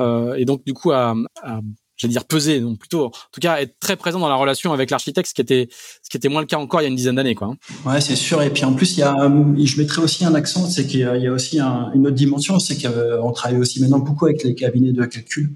Euh, 0.00 0.34
et 0.34 0.44
donc, 0.44 0.64
du 0.64 0.74
coup, 0.74 0.90
à, 0.90 1.14
à 1.42 1.60
j'allais 1.98 2.12
dire 2.12 2.24
peser, 2.24 2.60
donc 2.60 2.78
plutôt, 2.78 3.06
en 3.06 3.10
tout 3.32 3.40
cas, 3.40 3.60
être 3.60 3.78
très 3.80 3.96
présent 3.96 4.20
dans 4.20 4.28
la 4.28 4.36
relation 4.36 4.72
avec 4.72 4.90
l'architecte, 4.90 5.28
ce 5.28 5.34
qui 5.34 5.42
était, 5.42 5.68
ce 6.02 6.08
qui 6.08 6.16
était 6.16 6.28
moins 6.28 6.40
le 6.40 6.46
cas 6.46 6.56
encore 6.56 6.80
il 6.80 6.84
y 6.84 6.86
a 6.86 6.88
une 6.88 6.96
dizaine 6.96 7.16
d'années, 7.16 7.34
quoi. 7.34 7.48
Hein. 7.48 7.90
Ouais, 7.90 8.00
c'est 8.00 8.16
sûr. 8.16 8.40
Et 8.42 8.50
puis 8.50 8.64
en 8.64 8.72
plus, 8.72 8.96
il 8.96 9.00
y 9.00 9.02
a, 9.02 9.14
je 9.18 9.80
mettrais 9.80 10.00
aussi 10.00 10.24
un 10.24 10.34
accent, 10.34 10.66
c'est 10.68 10.86
qu'il 10.86 11.00
y 11.00 11.26
a 11.26 11.32
aussi 11.32 11.58
un, 11.58 11.90
une 11.94 12.06
autre 12.06 12.16
dimension, 12.16 12.58
c'est 12.60 12.78
qu'on 12.80 13.32
travaille 13.32 13.58
aussi 13.58 13.80
maintenant 13.80 13.98
beaucoup 13.98 14.26
avec 14.26 14.44
les 14.44 14.54
cabinets 14.54 14.92
de 14.92 15.04
calcul 15.04 15.52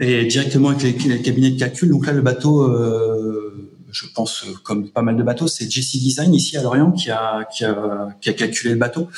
et 0.00 0.26
directement 0.26 0.68
avec 0.68 1.02
les, 1.02 1.22
cabinets 1.22 1.50
de 1.50 1.58
calcul. 1.58 1.88
Donc 1.88 2.06
là, 2.06 2.12
le 2.12 2.20
bateau, 2.20 2.62
euh, 2.62 3.72
je 3.90 4.06
pense, 4.14 4.44
comme 4.62 4.90
pas 4.90 5.02
mal 5.02 5.16
de 5.16 5.22
bateaux, 5.22 5.48
c'est 5.48 5.68
JC 5.68 5.98
Design 5.98 6.34
ici 6.34 6.56
à 6.56 6.62
Lorient 6.62 6.92
qui 6.92 7.10
a, 7.10 7.44
qui 7.44 7.64
a, 7.64 8.08
qui 8.20 8.28
a 8.28 8.32
calculé 8.34 8.74
le 8.74 8.78
bateau 8.78 9.08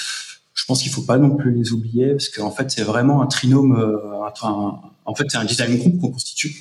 je 0.60 0.66
pense 0.66 0.82
qu'il 0.82 0.92
faut 0.92 1.02
pas 1.02 1.16
non 1.16 1.36
plus 1.36 1.52
les 1.52 1.72
oublier 1.72 2.10
parce 2.10 2.28
qu'en 2.28 2.50
fait 2.50 2.70
c'est 2.70 2.82
vraiment 2.82 3.22
un 3.22 3.26
trinôme 3.26 3.76
euh, 3.76 3.96
un, 4.42 4.80
en 5.10 5.14
fait, 5.14 5.24
c'est 5.28 5.38
un 5.38 5.44
design 5.44 5.76
group 5.76 6.00
qu'on 6.00 6.10
constitue. 6.10 6.54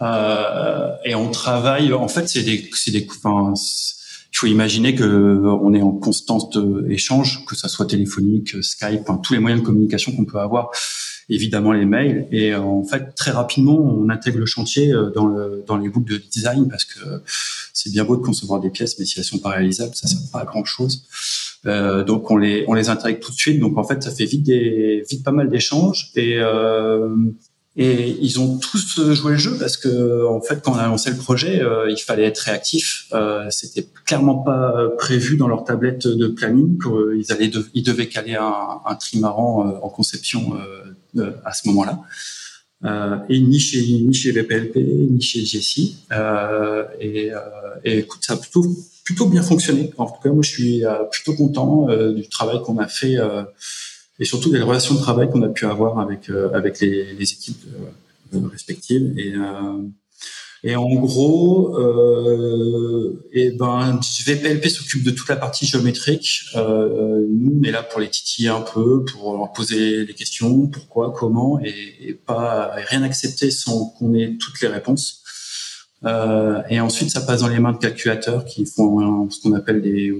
Euh, 0.00 0.90
et 1.04 1.14
on 1.14 1.30
travaille. 1.30 1.92
En 1.92 2.08
fait, 2.08 2.28
c'est 2.28 2.42
des, 2.42 2.70
c'est 2.72 2.90
des. 2.90 3.06
Enfin, 3.10 3.52
il 4.32 4.36
faut 4.36 4.46
imaginer 4.46 4.94
que 4.94 5.04
on 5.04 5.74
est 5.74 5.82
en 5.82 5.92
constant 5.92 6.38
échange, 6.88 7.44
que 7.46 7.56
ça 7.56 7.68
soit 7.68 7.86
téléphonique, 7.86 8.62
Skype, 8.62 9.10
tous 9.22 9.32
les 9.34 9.38
moyens 9.38 9.60
de 9.62 9.66
communication 9.66 10.12
qu'on 10.12 10.24
peut 10.24 10.38
avoir, 10.38 10.70
évidemment 11.28 11.72
les 11.72 11.84
mails. 11.84 12.26
Et 12.30 12.54
en 12.54 12.84
fait, 12.84 13.14
très 13.16 13.32
rapidement, 13.32 13.76
on 13.76 14.08
intègre 14.08 14.38
le 14.38 14.46
chantier 14.46 14.92
euh, 14.92 15.10
dans, 15.10 15.26
le, 15.26 15.64
dans 15.66 15.76
les 15.76 15.88
boucles 15.88 16.12
de 16.12 16.18
design 16.18 16.68
parce 16.68 16.84
que 16.84 17.00
c'est 17.72 17.90
bien 17.90 18.04
beau 18.04 18.16
de 18.16 18.22
concevoir 18.22 18.60
des 18.60 18.70
pièces, 18.70 18.98
mais 18.98 19.04
si 19.04 19.18
elles 19.18 19.24
sont 19.24 19.38
pas 19.38 19.50
réalisables, 19.50 19.94
ça 19.94 20.06
sert 20.06 20.30
pas 20.32 20.40
à 20.40 20.44
grand 20.44 20.64
chose. 20.64 21.04
Euh, 21.66 22.04
donc 22.04 22.30
on 22.30 22.36
les 22.36 22.64
on 22.68 22.74
les 22.74 22.88
intègre 22.88 23.20
tout 23.20 23.32
de 23.32 23.36
suite. 23.36 23.58
Donc 23.58 23.76
en 23.78 23.84
fait, 23.84 24.02
ça 24.02 24.10
fait 24.10 24.24
vite 24.24 24.44
des 24.44 25.04
vite 25.08 25.24
pas 25.24 25.32
mal 25.32 25.48
d'échanges 25.48 26.10
et 26.14 26.38
euh, 26.38 27.08
et 27.80 28.18
ils 28.20 28.40
ont 28.40 28.58
tous 28.58 29.00
joué 29.14 29.32
le 29.32 29.38
jeu 29.38 29.56
parce 29.56 29.76
que 29.76 30.26
en 30.26 30.40
fait, 30.40 30.60
quand 30.64 30.72
on 30.72 30.78
a 30.78 30.88
lancé 30.88 31.10
le 31.10 31.16
projet, 31.16 31.62
euh, 31.62 31.88
il 31.88 31.96
fallait 31.96 32.24
être 32.24 32.40
réactif. 32.40 33.06
Euh, 33.12 33.46
C'était 33.50 33.86
clairement 34.04 34.34
pas 34.34 34.88
prévu 34.98 35.36
dans 35.36 35.46
leur 35.46 35.62
tablette 35.62 36.08
de 36.08 36.26
planning 36.26 36.76
qu'ils 36.76 37.32
allaient, 37.32 37.52
ils 37.74 37.84
devaient 37.84 38.08
caler 38.08 38.34
un, 38.34 38.94
trimaran 38.96 39.68
euh, 39.68 39.78
en 39.80 39.90
conception 39.90 40.58
euh, 41.16 41.30
à 41.44 41.52
ce 41.52 41.68
moment-là. 41.68 42.00
Euh, 42.84 43.16
et 43.28 43.38
ni 43.38 43.60
chez 43.60 43.80
ni 43.80 44.12
chez 44.12 44.32
VPLP 44.32 44.76
ni 44.76 45.20
chez 45.20 45.44
Jessie. 45.44 45.98
Euh, 46.10 46.82
et, 47.00 47.30
écoute, 47.84 48.24
ça 48.24 48.32
a 48.32 48.36
plutôt 49.04 49.26
bien 49.26 49.42
fonctionné. 49.42 49.92
En 49.98 50.06
tout 50.06 50.20
cas, 50.20 50.30
moi, 50.30 50.42
je 50.42 50.50
suis 50.50 50.82
plutôt 51.12 51.34
content 51.34 51.86
du 52.12 52.28
travail 52.28 52.60
qu'on 52.64 52.78
a 52.78 52.88
fait 52.88 53.16
et 54.18 54.24
surtout 54.24 54.50
des 54.50 54.60
relations 54.60 54.94
de 54.94 55.00
travail 55.00 55.30
qu'on 55.30 55.42
a 55.42 55.48
pu 55.48 55.66
avoir 55.66 55.98
avec 55.98 56.30
euh, 56.30 56.50
avec 56.52 56.80
les, 56.80 57.14
les 57.14 57.32
équipes 57.32 57.64
euh, 58.34 58.40
respectives 58.52 59.18
et 59.18 59.34
euh, 59.34 59.82
et 60.64 60.74
en 60.74 60.92
gros, 60.94 61.78
euh, 61.78 63.24
et 63.32 63.52
ben, 63.52 64.00
VPLP 64.26 64.68
s'occupe 64.68 65.04
de 65.04 65.12
toute 65.12 65.28
la 65.28 65.36
partie 65.36 65.66
géométrique. 65.66 66.46
Euh, 66.56 67.24
nous, 67.30 67.60
on 67.60 67.62
est 67.62 67.70
là 67.70 67.84
pour 67.84 68.00
les 68.00 68.08
titiller 68.08 68.48
un 68.48 68.62
peu, 68.62 69.04
pour 69.04 69.36
leur 69.36 69.52
poser 69.52 70.04
des 70.04 70.14
questions, 70.14 70.66
pourquoi, 70.66 71.12
comment, 71.16 71.60
et, 71.60 72.08
et 72.08 72.12
pas 72.12 72.72
rien 72.74 73.04
accepter 73.04 73.52
sans 73.52 73.86
qu'on 73.90 74.14
ait 74.14 74.36
toutes 74.40 74.60
les 74.60 74.68
réponses. 74.68 75.22
Euh, 76.04 76.60
et 76.68 76.80
ensuite, 76.80 77.10
ça 77.10 77.20
passe 77.20 77.42
dans 77.42 77.48
les 77.48 77.60
mains 77.60 77.72
de 77.72 77.78
calculateurs 77.78 78.44
qui 78.44 78.66
font 78.66 79.30
ce 79.30 79.40
qu'on 79.40 79.52
appelle 79.52 79.80
des 79.80 80.12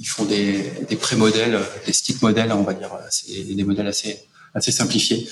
ils 0.00 0.08
font 0.08 0.24
des, 0.24 0.72
des 0.88 0.96
pré-modèles, 0.96 1.60
des 1.86 1.92
stick 1.92 2.20
modèles, 2.22 2.52
on 2.52 2.62
va 2.62 2.74
dire, 2.74 2.90
des 3.28 3.64
modèles 3.64 3.86
assez 3.86 4.18
assez 4.54 4.72
simplifiés 4.72 5.28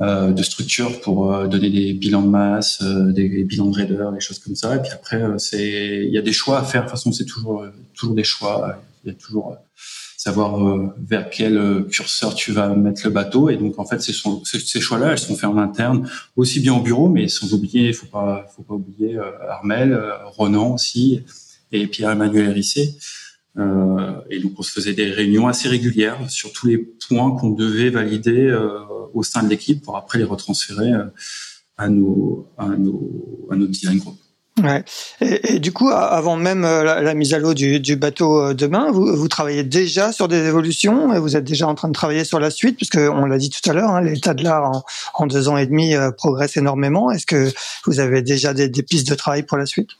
euh, 0.00 0.32
de 0.32 0.42
structure 0.42 1.00
pour 1.00 1.32
euh, 1.32 1.46
donner 1.46 1.70
des 1.70 1.92
bilans 1.92 2.22
de 2.22 2.28
masse, 2.28 2.80
euh, 2.82 3.12
des 3.12 3.44
bilans 3.44 3.70
de 3.70 3.76
raideur, 3.76 4.12
des 4.12 4.20
choses 4.20 4.38
comme 4.38 4.56
ça. 4.56 4.76
Et 4.76 4.80
puis 4.80 4.90
après, 4.92 5.22
euh, 5.22 5.38
c'est 5.38 6.04
il 6.04 6.12
y 6.12 6.18
a 6.18 6.22
des 6.22 6.32
choix 6.32 6.58
à 6.58 6.64
faire. 6.64 6.82
De 6.82 6.86
toute 6.86 6.96
façon, 6.96 7.12
c'est 7.12 7.24
toujours 7.24 7.64
toujours 7.94 8.14
des 8.14 8.24
choix. 8.24 8.82
Il 9.04 9.08
y 9.08 9.10
a 9.10 9.14
toujours 9.14 9.56
savoir 10.16 10.50
vers 10.98 11.28
quel 11.28 11.84
curseur 11.90 12.34
tu 12.34 12.50
vas 12.52 12.68
mettre 12.74 13.02
le 13.04 13.10
bateau. 13.10 13.50
Et 13.50 13.56
donc 13.56 13.78
en 13.78 13.84
fait, 13.84 14.00
ces, 14.00 14.14
ces 14.44 14.80
choix-là, 14.80 15.12
elles 15.12 15.18
sont 15.18 15.36
faits 15.36 15.50
en 15.50 15.58
interne, 15.58 16.08
aussi 16.36 16.60
bien 16.60 16.72
au 16.72 16.80
bureau, 16.80 17.08
mais 17.10 17.28
sans 17.28 17.52
oublier, 17.52 17.92
faut 17.92 18.06
pas 18.06 18.46
faut 18.56 18.62
pas 18.62 18.74
oublier 18.74 19.18
Armel, 19.50 20.00
Ronan 20.24 20.74
aussi, 20.74 21.22
et 21.72 21.86
Pierre-Emmanuel 21.86 22.48
Hérissé. 22.48 22.96
Euh, 23.56 24.20
et 24.30 24.40
donc 24.40 24.52
on 24.58 24.62
se 24.62 24.72
faisait 24.72 24.94
des 24.94 25.10
réunions 25.10 25.46
assez 25.46 25.68
régulières 25.68 26.18
sur 26.28 26.52
tous 26.52 26.66
les 26.66 26.78
points 26.78 27.30
qu'on 27.36 27.50
devait 27.50 27.90
valider 27.90 28.48
euh, 28.48 28.80
au 29.12 29.22
sein 29.22 29.44
de 29.44 29.48
l'équipe 29.48 29.82
pour 29.82 29.96
après 29.96 30.18
les 30.18 30.24
retransférer 30.24 30.92
euh, 30.92 31.04
à 31.76 31.88
nos 31.88 32.48
à 32.58 32.68
nos 32.68 33.48
à 33.50 33.56
design 33.56 33.98
group. 33.98 34.16
Ouais. 34.62 34.84
Et, 35.20 35.58
du 35.58 35.72
coup, 35.72 35.88
avant 35.88 36.36
même 36.36 36.62
la, 36.62 37.14
mise 37.14 37.34
à 37.34 37.40
l'eau 37.40 37.54
du, 37.54 37.96
bateau 37.96 38.54
demain, 38.54 38.92
vous, 38.92 39.26
travaillez 39.26 39.64
déjà 39.64 40.12
sur 40.12 40.28
des 40.28 40.46
évolutions 40.46 41.12
et 41.12 41.18
vous 41.18 41.36
êtes 41.36 41.42
déjà 41.42 41.66
en 41.66 41.74
train 41.74 41.88
de 41.88 41.92
travailler 41.92 42.22
sur 42.22 42.38
la 42.38 42.50
suite, 42.50 42.76
puisque 42.76 42.98
on 42.98 43.26
l'a 43.26 43.36
dit 43.36 43.50
tout 43.50 43.68
à 43.68 43.72
l'heure, 43.72 43.90
hein, 43.90 44.00
l'état 44.00 44.32
de 44.32 44.44
l'art 44.44 44.84
en, 45.14 45.26
deux 45.26 45.48
ans 45.48 45.56
et 45.56 45.66
demi 45.66 45.94
progresse 46.16 46.56
énormément. 46.56 47.10
Est-ce 47.10 47.26
que 47.26 47.50
vous 47.86 47.98
avez 47.98 48.22
déjà 48.22 48.54
des 48.54 48.70
pistes 48.84 49.08
de 49.08 49.16
travail 49.16 49.42
pour 49.42 49.58
la 49.58 49.66
suite? 49.66 49.90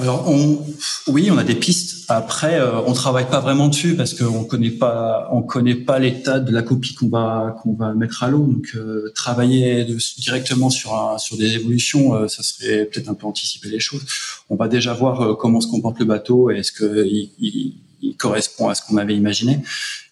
Alors, 0.00 0.26
on, 0.30 0.64
oui, 1.08 1.30
on 1.30 1.36
a 1.36 1.44
des 1.44 1.54
pistes. 1.54 2.06
Après, 2.08 2.58
euh, 2.58 2.80
on 2.86 2.94
travaille 2.94 3.28
pas 3.28 3.40
vraiment 3.40 3.68
dessus 3.68 3.94
parce 3.94 4.14
qu'on 4.14 4.44
connaît 4.44 4.70
pas, 4.70 5.28
on 5.32 5.42
connaît 5.42 5.74
pas 5.74 5.98
l'état 5.98 6.40
de 6.40 6.50
la 6.50 6.62
copie 6.62 6.94
qu'on 6.94 7.08
va 7.08 7.54
qu'on 7.62 7.74
va 7.74 7.92
mettre 7.92 8.22
à 8.22 8.30
l'eau. 8.30 8.46
Donc, 8.46 8.72
euh, 8.74 9.12
travailler 9.14 9.84
directement 10.18 10.70
sur 10.70 10.94
un, 10.94 11.18
sur 11.18 11.36
des 11.36 11.56
évolutions, 11.56 12.14
euh, 12.14 12.26
ça 12.26 12.42
serait 12.42 12.86
peut-être 12.86 13.10
un 13.10 13.14
peu 13.14 13.26
anticiper 13.26 13.68
les 13.68 13.80
choses. 13.80 14.02
On 14.48 14.56
va 14.56 14.68
déjà 14.68 14.94
voir 14.94 15.20
euh, 15.20 15.34
comment 15.34 15.60
se 15.60 15.68
comporte 15.68 15.98
le 15.98 16.06
bateau. 16.06 16.48
Est-ce 16.48 16.72
que 16.72 17.06
il, 17.06 17.74
il 18.00 18.16
correspond 18.16 18.68
à 18.68 18.74
ce 18.74 18.80
qu'on 18.82 18.96
avait 18.96 19.14
imaginé. 19.14 19.60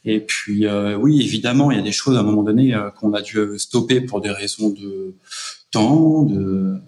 Et 0.05 0.21
puis 0.21 0.67
oui, 0.99 1.21
évidemment, 1.23 1.71
il 1.71 1.77
y 1.77 1.81
a 1.81 1.83
des 1.83 1.93
choses 1.93 2.17
à 2.17 2.21
un 2.21 2.23
moment 2.23 2.45
donné 2.45 2.75
qu'on 2.99 3.13
a 3.13 3.21
dû 3.21 3.39
stopper 3.59 4.01
pour 4.01 4.21
des 4.21 4.31
raisons 4.31 4.71
de 4.71 5.15
temps, 5.73 6.23
de 6.23 6.81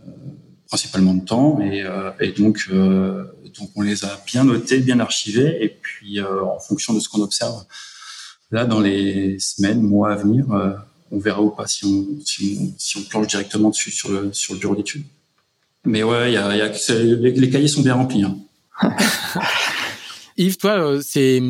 principalement 0.73 1.15
de 1.15 1.25
temps, 1.25 1.61
et, 1.61 1.85
et 2.21 2.33
donc 2.33 2.71
donc 2.71 3.71
on 3.77 3.83
les 3.83 4.05
a 4.05 4.23
bien 4.27 4.45
notés, 4.45 4.79
bien 4.79 5.01
archivés, 5.01 5.59
et 5.61 5.69
puis 5.69 6.21
en 6.23 6.59
fonction 6.59 6.95
de 6.95 7.01
ce 7.01 7.09
qu'on 7.09 7.21
observe 7.21 7.65
là 8.51 8.65
dans 8.65 8.81
les 8.81 9.39
semaines, 9.39 9.83
mois 9.83 10.13
à 10.13 10.17
venir 10.17 10.47
on 11.13 11.19
verra 11.19 11.43
ou 11.43 11.51
pas 11.51 11.67
si 11.67 11.85
on, 11.85 13.03
planche 13.11 13.27
directement 13.29 13.69
dessus 13.69 13.91
sur 13.91 14.11
le, 14.11 14.33
sur 14.33 14.55
le 14.55 14.61
bureau 14.61 14.75
d'études. 14.75 15.05
Mais 15.85 16.03
ouais, 16.03 16.31
les, 16.31 17.51
cahiers 17.51 17.69
sont 17.69 17.83
bien 17.83 17.95
remplis. 17.95 18.25
Hein. 18.25 18.39
Yves, 20.39 20.57
toi, 20.57 20.71
euh, 20.79 21.03
c'est 21.05 21.43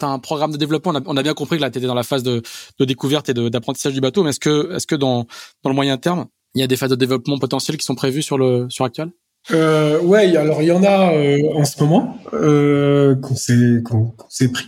as 0.00 0.06
un 0.06 0.18
programme 0.18 0.50
de 0.50 0.56
développement. 0.56 0.92
On 1.06 1.16
a, 1.16 1.22
bien 1.22 1.34
compris 1.34 1.58
que 1.58 1.62
là, 1.62 1.70
tu 1.70 1.78
étais 1.78 1.86
dans 1.86 1.94
la 1.94 2.02
phase 2.02 2.24
de, 2.24 2.42
découverte 2.80 3.28
et 3.28 3.34
d'apprentissage 3.34 3.94
du 3.94 4.00
bateau. 4.00 4.24
Mais 4.24 4.30
est-ce 4.30 4.40
que, 4.86 4.96
dans 4.96 5.26
le 5.64 5.72
moyen 5.72 5.96
terme, 5.96 6.26
il 6.54 6.60
y 6.60 6.64
a 6.64 6.66
des 6.66 6.76
phases 6.76 6.90
de 6.90 6.96
développement 6.96 7.38
potentielles 7.38 7.76
qui 7.76 7.84
sont 7.84 7.94
prévues 7.94 8.22
sur 8.22 8.38
le 8.38 8.66
sur 8.68 8.84
actuel 8.84 9.10
euh, 9.50 10.00
Ouais, 10.00 10.36
alors 10.36 10.62
il 10.62 10.68
y 10.68 10.72
en 10.72 10.84
a 10.84 11.12
euh, 11.14 11.42
en 11.54 11.64
ce 11.64 11.82
moment 11.82 12.18
euh, 12.32 13.14
qu'on 13.16 13.36
s'est 13.36 13.82
qu'on 13.84 14.14
s'est 14.28 14.48
pris. 14.48 14.66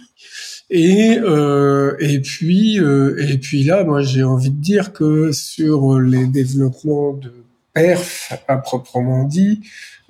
Et 0.69 1.19
euh, 1.19 1.97
et 2.01 2.21
puis 2.21 2.81
euh, 2.81 3.17
et 3.19 3.39
puis 3.39 3.63
là, 3.63 3.85
moi 3.85 4.03
j'ai 4.03 4.25
envie 4.25 4.51
de 4.51 4.61
dire 4.61 4.93
que 4.93 5.31
sur 5.31 6.01
les 6.01 6.27
développements 6.27 7.13
de 7.13 7.33
perf 7.73 8.33
à 8.49 8.57
proprement 8.57 9.25
dit, 9.25 9.61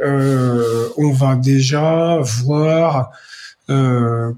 euh, 0.01 0.89
on 0.97 1.13
va 1.13 1.37
déjà 1.37 2.19
voir 2.23 3.11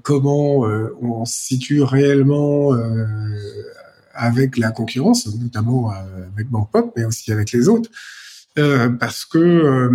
comment 0.01 0.61
on 1.01 1.23
se 1.25 1.39
situe 1.39 1.83
réellement 1.83 2.73
avec 4.19 4.57
la 4.57 4.71
concurrence, 4.71 5.27
notamment 5.35 5.91
avec 5.91 6.49
Bankpop, 6.49 6.93
mais 6.95 7.05
aussi 7.05 7.31
avec 7.31 7.51
les 7.51 7.67
autres. 7.67 7.89
parce 8.99 9.25
que 9.25 9.89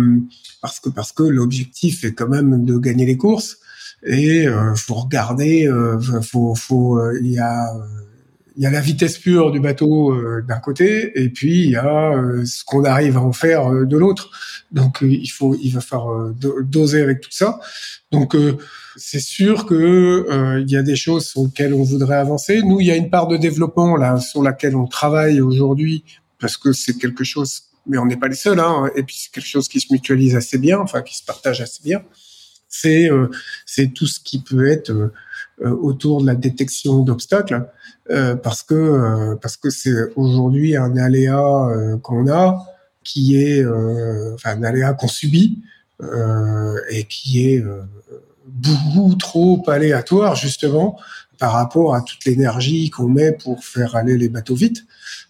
parce 0.61 0.79
que 0.79 0.89
parce 0.89 1.11
que 1.11 1.23
l'objectif 1.23 2.03
est 2.03 2.13
quand 2.13 2.27
même 2.27 2.65
de 2.65 2.77
gagner 2.77 3.05
les 3.05 3.17
courses 3.17 3.59
et 4.05 4.47
euh, 4.47 4.75
faut 4.75 4.95
regarder, 4.95 5.67
euh, 5.67 5.99
faut, 6.21 6.55
faut, 6.55 6.99
euh, 6.99 7.19
il 7.21 7.31
y 7.31 7.39
a, 7.39 7.73
il 8.55 8.63
y 8.63 8.65
a 8.65 8.69
la 8.69 8.79
vitesse 8.79 9.17
pure 9.17 9.51
du 9.51 9.59
bateau 9.59 10.11
euh, 10.11 10.43
d'un 10.47 10.59
côté, 10.59 11.11
et 11.21 11.29
puis 11.29 11.63
il 11.63 11.71
y 11.71 11.75
a 11.75 12.13
ce 12.45 12.63
qu'on 12.63 12.83
arrive 12.85 13.17
à 13.17 13.21
en 13.21 13.33
faire 13.33 13.69
de 13.71 13.97
l'autre. 13.97 14.29
Donc 14.71 14.99
il 15.01 15.27
faut, 15.27 15.55
il 15.61 15.71
va 15.71 15.81
falloir 15.81 16.31
doser 16.63 17.01
avec 17.01 17.21
tout 17.21 17.31
ça. 17.31 17.59
Donc 18.11 18.35
c'est 18.95 19.19
sûr 19.19 19.65
que 19.65 20.59
il 20.61 20.69
y 20.69 20.77
a 20.77 20.83
des 20.83 20.95
choses 20.95 21.27
sur 21.27 21.43
lesquelles 21.43 21.73
on 21.73 21.83
voudrait 21.83 22.17
avancer. 22.17 22.61
Nous, 22.61 22.79
il 22.81 22.87
y 22.87 22.91
a 22.91 22.95
une 22.95 23.09
part 23.09 23.27
de 23.27 23.37
développement 23.37 23.97
là 23.97 24.19
sur 24.19 24.41
laquelle 24.41 24.75
on 24.75 24.87
travaille 24.87 25.41
aujourd'hui 25.41 26.03
parce 26.39 26.57
que 26.57 26.73
c'est 26.73 26.97
quelque 26.97 27.23
chose, 27.23 27.63
mais 27.87 27.97
on 27.97 28.05
n'est 28.05 28.17
pas 28.17 28.27
les 28.27 28.35
seuls. 28.35 28.59
Hein, 28.59 28.89
et 28.95 29.03
puis 29.03 29.15
c'est 29.17 29.31
quelque 29.31 29.47
chose 29.47 29.67
qui 29.67 29.79
se 29.79 29.91
mutualise 29.91 30.35
assez 30.35 30.57
bien, 30.57 30.79
enfin 30.79 31.01
qui 31.01 31.17
se 31.17 31.23
partage 31.23 31.61
assez 31.61 31.81
bien 31.83 32.01
c'est 32.81 33.09
euh, 33.09 33.27
c'est 33.65 33.93
tout 33.93 34.07
ce 34.07 34.19
qui 34.19 34.39
peut 34.41 34.67
être 34.67 34.91
euh, 34.91 35.13
euh, 35.61 35.69
autour 35.69 36.21
de 36.21 36.27
la 36.27 36.35
détection 36.35 36.99
d'obstacles 36.99 37.65
parce 38.43 38.61
que 38.61 39.35
parce 39.41 39.57
que 39.57 39.71
c'est 39.71 40.13
aujourd'hui 40.15 40.75
un 40.75 40.95
aléa 40.95 41.97
qu'on 42.03 42.27
a 42.27 42.63
qui 43.03 43.35
est 43.35 43.65
enfin 44.35 44.51
un 44.57 44.63
aléa 44.63 44.93
qu'on 44.93 45.07
subit 45.07 45.63
et 46.91 47.05
qui 47.05 47.49
est 47.49 47.63
beaucoup 48.47 49.15
trop 49.15 49.63
aléatoire 49.67 50.35
justement 50.35 50.99
par 51.39 51.53
rapport 51.53 51.95
à 51.95 52.01
toute 52.01 52.23
l'énergie 52.25 52.89
qu'on 52.89 53.07
met 53.07 53.31
pour 53.31 53.63
faire 53.63 53.95
aller 53.95 54.17
les 54.17 54.29
bateaux 54.29 54.55
vite. 54.55 54.85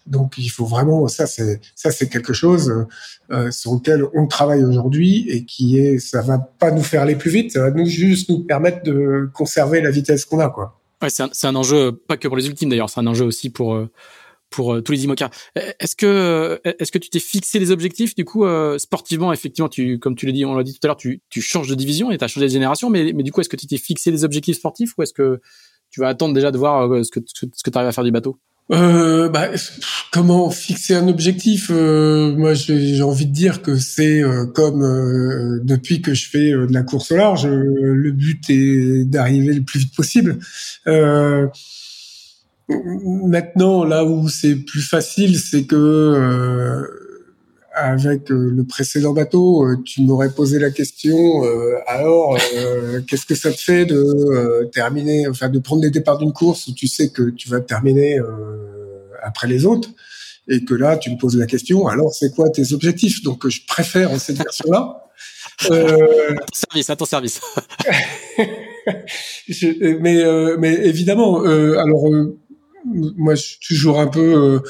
Donc 0.06 0.34
il 0.38 0.48
faut 0.48 0.64
vraiment 0.64 1.08
ça 1.08 1.26
c'est 1.26 1.60
ça 1.74 1.90
c'est 1.90 2.08
quelque 2.08 2.32
chose 2.32 2.86
euh, 3.30 3.50
sur 3.50 3.74
lequel 3.74 4.04
on 4.14 4.26
travaille 4.26 4.64
aujourd'hui 4.64 5.26
et 5.28 5.44
qui 5.44 5.78
est 5.78 5.98
ça 5.98 6.22
va 6.22 6.38
pas 6.38 6.70
nous 6.70 6.82
faire 6.82 7.02
aller 7.02 7.16
plus 7.16 7.30
vite, 7.30 7.52
ça 7.52 7.62
va 7.62 7.70
nous 7.70 7.86
juste 7.86 8.28
nous 8.28 8.40
permettre 8.40 8.82
de 8.84 9.28
conserver 9.34 9.80
la 9.80 9.90
vitesse 9.90 10.24
qu'on 10.24 10.38
a 10.38 10.48
quoi. 10.48 10.78
Ouais, 11.02 11.10
c'est 11.10 11.46
un, 11.46 11.56
enjeu 11.56 11.92
pas 11.92 12.16
que 12.16 12.26
pour 12.26 12.38
les 12.38 12.46
ultimes 12.46 12.70
d'ailleurs, 12.70 12.88
c'est 12.88 13.00
un 13.00 13.06
enjeu 13.06 13.26
aussi 13.26 13.50
pour 13.50 13.74
euh, 13.74 13.90
pour 14.50 14.74
euh, 14.74 14.80
tous 14.80 14.92
les 14.92 15.04
IMOCA. 15.04 15.30
Est-ce 15.54 15.96
que 15.96 16.60
est-ce 16.64 16.92
que 16.92 16.98
tu 16.98 17.10
t'es 17.10 17.18
fixé 17.18 17.58
les 17.58 17.70
objectifs 17.70 18.14
du 18.14 18.24
coup 18.24 18.44
sportivement 18.78 19.32
effectivement 19.32 19.68
tu 19.68 19.98
comme 19.98 20.14
tu 20.14 20.26
l'as 20.26 20.32
dit 20.32 20.44
on 20.44 20.54
l'a 20.54 20.62
dit 20.62 20.72
tout 20.72 20.80
à 20.84 20.88
l'heure 20.88 20.96
tu 20.96 21.20
changes 21.40 21.68
de 21.68 21.74
division 21.74 22.10
et 22.10 22.18
tu 22.18 22.24
as 22.24 22.28
changé 22.28 22.46
de 22.46 22.52
génération 22.52 22.90
mais 22.90 23.12
mais 23.12 23.22
du 23.22 23.32
coup 23.32 23.40
est-ce 23.40 23.48
que 23.48 23.56
tu 23.56 23.66
t'es 23.66 23.78
fixé 23.78 24.10
les 24.10 24.24
objectifs 24.24 24.56
sportifs 24.56 24.92
ou 24.96 25.02
est-ce 25.02 25.12
que 25.12 25.40
tu 25.90 26.00
vas 26.00 26.08
attendre 26.08 26.34
déjà 26.34 26.50
de 26.50 26.58
voir 26.58 27.04
ce 27.04 27.10
que 27.10 27.20
ce 27.26 27.62
que 27.62 27.70
tu 27.70 27.78
arrives 27.78 27.88
à 27.88 27.92
faire 27.92 28.04
du 28.04 28.12
bateau? 28.12 28.38
Euh, 28.72 29.28
bah, 29.28 29.48
comment 30.12 30.50
fixer 30.50 30.94
un 30.94 31.06
objectif? 31.08 31.70
Euh, 31.70 32.34
Moi, 32.34 32.54
j'ai 32.54 33.02
envie 33.02 33.26
de 33.26 33.32
dire 33.32 33.62
que 33.62 33.76
c'est 33.76 34.22
euh, 34.22 34.46
comme 34.46 34.82
euh, 34.82 35.60
depuis 35.62 36.02
que 36.02 36.14
je 36.14 36.28
fais 36.28 36.50
de 36.50 36.72
la 36.72 36.82
course 36.82 37.12
au 37.12 37.16
large, 37.16 37.46
le 37.46 38.10
but 38.10 38.42
est 38.50 39.04
d'arriver 39.04 39.54
le 39.54 39.62
plus 39.62 39.80
vite 39.80 39.94
possible. 39.94 40.38
Maintenant, 42.68 43.84
là 43.84 44.04
où 44.04 44.28
c'est 44.28 44.56
plus 44.56 44.82
facile, 44.82 45.38
c'est 45.38 45.64
que 45.64 46.84
avec 47.74 48.30
le 48.30 48.64
précédent 48.64 49.12
bateau, 49.12 49.66
tu 49.84 50.02
m'aurais 50.02 50.30
posé 50.30 50.58
la 50.58 50.70
question. 50.70 51.42
alors, 51.86 52.38
qu'est-ce 53.06 53.26
que 53.26 53.34
ça 53.34 53.52
te 53.52 53.60
fait 53.60 53.84
de 53.84 54.68
terminer, 54.72 55.28
enfin, 55.28 55.48
de 55.48 55.58
prendre 55.58 55.82
les 55.82 55.90
départs 55.90 56.18
d'une 56.18 56.32
course 56.32 56.66
où 56.68 56.74
tu 56.74 56.88
sais 56.88 57.10
que 57.10 57.30
tu 57.30 57.48
vas 57.48 57.60
terminer 57.60 58.18
après 59.22 59.46
les 59.46 59.66
autres 59.66 59.90
et 60.48 60.64
que 60.64 60.74
là 60.74 60.96
tu 60.96 61.10
me 61.10 61.16
poses 61.16 61.36
la 61.36 61.46
question 61.46 61.86
alors 61.88 62.14
c'est 62.14 62.34
quoi 62.34 62.50
tes 62.50 62.72
objectifs? 62.72 63.22
Donc 63.22 63.48
je 63.48 63.60
préfère 63.66 64.18
cette 64.20 64.36
version 64.36 64.70
là 64.70 65.02
euh... 65.70 66.34
service 66.52 66.90
à 66.90 66.96
ton 66.96 67.04
service 67.04 67.40
mais 70.00 70.22
euh, 70.22 70.56
mais 70.58 70.74
évidemment 70.86 71.44
euh, 71.44 71.78
alors 71.78 72.08
euh, 72.08 72.38
moi 73.16 73.34
je 73.34 73.42
suis 73.42 73.58
toujours 73.60 74.00
un 74.00 74.06
peu 74.06 74.60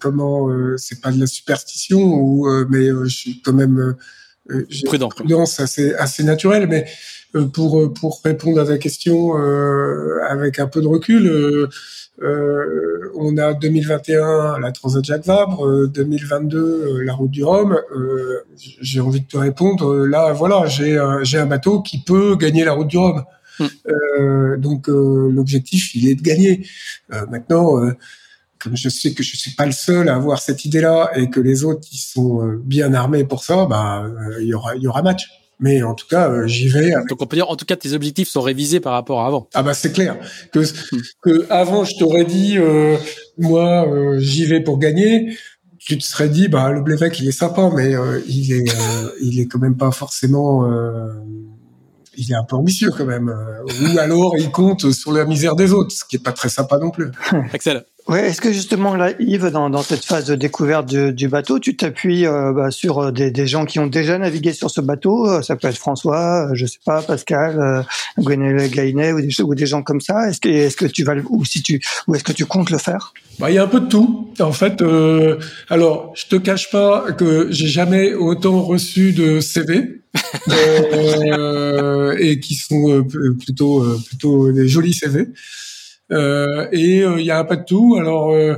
comment 0.00 0.48
c'est 0.76 1.00
pas 1.00 1.12
de 1.12 1.20
la 1.20 1.26
superstition 1.26 2.00
ou 2.00 2.48
mais 2.68 2.88
je 2.88 3.08
suis 3.08 3.42
quand 3.42 3.52
même 3.52 3.96
prudent 4.84 5.08
prudence 5.08 5.60
assez 5.60 5.94
assez 5.94 6.22
naturelle 6.22 6.66
mais 6.68 6.86
pour 7.52 7.92
pour 7.94 8.20
répondre 8.24 8.60
à 8.60 8.66
ta 8.66 8.78
question 8.78 9.34
avec 10.28 10.58
un 10.58 10.66
peu 10.66 10.80
de 10.80 10.86
recul 10.86 11.68
euh, 12.20 13.12
on 13.14 13.36
a 13.36 13.54
2021 13.54 14.58
la 14.58 14.72
Transat 14.72 15.04
Jacques 15.04 15.24
Vabre, 15.24 15.86
2022 15.86 16.58
euh, 16.58 17.04
la 17.04 17.12
Route 17.14 17.30
du 17.30 17.44
Rhum. 17.44 17.78
Euh, 17.94 18.44
j'ai 18.56 19.00
envie 19.00 19.20
de 19.20 19.26
te 19.26 19.36
répondre. 19.36 20.06
Là, 20.06 20.32
voilà, 20.32 20.66
j'ai 20.66 21.00
j'ai 21.22 21.38
un 21.38 21.46
bateau 21.46 21.80
qui 21.80 22.02
peut 22.02 22.36
gagner 22.36 22.64
la 22.64 22.72
Route 22.72 22.88
du 22.88 22.98
Rhum. 22.98 23.24
Hmm. 23.58 24.56
donc 24.58 24.88
l'objectif, 24.88 25.94
il 25.94 26.08
est 26.08 26.14
de 26.14 26.22
gagner. 26.22 26.66
maintenant 27.30 27.80
comme 28.58 28.76
je 28.76 28.88
sais 28.88 29.14
que 29.14 29.22
je 29.22 29.36
suis 29.36 29.52
pas 29.52 29.66
le 29.66 29.72
seul 29.72 30.08
à 30.08 30.16
avoir 30.16 30.40
cette 30.40 30.64
idée-là 30.64 31.10
et 31.14 31.30
que 31.30 31.38
les 31.38 31.62
autres 31.62 31.86
sont 31.92 32.58
bien 32.64 32.92
armés 32.92 33.24
pour 33.24 33.44
ça, 33.44 33.66
bah 33.66 34.04
il 34.40 34.48
y 34.48 34.54
aura 34.54 34.74
il 34.74 34.82
y 34.82 34.88
aura 34.88 35.02
match. 35.02 35.28
Mais 35.60 35.82
en 35.82 35.94
tout 35.94 36.06
cas, 36.06 36.30
euh, 36.30 36.46
j'y 36.46 36.68
vais. 36.68 36.92
Donc 37.08 37.20
on 37.20 37.26
peut 37.26 37.36
dire, 37.36 37.50
en 37.50 37.56
tout 37.56 37.64
cas, 37.64 37.74
tes 37.74 37.92
objectifs 37.92 38.28
sont 38.28 38.40
révisés 38.40 38.78
par 38.78 38.92
rapport 38.92 39.20
à 39.20 39.26
avant. 39.26 39.48
Ah 39.54 39.62
bah 39.62 39.74
c'est 39.74 39.92
clair 39.92 40.16
que 40.52 40.60
hmm. 40.60 41.00
que 41.22 41.46
avant 41.50 41.84
je 41.84 41.98
t'aurais 41.98 42.24
dit, 42.24 42.58
euh, 42.58 42.96
moi 43.38 43.88
euh, 43.88 44.18
j'y 44.18 44.44
vais 44.44 44.60
pour 44.60 44.78
gagner. 44.78 45.36
Tu 45.78 45.98
te 45.98 46.04
serais 46.04 46.28
dit, 46.28 46.48
bah 46.48 46.70
le 46.70 46.82
Blévec 46.82 47.18
il 47.18 47.28
est 47.28 47.32
sympa, 47.32 47.70
mais 47.74 47.94
il 48.28 48.52
est 48.52 48.64
il 49.20 49.40
est 49.40 49.46
quand 49.46 49.58
même 49.58 49.76
pas 49.76 49.90
forcément. 49.90 50.64
Il 52.18 52.32
est 52.32 52.34
un 52.34 52.44
peu 52.44 52.56
ambitieux 52.56 52.90
quand 52.90 53.06
même. 53.06 53.32
Ou 53.82 53.98
alors 53.98 54.36
il 54.36 54.50
compte 54.50 54.90
sur 54.92 55.12
la 55.12 55.24
misère 55.24 55.56
des 55.56 55.72
autres, 55.72 55.92
ce 55.92 56.04
qui 56.04 56.16
est 56.16 56.22
pas 56.22 56.32
très 56.32 56.48
sympa 56.48 56.78
non 56.78 56.90
plus. 56.90 57.10
Excellent. 57.54 57.82
Ouais, 58.08 58.28
est-ce 58.28 58.40
que 58.40 58.50
justement 58.50 58.94
là, 58.94 59.12
Yves, 59.20 59.50
dans, 59.50 59.68
dans 59.68 59.82
cette 59.82 60.02
phase 60.02 60.24
de 60.24 60.34
découverte 60.34 60.86
du, 60.86 61.12
du 61.12 61.28
bateau, 61.28 61.58
tu 61.58 61.76
t'appuies 61.76 62.24
euh, 62.24 62.54
bah, 62.54 62.70
sur 62.70 63.00
euh, 63.00 63.12
des, 63.12 63.30
des, 63.30 63.46
gens 63.46 63.66
qui 63.66 63.80
ont 63.80 63.86
déjà 63.86 64.16
navigué 64.16 64.54
sur 64.54 64.70
ce 64.70 64.80
bateau 64.80 65.28
euh, 65.28 65.42
Ça 65.42 65.56
peut 65.56 65.68
être 65.68 65.76
François, 65.76 66.48
je 66.54 66.64
sais 66.64 66.78
pas, 66.82 67.02
Pascal, 67.02 67.60
euh, 67.60 67.82
Gainet 68.18 69.12
ou 69.12 69.20
des, 69.20 69.42
ou 69.42 69.54
des 69.54 69.66
gens 69.66 69.82
comme 69.82 70.00
ça. 70.00 70.26
Est-ce 70.26 70.40
que, 70.40 70.48
est-ce 70.48 70.78
que 70.78 70.86
tu 70.86 71.04
vas 71.04 71.16
ou 71.28 71.44
si 71.44 71.62
tu 71.62 71.82
ou 72.06 72.14
est-ce 72.14 72.24
que 72.24 72.32
tu 72.32 72.46
comptes 72.46 72.70
le 72.70 72.78
faire? 72.78 73.12
Bah, 73.38 73.50
il 73.50 73.56
y 73.56 73.58
a 73.58 73.64
un 73.64 73.68
peu 73.68 73.80
de 73.80 73.88
tout. 73.88 74.32
En 74.40 74.52
fait, 74.52 74.80
euh, 74.80 75.38
alors 75.68 76.14
je 76.16 76.28
te 76.28 76.36
cache 76.36 76.70
pas 76.70 77.12
que 77.12 77.48
j'ai 77.50 77.68
jamais 77.68 78.14
autant 78.14 78.62
reçu 78.62 79.12
de 79.12 79.40
CV. 79.40 80.00
et 82.18 82.40
qui 82.40 82.54
sont 82.54 83.06
plutôt 83.38 83.84
plutôt 84.08 84.50
des 84.50 84.66
jolis 84.66 84.94
CV. 84.94 85.28
Euh, 86.10 86.68
et 86.72 87.02
euh, 87.02 87.20
il 87.20 87.26
y 87.26 87.30
a 87.30 87.42
peu 87.44 87.56
de 87.56 87.64
tout. 87.64 87.96
Alors 87.98 88.30
euh, 88.30 88.54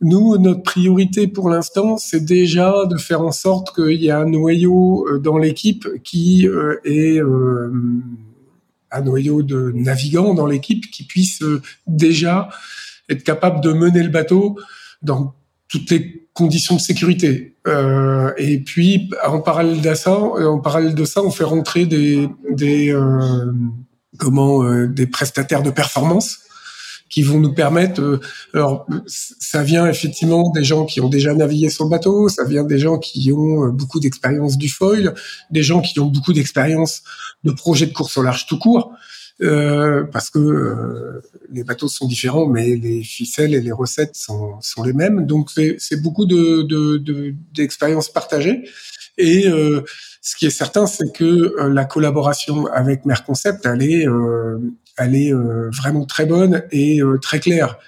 nous, 0.00 0.36
notre 0.38 0.62
priorité 0.62 1.28
pour 1.28 1.48
l'instant, 1.50 1.96
c'est 1.96 2.24
déjà 2.24 2.86
de 2.86 2.96
faire 2.96 3.20
en 3.20 3.32
sorte 3.32 3.74
qu'il 3.74 4.02
y 4.02 4.08
ait 4.08 4.12
un 4.12 4.26
noyau 4.26 5.06
dans 5.20 5.38
l'équipe 5.38 5.86
qui 6.02 6.46
est 6.84 7.20
un 8.90 9.00
noyau 9.00 9.42
de 9.42 9.72
navigants 9.74 10.34
dans 10.34 10.46
l'équipe 10.46 10.90
qui 10.90 11.04
puissent 11.04 11.44
déjà 11.86 12.48
être 13.08 13.24
capables 13.24 13.62
de 13.62 13.72
mener 13.72 14.02
le 14.02 14.10
bateau 14.10 14.58
dans 15.02 15.34
toutes 15.68 15.90
les 15.90 16.28
conditions 16.34 16.76
de 16.76 16.80
sécurité. 16.80 17.56
Euh, 17.66 18.32
et 18.36 18.58
puis, 18.58 19.10
en 19.26 19.40
parallèle 19.40 19.80
de 19.80 19.94
ça, 19.94 20.18
en 20.18 20.58
parallèle 20.58 20.94
de 20.94 21.04
ça, 21.04 21.22
on 21.22 21.30
fait 21.30 21.44
rentrer 21.44 21.86
des, 21.86 22.28
des 22.50 22.92
euh, 22.92 23.52
comment, 24.18 24.64
euh, 24.64 24.86
des 24.86 25.06
prestataires 25.06 25.62
de 25.62 25.70
performance 25.70 26.40
qui 27.08 27.22
vont 27.22 27.38
nous 27.38 27.52
permettre. 27.52 28.00
Euh, 28.00 28.20
alors, 28.54 28.86
ça 29.06 29.62
vient 29.62 29.86
effectivement 29.86 30.50
des 30.50 30.64
gens 30.64 30.84
qui 30.84 31.00
ont 31.00 31.08
déjà 31.08 31.34
navigué 31.34 31.70
sur 31.70 31.84
le 31.84 31.90
bateau, 31.90 32.28
ça 32.28 32.44
vient 32.44 32.64
des 32.64 32.78
gens 32.78 32.98
qui 32.98 33.32
ont 33.32 33.66
euh, 33.66 33.70
beaucoup 33.70 34.00
d'expérience 34.00 34.58
du 34.58 34.68
foil, 34.68 35.14
des 35.50 35.62
gens 35.62 35.80
qui 35.80 35.98
ont 36.00 36.06
beaucoup 36.06 36.32
d'expérience 36.32 37.02
de 37.44 37.52
projets 37.52 37.86
de 37.86 37.92
course 37.92 38.16
au 38.16 38.22
large 38.22 38.46
tout 38.46 38.58
court. 38.58 38.92
Euh, 39.42 40.04
parce 40.04 40.30
que 40.30 40.38
euh, 40.38 41.20
les 41.50 41.64
bateaux 41.64 41.88
sont 41.88 42.06
différents, 42.06 42.46
mais 42.46 42.76
les 42.76 43.02
ficelles 43.02 43.54
et 43.54 43.60
les 43.60 43.72
recettes 43.72 44.14
sont, 44.14 44.60
sont 44.60 44.84
les 44.84 44.92
mêmes. 44.92 45.26
Donc 45.26 45.50
c'est 45.78 46.00
beaucoup 46.00 46.24
de 46.24 46.62
d'expériences 47.52 48.08
de, 48.08 48.12
partagées. 48.12 48.68
Et 49.18 49.48
euh, 49.48 49.82
ce 50.20 50.36
qui 50.36 50.46
est 50.46 50.50
certain, 50.50 50.86
c'est 50.86 51.12
que 51.12 51.56
la 51.66 51.84
collaboration 51.84 52.66
avec 52.66 53.04
Merconcept, 53.06 53.66
elle 53.66 53.82
est, 53.82 54.06
elle 54.96 55.14
est 55.14 55.32
vraiment 55.32 56.04
très 56.04 56.26
bonne 56.26 56.62
et 56.70 57.00
très 57.20 57.40
claire. 57.40 57.78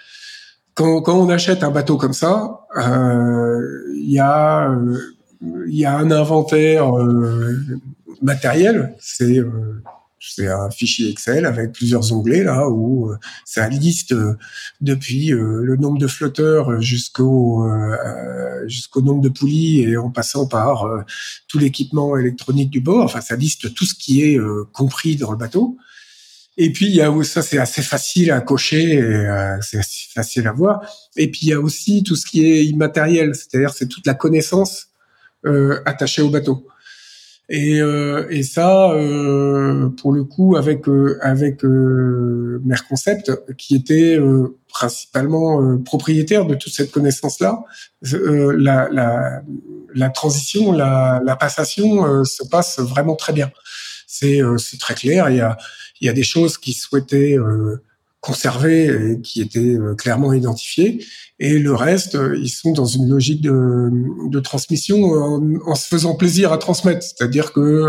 Quand, 0.75 1.09
on 1.09 1.29
achète 1.29 1.63
un 1.63 1.71
bateau 1.71 1.97
comme 1.97 2.13
ça, 2.13 2.67
il 2.77 4.11
y 4.11 4.19
a 4.19 4.77
il 5.69 5.79
y 5.79 5.85
a 5.85 5.97
un 5.97 6.11
inventaire 6.11 6.91
matériel, 8.23 8.95
c'est 8.99 10.49
un 10.49 10.71
fichier 10.71 11.11
Excel 11.11 11.47
avec 11.47 11.73
plusieurs 11.73 12.13
onglets 12.13 12.43
là 12.43 12.69
où 12.69 13.11
euh, 13.11 13.17
ça 13.45 13.69
liste 13.69 14.13
euh, 14.13 14.37
depuis 14.81 15.33
euh, 15.33 15.63
le 15.63 15.77
nombre 15.77 15.99
de 15.99 16.07
flotteurs 16.07 16.81
jusqu'au 16.81 17.67
jusqu'au 18.67 19.03
nombre 19.03 19.21
de 19.21 19.29
poulies 19.29 19.83
et 19.83 19.97
en 19.97 20.11
passant 20.11 20.47
par 20.47 21.05
tout 21.49 21.59
l'équipement 21.59 22.17
électronique 22.17 22.71
du 22.71 22.81
bord. 22.81 23.05
Enfin, 23.05 23.21
ça 23.21 23.37
liste 23.37 23.75
tout 23.75 23.85
ce 23.85 23.95
qui 23.95 24.23
est 24.23 24.39
compris 24.73 25.17
dans 25.17 25.31
le 25.31 25.37
bateau. 25.37 25.77
Et 26.59 26.73
puis 26.73 26.87
il 26.87 26.95
y 26.95 27.03
a 27.03 27.13
ça 27.23 27.43
c'est 27.43 27.59
assez 27.59 27.83
facile 27.83 28.31
à 28.31 28.41
cocher, 28.41 29.03
c'est 29.61 29.79
assez 29.79 30.09
facile 30.15 30.47
à 30.47 30.53
voir. 30.53 30.81
Et 31.17 31.31
puis 31.31 31.41
il 31.43 31.49
y 31.49 31.53
a 31.53 31.61
aussi 31.61 32.03
tout 32.03 32.17
ce 32.17 32.27
qui 32.27 32.47
est 32.47 32.65
immatériel, 32.65 33.35
c'est-à-dire 33.35 33.71
c'est 33.75 33.89
toute 33.89 34.07
la 34.07 34.15
connaissance 34.15 34.89
attachée 35.85 36.23
au 36.23 36.31
bateau. 36.31 36.67
Et, 37.49 37.81
euh, 37.81 38.27
et 38.29 38.43
ça, 38.43 38.91
euh, 38.91 39.89
pour 39.91 40.13
le 40.13 40.25
coup, 40.25 40.57
avec 40.57 40.89
euh, 40.89 41.17
avec 41.23 41.65
euh, 41.65 42.61
Merconcept, 42.65 43.31
qui 43.57 43.77
était 43.77 44.19
euh, 44.19 44.59
principalement 44.69 45.63
euh, 45.63 45.79
propriétaire 45.79 46.45
de 46.45 46.57
toute 46.57 46.73
cette 46.73 46.91
connaissance-là, 46.91 47.63
la, 48.03 48.89
la, 48.91 49.43
la, 49.95 50.11
transition, 50.11 50.73
la, 50.73 51.21
la 51.25 51.37
passation 51.37 52.25
se 52.25 52.45
passe 52.49 52.81
vraiment 52.81 53.15
très 53.15 53.33
bien. 53.33 53.51
C'est 54.07 54.41
c'est 54.59 54.79
très 54.79 54.95
clair. 54.95 55.31
Il 55.31 55.37
y 55.37 55.41
a 55.41 55.57
il 56.01 56.07
y 56.07 56.11
a 56.11 56.13
des 56.13 56.23
choses 56.23 56.59
qui 56.59 56.73
souhaitaient 56.73 57.37
conservés 58.27 58.87
et 58.87 59.21
qui 59.21 59.41
étaient 59.41 59.77
euh, 59.79 59.95
clairement 59.95 60.33
identifiés. 60.33 61.05
Et 61.39 61.59
le 61.59 61.75
reste, 61.75 62.17
euh, 62.17 62.37
ils 62.37 62.49
sont 62.49 62.73
dans 62.73 62.87
une 62.87 63.09
logique 63.09 63.41
de, 63.41 63.91
de 64.29 64.41
transmission 64.41 65.05
en, 65.67 65.75
se 65.77 65.87
faisant 65.87 66.17
plaisir 66.17 66.53
à 66.53 66.59
transmettre. 66.59 67.05
C'est-à-dire 67.05 67.53
que 67.53 67.87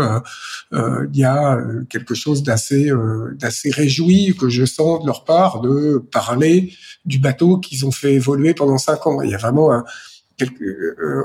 euh, 0.72 1.06
il 1.12 1.18
y 1.18 1.24
a 1.24 1.58
quelque 1.90 2.14
chose 2.14 2.42
d'assez 2.42 2.92
d'assez 3.34 3.70
réjoui 3.70 4.36
que 4.38 4.48
je 4.48 4.64
sens 4.64 5.00
de 5.00 5.06
leur 5.06 5.24
part 5.24 5.60
de 5.60 5.98
parler 6.12 6.72
du 7.04 7.18
bateau 7.18 7.58
qu'ils 7.58 7.84
ont 7.86 7.90
fait 7.90 8.14
évoluer 8.14 8.54
pendant 8.54 8.78
cinq 8.78 9.06
ans. 9.06 9.22
Il 9.22 9.30
y 9.30 9.34
a 9.34 9.38
vraiment 9.38 9.72
un, 9.72 9.84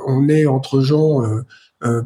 on 0.07 0.27
est 0.29 0.45
entre 0.45 0.81
gens 0.81 1.23
euh, 1.23 1.41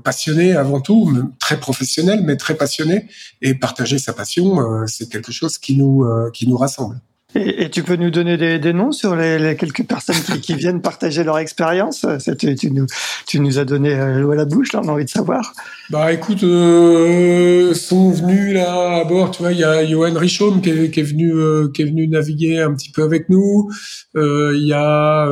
passionné 0.04 0.56
avant 0.56 0.82
tout, 0.82 1.32
très 1.40 1.60
professionnel, 1.60 2.22
mais 2.24 2.36
très 2.36 2.56
passionné. 2.56 3.08
Et 3.42 3.54
partager 3.54 4.00
sa 4.00 4.14
passion, 4.14 4.60
euh, 4.60 4.86
c'est 4.88 5.10
quelque 5.10 5.32
chose 5.32 5.58
qui 5.58 5.76
nous, 5.76 6.04
euh, 6.04 6.30
qui 6.32 6.48
nous 6.48 6.58
rassemble. 6.58 7.00
Et, 7.36 7.70
tu 7.70 7.84
peux 7.84 7.98
nous 7.98 8.10
donner 8.10 8.38
des, 8.38 8.58
des 8.58 8.74
noms 8.74 8.94
sur 8.94 9.16
les, 9.16 9.38
les, 9.38 9.56
quelques 9.58 9.86
personnes 9.86 10.16
qui, 10.16 10.40
qui, 10.40 10.56
viennent 10.56 10.82
partager 10.82 11.24
leur 11.24 11.38
expérience? 11.38 12.06
Tu, 12.40 12.56
tu, 12.56 12.72
nous, 12.72 12.88
tu 13.28 13.40
nous 13.42 13.60
as 13.60 13.66
donné 13.66 13.96
l'eau 14.16 14.32
à 14.32 14.36
la 14.36 14.46
bouche, 14.46 14.72
là, 14.74 14.80
on 14.84 14.88
a 14.88 14.92
envie 14.94 15.06
de 15.06 15.10
savoir. 15.10 15.54
Bah 15.90 16.12
écoute, 16.14 16.42
euh, 16.44 17.74
sont 17.74 18.12
venus 18.12 18.56
là 18.56 19.02
à 19.02 19.04
bord, 19.04 19.30
tu 19.32 19.44
vois, 19.44 19.52
il 19.52 19.60
y 19.60 19.64
a 19.64 19.86
Johan 19.86 20.14
Richaume 20.16 20.62
qui 20.62 20.70
est, 20.70 20.90
qui 20.90 21.02
est 21.02 21.04
venu 21.04 21.34
euh, 21.34 21.70
qui 21.72 21.82
est 21.82 21.86
venu 21.86 22.08
naviguer 22.08 22.62
un 22.62 22.74
petit 22.74 22.92
peu 22.92 23.04
avec 23.04 23.28
nous. 23.30 23.70
Il 24.16 24.66
y 24.66 24.74
a 24.74 25.30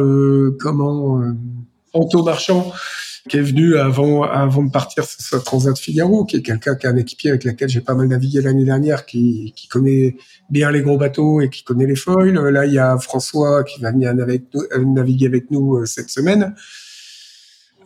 comment 0.59 1.21
Anto 1.93 2.23
Marchand 2.23 2.71
qui 3.27 3.37
est 3.37 3.41
venu 3.41 3.75
avant 3.77 4.23
avant 4.23 4.63
de 4.63 4.71
partir 4.71 5.03
sur 5.03 5.19
ce 5.19 5.35
Transat 5.37 5.77
Figaro, 5.77 6.25
qui 6.25 6.37
est 6.37 6.41
quelqu'un 6.41 6.75
qui 6.75 6.85
a 6.85 6.91
un 6.91 6.95
équipier 6.95 7.31
avec 7.31 7.43
lequel 7.43 7.69
j'ai 7.69 7.81
pas 7.81 7.95
mal 7.95 8.07
navigué 8.07 8.41
l'année 8.41 8.65
dernière, 8.65 9.05
qui, 9.05 9.53
qui 9.55 9.67
connaît 9.67 10.15
bien 10.49 10.71
les 10.71 10.81
gros 10.81 10.97
bateaux 10.97 11.41
et 11.41 11.49
qui 11.49 11.63
connaît 11.63 11.87
les 11.87 11.95
foils. 11.95 12.33
Là, 12.33 12.65
il 12.65 12.73
y 12.73 12.79
a 12.79 12.97
François 12.97 13.63
qui 13.63 13.81
va 13.81 13.91
venir 13.91 14.13
euh, 14.13 14.85
naviguer 14.85 15.25
avec 15.25 15.49
nous 15.49 15.77
euh, 15.77 15.85
cette 15.85 16.09
semaine. 16.09 16.53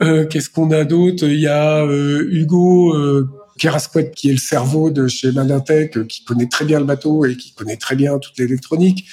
Euh, 0.02 0.26
Qu'est-ce 0.26 0.50
qu'on 0.50 0.72
a 0.72 0.84
d'autre? 0.84 1.26
Il 1.26 1.40
y 1.40 1.48
a 1.48 1.86
euh, 1.86 2.28
Hugo 2.32 2.94
euh, 2.96 3.28
qui 3.58 4.30
est 4.30 4.32
le 4.32 4.38
cerveau 4.38 4.90
de 4.90 5.08
chez 5.08 5.32
Malintech, 5.32 6.08
qui 6.08 6.24
connaît 6.24 6.48
très 6.48 6.64
bien 6.64 6.80
le 6.80 6.86
bateau 6.86 7.26
et 7.26 7.36
qui 7.36 7.54
connaît 7.54 7.76
très 7.76 7.96
bien 7.96 8.18
toute 8.18 8.38
l'électronique. 8.38 9.06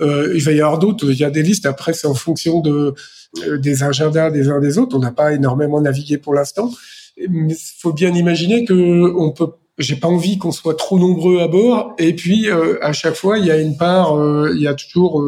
Euh, 0.00 0.32
il 0.34 0.42
va 0.42 0.52
y 0.52 0.60
avoir 0.60 0.78
d'autres. 0.78 1.10
Il 1.10 1.18
y 1.18 1.24
a 1.24 1.30
des 1.30 1.42
listes. 1.42 1.66
Après, 1.66 1.92
c'est 1.92 2.06
en 2.06 2.14
fonction 2.14 2.60
de 2.60 2.94
euh, 3.46 3.58
des 3.58 3.82
agendas 3.82 4.30
des 4.30 4.48
uns 4.48 4.60
des 4.60 4.78
autres. 4.78 4.96
On 4.96 5.00
n'a 5.00 5.12
pas 5.12 5.32
énormément 5.32 5.80
navigué 5.80 6.18
pour 6.18 6.34
l'instant. 6.34 6.70
Il 7.16 7.54
faut 7.78 7.92
bien 7.92 8.14
imaginer 8.14 8.64
que 8.64 9.12
on 9.16 9.32
peut. 9.32 9.48
J'ai 9.78 9.96
pas 9.96 10.08
envie 10.08 10.38
qu'on 10.38 10.52
soit 10.52 10.76
trop 10.76 10.98
nombreux 10.98 11.40
à 11.40 11.48
bord. 11.48 11.94
Et 11.98 12.14
puis 12.14 12.48
euh, 12.50 12.78
à 12.82 12.92
chaque 12.92 13.14
fois, 13.14 13.38
il 13.38 13.46
y 13.46 13.50
a 13.50 13.58
une 13.58 13.76
part. 13.76 14.14
il 14.52 14.60
y 14.60 14.66
a 14.66 14.74
toujours 14.74 15.22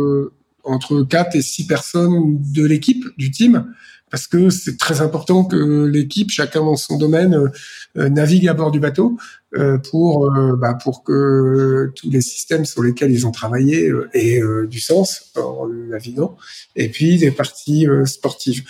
entre 0.65 1.03
quatre 1.03 1.37
et 1.37 1.43
six 1.43 1.67
personnes 1.67 2.39
de 2.53 2.65
l'équipe 2.65 3.05
du 3.19 3.31
team 3.31 3.67
parce 4.15 4.29
que 4.29 4.49
c'est 4.49 4.79
très 4.79 5.01
important 5.01 5.45
que 5.45 5.87
l'équipe, 5.87 6.31
chacun 6.31 6.61
dans 6.61 6.77
son 6.77 6.97
domaine, 6.97 7.51
euh, 7.97 8.09
navigue 8.09 8.47
à 8.47 8.55
bord 8.55 8.71
du 8.71 8.79
bateau 8.79 9.17
euh, 9.57 9.77
pour 9.79 10.31
euh, 10.31 10.55
bah, 10.55 10.79
pour 10.81 11.03
que 11.03 11.91
tous 11.97 12.11
les 12.11 12.21
systèmes 12.21 12.65
sur 12.65 12.85
lesquels 12.85 13.11
ils 13.11 13.27
ont 13.27 13.33
travaillé 13.33 13.91
aient 14.13 14.41
du 14.69 14.79
sens 14.79 15.33
en 15.35 15.67
naviguant. 15.67 16.37
Et 16.77 16.91
puis 16.91 17.19
des 17.19 17.33
parties 17.33 17.89
sportives. 18.05 18.63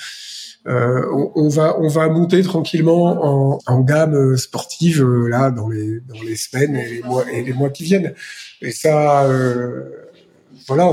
On, 0.64 1.30
on, 1.34 1.48
va 1.50 1.78
on 1.78 1.88
va 1.88 2.08
monter 2.08 2.40
tranquillement 2.42 3.52
en, 3.52 3.58
en 3.66 3.80
gamme 3.80 4.38
sportive 4.38 5.04
là 5.04 5.50
dans 5.50 5.68
les 5.68 6.00
dans 6.00 6.22
les 6.22 6.36
semaines 6.36 6.74
et 6.74 6.88
les 6.88 7.02
mois 7.02 7.30
et 7.30 7.42
les 7.42 7.52
mois 7.52 7.68
qui 7.68 7.84
viennent. 7.84 8.14
Et 8.62 8.72
ça 8.72 9.28
voilà. 10.66 10.86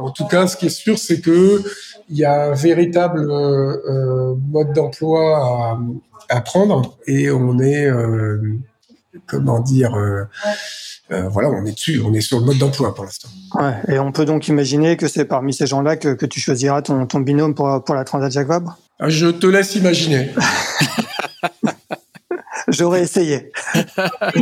en 0.00 0.10
tout 0.10 0.26
cas, 0.26 0.46
ce 0.46 0.56
qui 0.56 0.66
est 0.66 0.70
sûr, 0.70 0.98
c'est 0.98 1.20
que 1.20 1.62
il 2.08 2.16
y 2.16 2.24
a 2.24 2.50
un 2.50 2.54
véritable 2.54 3.30
euh, 3.30 3.76
euh, 3.88 4.34
mode 4.50 4.72
d'emploi 4.72 5.38
à, 5.38 6.36
à, 6.36 6.40
prendre 6.40 6.96
et 7.06 7.30
on 7.30 7.58
est, 7.58 7.86
euh, 7.86 8.40
comment 9.26 9.60
dire, 9.60 9.96
voilà, 11.08 11.50
on 11.50 11.64
est 11.64 11.72
dessus, 11.72 12.00
on 12.04 12.12
est 12.14 12.20
sur 12.20 12.40
le 12.40 12.46
mode 12.46 12.58
d'emploi 12.58 12.94
pour 12.94 13.04
l'instant. 13.04 13.28
Ouais, 13.54 13.74
et 13.88 13.98
on 13.98 14.12
peut 14.12 14.24
donc 14.24 14.48
imaginer 14.48 14.96
que 14.96 15.08
c'est 15.08 15.24
parmi 15.24 15.52
ces 15.52 15.66
gens-là 15.66 15.96
que, 15.96 16.14
que 16.14 16.26
tu 16.26 16.40
choisiras 16.40 16.82
ton, 16.82 17.06
ton 17.06 17.20
binôme 17.20 17.54
pour, 17.54 17.82
pour 17.84 17.94
la 17.94 18.04
Transat 18.04 18.30
Jacques 18.30 18.48
Vabre? 18.48 18.78
Ah, 18.98 19.08
Je 19.08 19.26
te 19.26 19.46
laisse 19.46 19.74
imaginer. 19.74 20.30
J'aurais 22.68 23.02
essayé. 23.02 23.52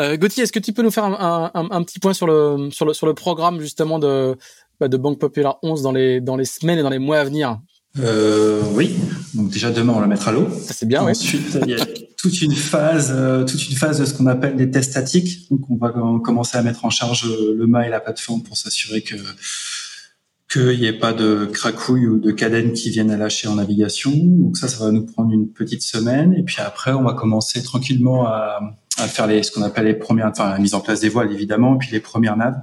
Euh, 0.00 0.16
Gauthier, 0.16 0.44
est-ce 0.44 0.52
que 0.52 0.58
tu 0.58 0.72
peux 0.72 0.82
nous 0.82 0.90
faire 0.90 1.04
un, 1.04 1.50
un, 1.54 1.68
un, 1.70 1.82
petit 1.82 1.98
point 1.98 2.14
sur 2.14 2.26
le, 2.26 2.70
sur 2.70 2.86
le, 2.86 2.94
sur 2.94 3.06
le 3.06 3.14
programme 3.14 3.60
justement 3.60 3.98
de, 3.98 4.36
bah, 4.78 4.88
de 4.88 4.96
Banque 4.96 5.18
Populaire 5.18 5.56
11 5.62 5.82
dans 5.82 5.92
les, 5.92 6.20
dans 6.20 6.36
les 6.36 6.46
semaines 6.46 6.78
et 6.78 6.82
dans 6.82 6.90
les 6.90 6.98
mois 6.98 7.18
à 7.18 7.24
venir? 7.24 7.60
Euh, 7.98 8.62
oui, 8.74 8.96
donc 9.34 9.50
déjà 9.50 9.70
demain 9.70 9.92
on 9.96 10.00
la 10.00 10.06
mettre 10.06 10.28
à 10.28 10.32
l'eau. 10.32 10.48
Ça 10.62 10.72
c'est 10.72 10.86
bien. 10.86 11.02
Ensuite 11.02 11.58
il 11.60 11.70
y 11.70 11.74
a 11.74 11.84
toute 12.16 12.40
une 12.40 12.54
phase, 12.54 13.12
euh, 13.14 13.44
toute 13.44 13.68
une 13.68 13.76
phase 13.76 13.98
de 13.98 14.04
ce 14.04 14.14
qu'on 14.14 14.26
appelle 14.26 14.56
des 14.56 14.70
tests 14.70 14.92
statiques. 14.92 15.50
Donc 15.50 15.68
on 15.68 15.76
va 15.76 15.92
commencer 16.22 16.56
à 16.56 16.62
mettre 16.62 16.84
en 16.84 16.90
charge 16.90 17.28
le 17.28 17.66
mât 17.66 17.86
et 17.86 17.90
la 17.90 18.00
plateforme 18.00 18.42
pour 18.42 18.56
s'assurer 18.56 19.02
que 19.02 19.16
qu'il 20.50 20.80
n'y 20.80 20.86
ait 20.86 20.98
pas 20.98 21.12
de 21.12 21.46
cracouilles 21.46 22.08
ou 22.08 22.18
de 22.18 22.32
cadènes 22.32 22.72
qui 22.72 22.90
viennent 22.90 23.10
à 23.10 23.16
lâcher 23.16 23.46
en 23.46 23.56
navigation. 23.56 24.10
Donc 24.12 24.56
ça, 24.56 24.66
ça 24.66 24.84
va 24.84 24.90
nous 24.90 25.06
prendre 25.06 25.32
une 25.32 25.48
petite 25.48 25.82
semaine. 25.82 26.34
Et 26.34 26.42
puis 26.42 26.56
après, 26.58 26.92
on 26.92 27.04
va 27.04 27.14
commencer 27.14 27.62
tranquillement 27.62 28.26
à, 28.26 28.58
à 29.00 29.08
faire 29.08 29.26
les, 29.26 29.42
ce 29.42 29.50
qu'on 29.50 29.62
appelle 29.62 29.86
les 29.86 29.94
premières, 29.94 30.28
enfin 30.28 30.50
la 30.50 30.58
mise 30.58 30.74
en 30.74 30.80
place 30.80 31.00
des 31.00 31.08
voiles 31.08 31.32
évidemment, 31.32 31.76
puis 31.76 31.90
les 31.92 32.00
premières 32.00 32.36
naves 32.36 32.60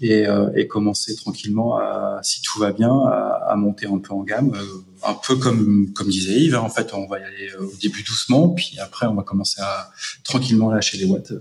et, 0.00 0.26
euh, 0.26 0.50
et 0.54 0.66
commencer 0.66 1.14
tranquillement, 1.14 1.76
à, 1.76 2.20
si 2.22 2.40
tout 2.42 2.58
va 2.58 2.72
bien, 2.72 2.90
à, 2.90 3.48
à, 3.50 3.56
monter 3.56 3.86
un 3.86 3.98
peu 3.98 4.14
en 4.14 4.22
gamme, 4.22 4.52
euh, 4.54 5.08
un 5.08 5.14
peu 5.14 5.36
comme 5.36 5.92
comme 5.94 6.08
disait 6.08 6.40
Yves, 6.40 6.54
hein, 6.54 6.60
en 6.60 6.70
fait, 6.70 6.94
on 6.94 7.06
va 7.06 7.18
y 7.18 7.22
aller 7.22 7.52
au 7.58 7.72
début 7.80 8.02
doucement, 8.02 8.48
puis 8.48 8.78
après, 8.80 9.06
on 9.06 9.14
va 9.14 9.22
commencer 9.22 9.60
à 9.60 9.90
tranquillement 10.24 10.70
lâcher 10.70 10.96
les 10.98 11.04
watts 11.04 11.32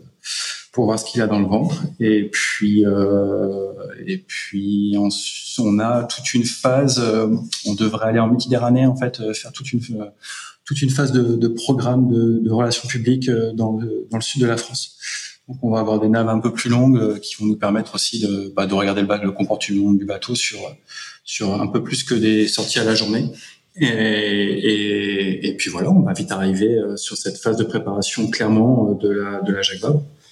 pour 0.71 0.85
voir 0.85 0.99
ce 0.99 1.05
qu'il 1.05 1.21
a 1.21 1.27
dans 1.27 1.39
le 1.39 1.45
ventre. 1.45 1.83
Et 1.99 2.29
puis, 2.31 2.85
euh, 2.85 3.73
et 4.05 4.17
puis 4.17 4.95
on, 4.97 5.79
a 5.79 6.03
toute 6.03 6.33
une 6.33 6.45
phase. 6.45 6.99
Euh, 6.99 7.35
on 7.65 7.73
devrait 7.73 8.07
aller 8.07 8.19
en 8.19 8.27
Méditerranée, 8.27 8.85
en 8.85 8.95
fait, 8.95 9.19
euh, 9.19 9.33
faire 9.33 9.51
toute 9.51 9.71
une 9.73 9.81
toute 10.69 10.83
une 10.83 10.91
phase 10.91 11.11
de, 11.11 11.35
de 11.35 11.47
programme 11.47 12.11
de, 12.13 12.39
de, 12.43 12.51
relations 12.51 12.87
publiques 12.87 13.27
euh, 13.27 13.53
dans 13.53 13.77
le, 13.77 14.07
dans 14.11 14.17
le 14.17 14.21
sud 14.21 14.39
de 14.39 14.45
la 14.45 14.55
France. 14.55 14.97
Donc, 15.47 15.57
on 15.63 15.71
va 15.71 15.79
avoir 15.79 15.99
des 15.99 16.09
naves 16.09 16.29
un 16.29 16.37
peu 16.37 16.53
plus 16.53 16.69
longues 16.69 17.19
qui 17.21 17.33
vont 17.39 17.47
nous 17.47 17.57
permettre 17.57 17.95
aussi 17.95 18.19
de, 18.19 18.53
bah, 18.55 18.67
de 18.67 18.73
regarder 18.75 19.01
le, 19.01 19.07
le 19.23 19.31
comportement 19.31 19.93
du 19.93 20.05
bateau 20.05 20.35
sur 20.35 20.59
sur 21.23 21.59
un 21.59 21.65
peu 21.65 21.81
plus 21.81 22.03
que 22.03 22.13
des 22.13 22.47
sorties 22.47 22.77
à 22.77 22.83
la 22.83 22.93
journée. 22.93 23.31
Et, 23.77 23.87
et, 23.87 25.47
et, 25.47 25.57
puis 25.57 25.71
voilà, 25.71 25.89
on 25.89 26.01
va 26.01 26.13
vite 26.13 26.31
arriver 26.31 26.77
sur 26.97 27.17
cette 27.17 27.37
phase 27.37 27.57
de 27.57 27.63
préparation 27.63 28.29
clairement 28.29 28.93
de 28.93 29.09
la, 29.09 29.41
de 29.41 29.51
la 29.51 29.61
Jacques 29.63 29.81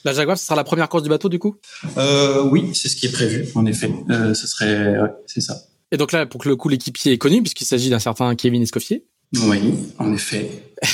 la 0.05 0.13
Jaguar, 0.13 0.38
ce 0.38 0.45
sera 0.45 0.55
la 0.55 0.63
première 0.63 0.88
course 0.88 1.03
du 1.03 1.09
bateau, 1.09 1.29
du 1.29 1.39
coup? 1.39 1.57
Euh, 1.97 2.43
Oui, 2.43 2.69
c'est 2.73 2.89
ce 2.89 2.95
qui 2.95 3.07
est 3.07 3.11
prévu, 3.11 3.47
en 3.55 3.65
effet. 3.65 3.89
Euh, 4.09 4.33
ce 4.33 4.47
serait, 4.47 4.95
c'est 5.25 5.41
ça. 5.41 5.63
Et 5.91 5.97
donc 5.97 6.11
là, 6.11 6.25
pour 6.25 6.41
que 6.41 6.49
le 6.49 6.55
coup, 6.55 6.69
l'équipier 6.69 7.13
est 7.13 7.17
connu, 7.17 7.41
puisqu'il 7.41 7.65
s'agit 7.65 7.89
d'un 7.89 7.99
certain 7.99 8.35
Kevin 8.35 8.61
Escoffier. 8.61 9.05
Oui, 9.36 9.73
en 9.99 10.13
effet. 10.13 10.49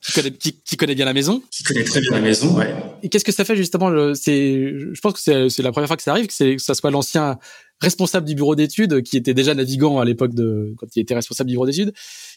qui, 0.00 0.12
connaît, 0.12 0.32
qui, 0.32 0.76
connaît 0.76 0.94
bien 0.94 1.04
la 1.04 1.12
maison? 1.12 1.42
Qui 1.50 1.62
connaît 1.62 1.84
très 1.84 2.00
bien 2.00 2.10
la 2.12 2.20
maison, 2.20 2.56
ouais. 2.56 2.74
Et 3.02 3.08
qu'est-ce 3.08 3.24
que 3.24 3.32
ça 3.32 3.44
fait 3.44 3.54
justement 3.54 4.14
C'est, 4.14 4.72
je 4.92 5.00
pense 5.00 5.22
que 5.22 5.48
c'est 5.48 5.62
la 5.62 5.72
première 5.72 5.88
fois 5.88 5.96
que 5.96 6.02
ça 6.02 6.12
arrive, 6.12 6.26
que, 6.26 6.54
que 6.54 6.62
ça 6.62 6.74
soit 6.74 6.90
l'ancien 6.90 7.38
responsable 7.80 8.26
du 8.26 8.34
bureau 8.34 8.54
d'études, 8.54 9.02
qui 9.02 9.16
était 9.16 9.34
déjà 9.34 9.54
navigant 9.54 10.00
à 10.00 10.04
l'époque 10.04 10.34
de 10.34 10.74
quand 10.78 10.86
il 10.96 11.00
était 11.00 11.14
responsable 11.14 11.48
du 11.48 11.54
bureau 11.54 11.66
d'études, 11.66 11.92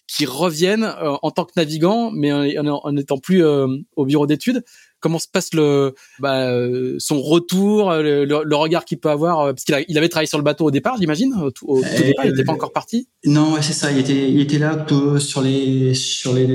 qui 0.07 0.26
reviennent 0.26 0.84
euh, 0.84 1.15
en 1.22 1.32
tant 1.32 1.45
que 1.45 1.53
navigant, 1.55 2.11
mais 2.11 2.32
en 2.32 2.91
n'étant 2.91 3.17
plus 3.17 3.43
euh, 3.43 3.67
au 3.95 4.05
bureau 4.05 4.28
d'études 4.28 4.63
comment 5.00 5.20
se 5.20 5.28
passe 5.28 5.54
le 5.54 5.93
bah, 6.20 6.50
son 6.97 7.22
retour, 7.22 7.91
le, 7.93 8.26
le, 8.26 8.56
regard 8.56 8.86
qu'il 8.86 9.00
peut 9.00 9.10
avoir 9.10 9.47
parce 9.47 9.64
qu'il 9.64 9.86
il 9.88 9.97
avait 9.97 10.10
travaillé 10.10 10.28
sur 10.28 10.38
le 10.38 10.43
bateau 10.43 10.66
au 10.66 10.72
départ, 10.72 10.97
j'imagine. 11.00 11.34
Au, 11.34 11.52
tout 11.52 11.82
départ, 11.82 12.26
il 12.26 12.32
n'était 12.32 12.43
pas 12.43 12.54
encore 12.54 12.74
parti. 12.74 13.08
Non, 13.26 13.56
c'est 13.62 13.74
ça. 13.74 13.91
Il 13.91 13.97
était, 13.97 14.32
il 14.32 14.39
était 14.39 14.60
là 14.60 14.86
sur 15.20 15.41
les, 15.41 15.93
sur 15.93 16.34
les, 16.34 16.47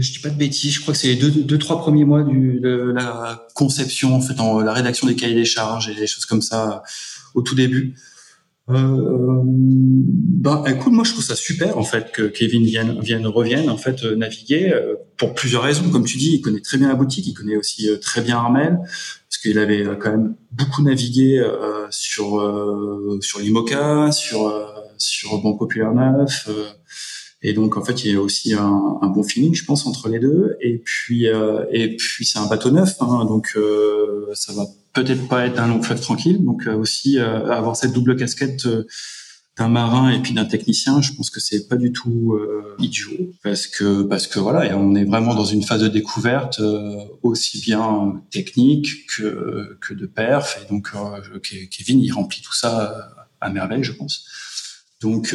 je 0.00 0.12
dis 0.12 0.18
pas 0.18 0.30
de 0.30 0.38
bêtises. 0.38 0.74
Je 0.74 0.80
crois 0.80 0.94
que 0.94 1.00
c'est 1.00 1.08
les 1.08 1.16
deux, 1.16 1.30
deux, 1.30 1.58
trois 1.58 1.78
premiers 1.78 2.04
mois 2.04 2.22
du, 2.22 2.60
de 2.60 2.92
la 2.94 3.46
conception, 3.54 4.14
en 4.14 4.20
fait, 4.20 4.40
en 4.40 4.60
la 4.60 4.72
rédaction 4.72 5.06
des 5.06 5.16
cahiers 5.16 5.34
des 5.34 5.44
charges 5.44 5.88
et 5.88 5.94
des 5.94 6.06
choses 6.06 6.26
comme 6.26 6.42
ça 6.42 6.82
au 7.34 7.42
tout 7.42 7.54
début. 7.54 7.94
Euh, 8.68 9.42
bah, 9.44 10.64
écoute, 10.66 10.92
moi 10.92 11.04
je 11.04 11.12
trouve 11.12 11.24
ça 11.24 11.36
super 11.36 11.78
en 11.78 11.84
fait 11.84 12.10
que 12.10 12.22
Kevin 12.22 12.64
vienne, 12.64 13.00
vienne 13.00 13.26
revienne 13.26 13.70
en 13.70 13.76
fait 13.76 14.02
euh, 14.02 14.16
naviguer 14.16 14.72
euh, 14.72 14.96
pour 15.16 15.34
plusieurs 15.34 15.62
raisons. 15.62 15.88
Comme 15.90 16.04
tu 16.04 16.18
dis, 16.18 16.34
il 16.34 16.40
connaît 16.40 16.60
très 16.60 16.76
bien 16.76 16.88
la 16.88 16.94
boutique, 16.94 17.26
il 17.28 17.34
connaît 17.34 17.56
aussi 17.56 17.88
euh, 17.88 17.96
très 17.96 18.22
bien 18.22 18.36
Armel 18.38 18.78
parce 18.80 19.38
qu'il 19.40 19.58
avait 19.58 19.84
quand 20.00 20.10
même 20.10 20.34
beaucoup 20.50 20.82
navigué 20.82 21.44
sur 21.90 22.40
sur 23.20 23.38
l'IMOCA, 23.40 24.12
sur 24.12 24.52
sur 24.98 25.42
Bon 25.42 25.56
Populaire 25.56 25.92
9. 25.92 26.48
et 27.42 27.52
donc 27.52 27.76
en 27.76 27.84
fait, 27.84 28.04
il 28.04 28.12
y 28.12 28.16
a 28.16 28.20
aussi 28.20 28.54
un, 28.54 28.98
un, 29.02 29.08
bon 29.08 29.22
feeling, 29.24 29.54
je 29.54 29.64
pense, 29.64 29.84
entre 29.84 30.08
les 30.08 30.20
deux. 30.20 30.56
Et 30.60 30.78
puis 30.78 31.26
et 31.26 31.96
puis 31.96 32.24
c'est 32.24 32.38
un 32.38 32.46
bateau 32.46 32.70
neuf, 32.70 32.94
hein, 33.00 33.24
donc 33.26 33.58
ça 34.34 34.52
va 34.54 34.64
peut-être 34.96 35.28
pas 35.28 35.46
être 35.46 35.60
un 35.60 35.68
long 35.68 35.82
fleuve 35.82 36.00
tranquille. 36.00 36.42
Donc 36.44 36.66
euh, 36.66 36.74
aussi 36.74 37.18
euh, 37.18 37.52
avoir 37.52 37.76
cette 37.76 37.92
double 37.92 38.16
casquette 38.16 38.64
euh, 38.66 38.86
d'un 39.58 39.68
marin 39.68 40.10
et 40.10 40.20
puis 40.20 40.34
d'un 40.34 40.44
technicien, 40.44 41.00
je 41.00 41.12
pense 41.12 41.30
que 41.30 41.40
c'est 41.40 41.68
pas 41.68 41.76
du 41.76 41.90
tout 41.90 42.38
idiot 42.78 43.32
parce 43.42 43.66
que 43.66 44.02
parce 44.02 44.26
que 44.26 44.38
voilà, 44.38 44.76
on 44.76 44.94
est 44.94 45.06
vraiment 45.06 45.34
dans 45.34 45.46
une 45.46 45.62
phase 45.62 45.80
de 45.80 45.88
découverte 45.88 46.60
aussi 47.22 47.58
bien 47.62 48.20
technique 48.30 49.06
que 49.06 49.78
que 49.80 49.94
de 49.94 50.04
perf 50.04 50.58
et 50.62 50.68
donc 50.68 50.92
Kevin 51.70 52.00
il 52.00 52.12
remplit 52.12 52.42
tout 52.42 52.52
ça 52.52 53.08
à 53.40 53.48
merveille, 53.48 53.82
je 53.82 53.92
pense. 53.92 54.26
Donc 55.00 55.34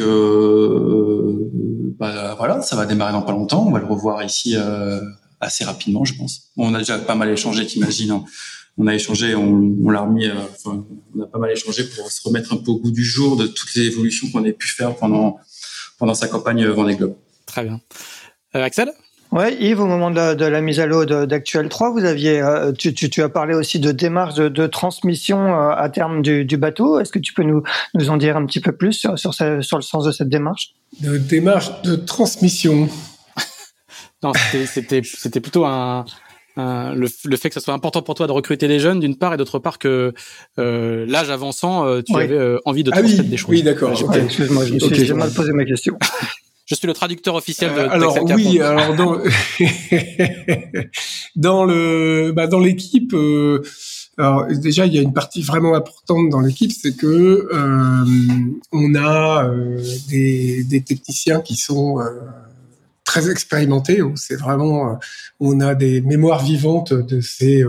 bah, 1.98 2.36
voilà, 2.38 2.62
ça 2.62 2.76
va 2.76 2.86
démarrer 2.86 3.14
dans 3.14 3.22
pas 3.22 3.32
longtemps, 3.32 3.66
on 3.66 3.72
va 3.72 3.80
le 3.80 3.86
revoir 3.86 4.22
ici 4.22 4.54
assez 5.40 5.64
rapidement, 5.64 6.04
je 6.04 6.14
pense. 6.14 6.52
On 6.56 6.72
a 6.74 6.78
déjà 6.78 6.96
pas 6.96 7.16
mal 7.16 7.28
échangé, 7.28 7.66
t'imagines. 7.66 8.12
Hein 8.12 8.24
on 8.78 8.86
a 8.86 8.94
échangé, 8.94 9.34
on, 9.34 9.76
on 9.84 9.90
l'a 9.90 10.00
remis, 10.00 10.26
euh, 10.26 10.34
enfin, 10.50 10.84
on 11.14 11.22
a 11.22 11.26
pas 11.26 11.38
mal 11.38 11.50
échangé 11.50 11.84
pour 11.84 12.10
se 12.10 12.26
remettre 12.26 12.52
un 12.52 12.56
peu 12.56 12.70
au 12.70 12.78
goût 12.78 12.90
du 12.90 13.04
jour 13.04 13.36
de 13.36 13.46
toutes 13.46 13.74
les 13.74 13.82
évolutions 13.82 14.28
qu'on 14.30 14.44
a 14.48 14.52
pu 14.52 14.68
faire 14.68 14.94
pendant 14.96 15.38
pendant 15.98 16.14
sa 16.14 16.26
campagne 16.26 16.66
Vendée 16.66 16.96
Globe. 16.96 17.14
Très 17.46 17.64
bien. 17.64 17.80
Euh, 18.56 18.64
Axel? 18.64 18.90
Ouais, 19.30 19.54
Yves, 19.60 19.80
au 19.80 19.86
moment 19.86 20.10
de, 20.10 20.34
de 20.34 20.44
la 20.44 20.60
mise 20.60 20.80
à 20.80 20.86
l'eau 20.86 21.04
d'Actuel 21.04 21.68
3, 21.68 21.92
vous 21.92 22.04
aviez, 22.04 22.42
euh, 22.42 22.72
tu, 22.72 22.92
tu, 22.92 23.08
tu, 23.08 23.22
as 23.22 23.28
parlé 23.28 23.54
aussi 23.54 23.78
de 23.78 23.92
démarche 23.92 24.34
de, 24.34 24.48
de 24.48 24.66
transmission 24.66 25.54
à 25.70 25.88
terme 25.88 26.20
du, 26.20 26.44
du 26.44 26.56
bateau. 26.56 26.98
Est-ce 26.98 27.12
que 27.12 27.18
tu 27.18 27.32
peux 27.32 27.44
nous, 27.44 27.62
nous 27.94 28.10
en 28.10 28.16
dire 28.16 28.36
un 28.36 28.44
petit 28.44 28.60
peu 28.60 28.72
plus 28.72 28.92
sur, 28.92 29.18
sur, 29.18 29.32
sur 29.32 29.76
le 29.76 29.82
sens 29.82 30.04
de 30.04 30.10
cette 30.12 30.28
démarche? 30.28 30.74
De 31.00 31.16
démarche 31.16 31.82
de 31.82 31.94
transmission. 31.94 32.90
non, 34.22 34.32
c'était 34.66 35.40
plutôt 35.40 35.64
un, 35.64 36.04
euh, 36.58 36.94
le, 36.94 37.08
le, 37.24 37.36
fait 37.36 37.48
que 37.48 37.54
ça 37.54 37.60
soit 37.60 37.72
important 37.72 38.02
pour 38.02 38.14
toi 38.14 38.26
de 38.26 38.32
recruter 38.32 38.68
des 38.68 38.78
jeunes 38.78 39.00
d'une 39.00 39.16
part 39.16 39.32
et 39.32 39.38
d'autre 39.38 39.58
part 39.58 39.78
que 39.78 40.12
euh, 40.58 41.06
l'âge 41.08 41.30
avançant 41.30 41.86
euh, 41.86 42.02
tu 42.02 42.14
avais 42.14 42.34
euh, 42.34 42.58
envie 42.66 42.84
de 42.84 42.90
ah 42.92 42.98
transmettre 42.98 43.28
des 43.28 43.38
choses. 43.38 43.48
Oui, 43.48 43.62
d'accord. 43.62 43.92
Excuse-moi, 43.92 44.64
j'ai 44.66 45.14
mal 45.14 45.32
posé 45.32 45.52
ma 45.52 45.64
question. 45.64 45.96
Je 46.66 46.76
suis 46.76 46.86
le 46.86 46.94
traducteur 46.94 47.34
officiel 47.34 47.74
de. 47.74 47.80
alors 47.80 48.16
oui, 48.22 48.60
alors 48.60 48.94
dans 48.94 49.18
dans 51.36 51.64
le 51.64 52.32
bah, 52.34 52.46
dans 52.46 52.60
l'équipe. 52.60 53.14
alors 54.16 54.46
déjà, 54.46 54.86
il 54.86 54.94
y 54.94 54.98
a 54.98 55.02
une 55.02 55.12
partie 55.12 55.42
vraiment 55.42 55.74
importante 55.74 56.30
dans 56.30 56.40
l'équipe, 56.40 56.70
c'est 56.70 56.96
que 56.96 57.48
on 58.72 58.94
a 58.94 59.50
des, 60.08 60.64
des, 60.64 60.82
techniciens 60.82 61.40
qui 61.40 61.56
sont 61.56 61.98
très 63.12 63.28
expérimenté, 63.28 64.00
où 64.00 64.16
c'est 64.16 64.36
vraiment, 64.36 64.92
euh, 64.92 64.94
on 65.38 65.60
a 65.60 65.74
des 65.74 66.00
mémoires 66.00 66.42
vivantes 66.42 66.94
de 66.94 67.20
ces 67.20 67.62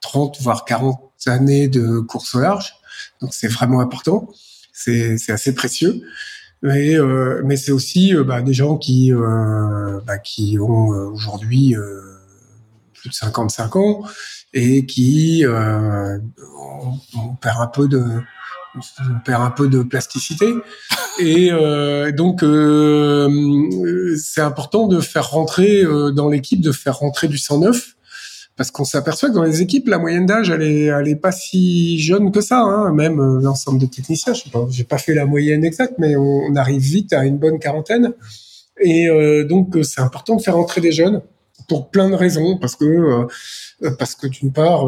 30 0.00 0.34
euh, 0.34 0.42
voire 0.42 0.64
40 0.64 0.98
années 1.26 1.68
de 1.68 2.00
course 2.00 2.34
au 2.34 2.40
large. 2.40 2.72
Donc 3.20 3.34
c'est 3.34 3.48
vraiment 3.48 3.80
important, 3.80 4.30
c'est 4.72 5.18
assez 5.28 5.54
précieux. 5.54 6.00
Mais, 6.62 6.98
euh, 6.98 7.42
mais 7.44 7.58
c'est 7.58 7.70
aussi 7.70 8.14
bah, 8.14 8.40
des 8.40 8.54
gens 8.54 8.78
qui, 8.78 9.12
bah, 9.12 10.16
qui 10.24 10.58
ont 10.58 10.88
aujourd'hui 10.88 11.74
plus 12.94 13.10
de 13.10 13.14
55 13.14 13.76
ans 13.76 14.04
et 14.54 14.86
qui 14.86 15.44
on 15.46 17.34
perd 17.42 17.60
un 17.60 17.66
peu 17.66 17.88
de 17.88 18.02
on 19.00 19.18
perd 19.24 19.42
un 19.42 19.50
peu 19.50 19.68
de 19.68 19.82
plasticité. 19.82 20.46
Et 21.18 21.48
euh, 21.50 22.12
donc, 22.12 22.42
euh, 22.42 24.16
c'est 24.16 24.40
important 24.40 24.86
de 24.86 25.00
faire 25.00 25.30
rentrer 25.30 25.82
euh, 25.82 26.10
dans 26.10 26.28
l'équipe, 26.28 26.60
de 26.60 26.72
faire 26.72 26.98
rentrer 26.98 27.28
du 27.28 27.38
109, 27.38 27.96
parce 28.56 28.70
qu'on 28.70 28.84
s'aperçoit 28.84 29.28
que 29.28 29.34
dans 29.34 29.42
les 29.42 29.62
équipes, 29.62 29.88
la 29.88 29.98
moyenne 29.98 30.26
d'âge, 30.26 30.50
elle 30.50 30.62
est, 30.62 30.84
elle 30.84 31.08
est 31.08 31.16
pas 31.16 31.32
si 31.32 31.98
jeune 31.98 32.30
que 32.32 32.40
ça. 32.40 32.60
Hein, 32.60 32.92
même 32.92 33.20
euh, 33.20 33.40
l'ensemble 33.40 33.78
de 33.78 33.86
techniciens, 33.86 34.34
je 34.34 34.42
j'ai 34.70 34.84
pas 34.84 34.98
fait 34.98 35.14
la 35.14 35.26
moyenne 35.26 35.64
exacte, 35.64 35.94
mais 35.98 36.16
on, 36.16 36.54
arrive 36.56 36.82
vite 36.82 37.12
à 37.12 37.24
une 37.24 37.38
bonne 37.38 37.58
quarantaine. 37.58 38.12
Et 38.78 39.08
donc, 39.48 39.74
c'est 39.84 40.02
important 40.02 40.36
de 40.36 40.42
faire 40.42 40.56
rentrer 40.56 40.82
des 40.82 40.92
jeunes 40.92 41.22
pour 41.68 41.90
plein 41.90 42.10
de 42.10 42.14
raisons, 42.14 42.58
parce 42.58 42.76
que 42.76 43.26
parce 43.98 44.14
que 44.14 44.26
d'une 44.26 44.52
part, 44.52 44.86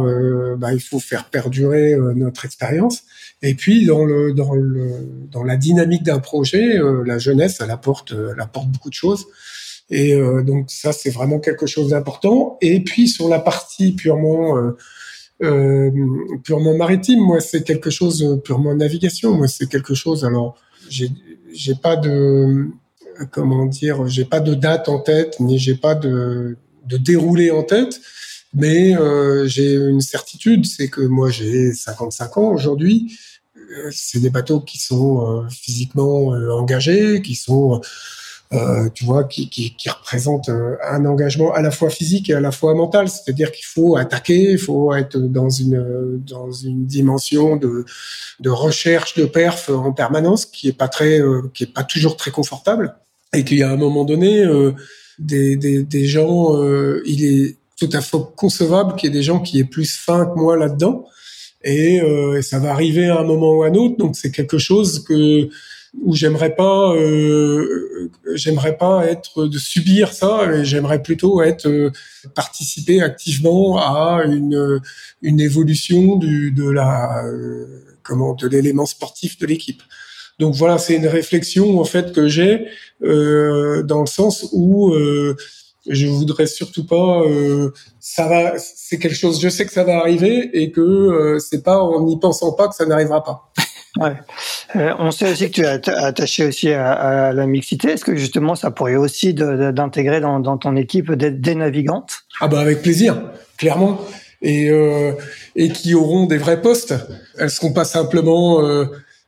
bah, 0.57 0.73
il 0.73 0.81
faut 0.81 1.01
faire 1.01 1.31
perdurer 1.31 1.97
notre 2.15 2.45
expérience. 2.45 3.03
Et 3.43 3.55
puis 3.55 3.87
dans 3.87 4.05
le 4.05 4.33
dans 4.33 4.55
le 4.55 5.27
dans 5.31 5.45
la 5.45 5.57
dynamique 5.57 6.03
d'un 6.03 6.19
projet, 6.19 6.77
euh, 6.79 7.05
la 7.05 7.19
jeunesse, 7.19 7.59
elle 7.61 7.71
apporte 7.71 8.13
elle 8.13 8.41
apporte 8.41 8.69
beaucoup 8.69 8.89
de 8.89 8.95
choses. 8.95 9.27
Et 9.91 10.15
euh, 10.15 10.43
donc 10.43 10.71
ça 10.71 10.93
c'est 10.93 11.11
vraiment 11.11 11.39
quelque 11.39 11.67
chose 11.67 11.91
d'important. 11.91 12.59
Et 12.61 12.83
puis 12.83 13.09
sur 13.09 13.29
la 13.29 13.39
partie 13.39 13.93
purement 13.93 14.59
euh, 14.59 14.77
euh 15.43 15.91
purement 16.43 16.77
maritime, 16.77 17.21
moi 17.21 17.41
c'est 17.41 17.63
quelque 17.63 17.91
chose 17.91 18.41
purement 18.45 18.75
navigation. 18.75 19.33
Moi 19.33 19.47
c'est 19.47 19.69
quelque 19.69 19.95
chose. 19.95 20.25
Alors 20.25 20.57
j'ai 20.89 21.11
j'ai 21.53 21.77
pas 21.77 21.97
de 21.97 22.67
comment 23.31 23.67
dire, 23.67 24.07
j'ai 24.09 24.25
pas 24.25 24.41
de 24.41 24.55
date 24.55 24.89
en 24.89 24.99
tête, 24.99 25.39
ni 25.39 25.59
j'ai 25.59 25.77
pas 25.77 25.95
de 25.95 26.57
de 26.89 26.97
déroulé 26.97 27.51
en 27.51 27.63
tête. 27.63 28.01
Mais 28.55 28.97
euh, 28.97 29.47
j'ai 29.47 29.75
une 29.75 30.01
certitude, 30.01 30.65
c'est 30.65 30.89
que 30.89 31.03
moi 31.03 31.31
j'ai 31.31 31.73
55 31.73 32.39
ans 32.39 32.51
aujourd'hui. 32.51 33.19
Euh, 33.57 33.91
c'est 33.93 34.21
des 34.21 34.31
bateaux 34.31 34.61
qui 34.61 34.79
sont 34.79 35.43
euh, 35.45 35.49
physiquement 35.51 36.29
engagés, 36.29 37.21
qui 37.21 37.35
sont 37.35 37.81
euh, 38.55 38.89
tu 38.95 39.05
vois, 39.05 39.25
qui, 39.25 39.51
qui, 39.51 39.77
qui 39.77 39.91
représente 39.91 40.49
euh, 40.49 40.77
un 40.83 41.05
engagement 41.05 41.53
à 41.53 41.61
la 41.61 41.71
fois 41.71 41.91
physique 41.91 42.31
et 42.31 42.35
à 42.35 42.41
la 42.41 42.51
fois 42.51 42.75
mental. 42.75 43.11
C'est-à-dire 43.11 43.53
qu'il 43.53 43.67
faut 43.67 43.97
attaquer, 43.97 44.53
il 44.53 44.59
faut 44.59 44.95
être 44.95 45.19
dans 45.19 45.51
une 45.51 46.23
dans 46.27 46.51
une 46.51 46.87
dimension 46.87 47.57
de 47.57 47.85
de 48.41 48.49
recherche 48.51 49.15
de 49.17 49.27
perf 49.27 49.69
en 49.69 49.93
permanence, 49.93 50.47
qui 50.47 50.69
est 50.69 50.73
pas 50.73 50.89
très, 50.89 51.21
euh, 51.21 51.43
qui 51.53 51.65
est 51.65 51.73
pas 51.73 51.85
toujours 51.85 52.17
très 52.17 52.31
confortable, 52.31 52.95
et 53.35 53.45
qu'il 53.45 53.59
y 53.59 53.63
a 53.63 53.71
un 53.71 53.77
moment 53.77 54.07
donné 54.07 54.47
des, 55.19 55.57
des, 55.57 55.83
des 55.83 56.07
gens, 56.07 56.55
il 57.05 57.25
est 57.25 57.57
tout 57.79 57.89
à 57.93 58.01
fait 58.01 58.19
concevable 58.37 58.97
qu'il 58.97 59.09
y 59.09 59.13
ait 59.13 59.19
des 59.19 59.23
gens 59.23 59.41
qui 59.41 59.59
aient 59.59 59.65
plus 59.65 59.97
faim 59.97 60.27
que 60.27 60.39
moi 60.39 60.57
là-dedans. 60.57 61.07
Et, 61.65 61.97
et, 61.97 62.43
ça 62.43 62.59
va 62.59 62.71
arriver 62.71 63.07
à 63.07 63.21
un 63.21 63.25
moment 63.25 63.55
ou 63.55 63.63
à 63.63 63.69
un 63.69 63.75
autre. 63.75 63.97
Donc 63.97 64.17
c'est 64.17 64.31
quelque 64.31 64.59
chose 64.59 65.05
que 65.05 65.49
où 66.03 66.15
j'aimerais 66.15 66.55
pas 66.55 66.93
euh, 66.95 68.11
j'aimerais 68.35 68.77
pas 68.77 69.07
être 69.07 69.47
de 69.47 69.59
subir 69.59 70.13
ça 70.13 70.63
j'aimerais 70.63 71.03
plutôt 71.03 71.43
être 71.43 71.67
euh, 71.67 71.91
participer 72.35 73.01
activement 73.01 73.79
à 73.79 74.23
une 74.25 74.81
une 75.23 75.41
évolution 75.41 76.17
du 76.17 76.53
de 76.53 76.69
la 76.69 77.25
euh, 77.25 77.85
comment 78.03 78.35
de 78.35 78.47
l'élément 78.49 78.87
sportif 78.87 79.39
de 79.39 79.47
l'équipe. 79.47 79.83
Donc 80.39 80.55
voilà, 80.55 80.79
c'est 80.79 80.97
une 80.97 81.07
réflexion 81.07 81.81
en 81.81 81.85
fait 81.85 82.13
que 82.13 82.29
j'ai 82.29 82.67
euh, 83.03 83.83
dans 83.83 84.01
le 84.01 84.07
sens 84.07 84.49
où 84.53 84.95
je 85.89 86.07
voudrais 86.07 86.47
surtout 86.47 86.87
pas 86.87 87.23
ça 87.99 88.29
va 88.29 88.59
c'est 88.59 88.99
quelque 88.99 89.17
chose 89.17 89.41
je 89.41 89.49
sais 89.49 89.65
que 89.65 89.73
ça 89.73 89.85
va 89.85 89.99
arriver 89.99 90.51
et 90.53 90.71
que 90.71 91.39
c'est 91.41 91.63
pas 91.63 91.81
en 91.81 92.05
n'y 92.05 92.19
pensant 92.21 92.53
pas 92.53 92.69
que 92.69 92.75
ça 92.75 92.87
n'arrivera 92.87 93.25
pas. 93.25 93.53
Ouais. 93.99 94.17
Euh, 94.77 94.95
on 94.99 95.11
sait 95.11 95.31
aussi 95.31 95.51
que 95.51 95.55
tu 95.79 95.91
es 95.91 95.95
attaché 95.95 96.47
aussi 96.47 96.71
à, 96.71 97.33
la 97.33 97.47
mixité. 97.47 97.91
Est-ce 97.91 98.05
que 98.05 98.17
justement 98.17 98.55
ça 98.55 98.71
pourrait 98.71 98.97
aussi 98.97 99.35
d'intégrer 99.35 100.21
dans, 100.21 100.59
ton 100.59 100.77
équipe 100.77 101.13
des, 101.13 101.55
navigantes? 101.55 102.21
Ah 102.41 102.49
bah 102.49 102.61
avec 102.61 102.83
plaisir, 102.83 103.21
clairement. 103.57 104.01
Et, 104.41 104.71
euh, 104.71 105.13
et 105.57 105.71
qui 105.71 105.95
auront 105.95 106.27
des 106.27 106.39
vrais 106.39 106.63
postes. 106.63 106.95
Elles 107.39 107.51
seront 107.51 107.73
pas 107.73 107.85
simplement 107.85 108.63
euh, 108.63 108.85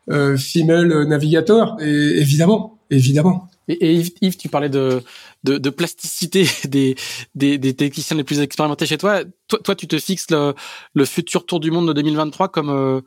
euh 0.09 0.37
female 0.37 1.05
navigateurs. 1.07 1.77
Et, 1.81 2.21
évidemment, 2.21 2.79
évidemment. 2.91 3.51
Et, 3.69 4.03
Yves, 4.21 4.37
tu 4.37 4.49
parlais 4.49 4.69
de, 4.69 5.03
de, 5.45 5.71
plasticité 5.71 6.49
des, 6.69 6.97
des, 7.35 7.59
des, 7.59 7.75
techniciens 7.75 8.17
les 8.17 8.25
plus 8.25 8.41
expérimentés 8.41 8.87
chez 8.87 8.99
toi. 8.99 9.23
Toi, 9.49 9.59
toi 9.63 9.75
tu 9.75 9.87
te 9.87 9.99
fixes 9.99 10.31
le, 10.31 10.55
le 10.95 11.05
futur 11.05 11.47
Tour 11.47 11.61
du 11.61 11.71
Monde 11.71 11.89
de 11.89 11.93
2023 11.93 12.49
comme 12.49 12.71
euh, 12.71 13.01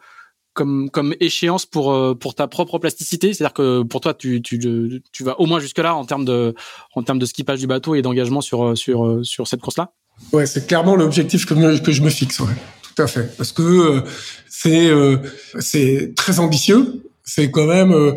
comme 0.53 0.89
comme 0.91 1.15
échéance 1.19 1.65
pour 1.65 1.91
euh, 1.91 2.13
pour 2.13 2.35
ta 2.35 2.47
propre 2.47 2.77
plasticité 2.77 3.33
c'est-à-dire 3.33 3.53
que 3.53 3.81
pour 3.81 4.01
toi 4.01 4.13
tu 4.13 4.41
tu 4.41 5.01
tu 5.11 5.23
vas 5.23 5.39
au 5.39 5.47
moins 5.47 5.59
jusque 5.59 5.79
là 5.79 5.95
en 5.95 6.05
termes 6.05 6.25
de 6.25 6.53
en 6.93 7.01
termes 7.01 7.17
de 7.17 7.25
skippage 7.25 7.59
du 7.59 7.65
bateau 7.65 7.95
et 7.95 8.03
d'engagement 8.03 8.41
sur 8.41 8.63
euh, 8.63 8.75
sur 8.75 9.25
sur 9.25 9.47
cette 9.47 9.61
course 9.61 9.77
là 9.77 9.93
ouais 10.31 10.45
c'est 10.45 10.67
clairement 10.67 10.95
l'objectif 10.95 11.47
que 11.47 11.79
que 11.79 11.91
je 11.91 12.03
me 12.03 12.11
fixe 12.11 12.39
ouais 12.39 12.53
tout 12.95 13.01
à 13.01 13.07
fait 13.07 13.35
parce 13.37 13.51
que 13.51 14.03
c'est 14.49 14.91
c'est 15.59 16.13
très 16.15 16.39
ambitieux 16.39 17.03
c'est 17.23 17.49
quand 17.51 17.65
même 17.65 18.15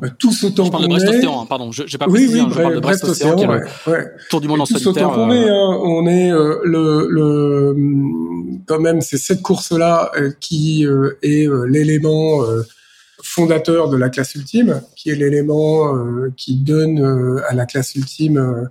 bah, 0.00 0.08
tous 0.10 0.44
autant 0.44 0.70
qu'on 0.70 0.84
est. 0.84 0.88
Brest-Océan, 0.88 1.42
hein, 1.42 1.46
pardon, 1.48 1.70
j'ai 1.72 1.98
pas 1.98 2.06
précisé, 2.06 2.34
oui, 2.34 2.40
oui, 2.40 2.46
hein, 2.46 2.52
je 2.54 2.62
parle 2.62 2.74
de 2.74 2.80
Brest-Océan, 2.80 3.38
ouais, 3.38 3.60
ouais. 3.86 4.06
Tour 4.30 4.40
du 4.40 4.48
monde 4.48 4.60
en 4.60 4.66
solitaire. 4.66 4.92
Tous 4.92 5.00
autant 5.00 5.14
qu'on 5.14 5.32
est, 5.32 5.48
hein, 5.48 5.80
on 5.82 6.06
est 6.06 6.32
euh, 6.32 6.58
le, 6.64 7.06
le, 7.08 7.76
quand 8.66 8.80
même, 8.80 9.00
c'est 9.00 9.18
cette 9.18 9.42
course-là 9.42 10.10
euh, 10.16 10.32
qui 10.40 10.86
euh, 10.86 11.16
est 11.22 11.48
l'élément 11.68 12.42
fondateur 13.22 13.88
de 13.88 13.96
la 13.96 14.08
classe 14.08 14.34
ultime, 14.34 14.82
qui 14.94 15.10
est 15.10 15.14
l'élément 15.14 15.92
qui 16.36 16.56
donne 16.56 17.42
à 17.48 17.54
la 17.54 17.66
classe 17.66 17.94
ultime, 17.94 18.68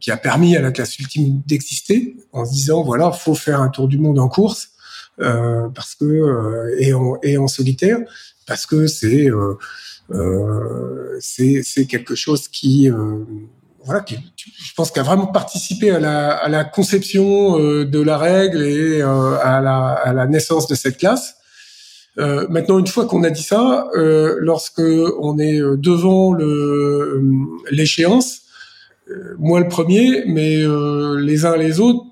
qui 0.00 0.10
a 0.10 0.16
permis 0.16 0.56
à 0.56 0.60
la 0.60 0.72
classe 0.72 0.98
ultime 0.98 1.40
d'exister, 1.46 2.16
en 2.32 2.44
se 2.44 2.52
disant 2.52 2.82
voilà, 2.82 3.12
faut 3.12 3.34
faire 3.34 3.60
un 3.60 3.68
tour 3.68 3.86
du 3.86 3.96
monde 3.96 4.18
en 4.18 4.28
course, 4.28 4.70
parce 5.18 5.94
que 5.94 6.74
et 6.78 6.92
en, 6.94 7.16
et 7.22 7.38
en 7.38 7.46
solitaire, 7.46 7.98
parce 8.46 8.66
que 8.66 8.88
c'est 8.88 9.28
euh, 10.10 11.18
c'est 11.20 11.86
quelque 11.86 12.14
chose 12.14 12.48
qui 12.48 12.90
euh, 12.90 13.24
voilà, 13.84 14.00
qui, 14.00 14.16
je 14.36 14.74
pense, 14.74 14.90
qu'a 14.90 15.02
vraiment 15.02 15.26
participé 15.26 15.90
à 15.90 15.98
la, 15.98 16.30
à 16.30 16.48
la 16.48 16.64
conception 16.64 17.58
euh, 17.58 17.84
de 17.84 18.00
la 18.00 18.16
règle 18.16 18.62
et 18.62 19.02
euh, 19.02 19.36
à, 19.42 19.60
la, 19.60 19.88
à, 19.88 20.12
la, 20.12 20.26
naissance 20.26 20.68
de 20.68 20.74
cette 20.74 20.98
classe. 20.98 21.34
Euh, 22.18 22.46
maintenant, 22.48 22.78
une 22.78 22.86
fois 22.86 23.06
qu'on 23.06 23.24
a 23.24 23.30
dit 23.30 23.42
ça, 23.42 23.88
euh, 23.96 24.36
lorsque 24.38 24.80
on 24.80 25.38
est 25.38 25.58
devant 25.78 26.36
l'échéance, 27.70 28.41
moi 29.38 29.60
le 29.60 29.68
premier, 29.68 30.24
mais 30.26 30.64
les 31.20 31.44
uns 31.44 31.56
les 31.56 31.80
autres, 31.80 32.06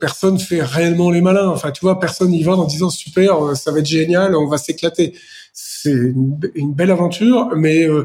personne 0.00 0.38
fait 0.38 0.62
réellement 0.62 1.10
les 1.10 1.20
malins. 1.20 1.48
Enfin, 1.48 1.70
tu 1.70 1.80
vois, 1.80 1.98
personne 1.98 2.32
y 2.32 2.42
va 2.42 2.52
en 2.52 2.64
disant 2.64 2.90
super, 2.90 3.56
ça 3.56 3.72
va 3.72 3.80
être 3.80 3.86
génial, 3.86 4.34
on 4.34 4.46
va 4.46 4.58
s'éclater 4.58 5.14
c'est 5.54 5.90
une, 5.90 6.74
belle 6.74 6.90
aventure, 6.90 7.50
mais 7.56 7.86
euh, 7.86 8.04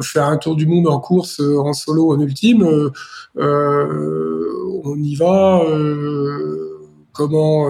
faire 0.00 0.26
un 0.26 0.36
tour 0.36 0.54
du 0.54 0.66
monde 0.66 0.86
en 0.86 1.00
course, 1.00 1.40
euh, 1.40 1.58
en 1.58 1.72
solo, 1.72 2.12
en 2.12 2.20
ultime, 2.20 2.62
euh, 2.62 2.90
on 4.84 4.96
y 5.02 5.16
va 5.16 5.60
comment 7.12 7.68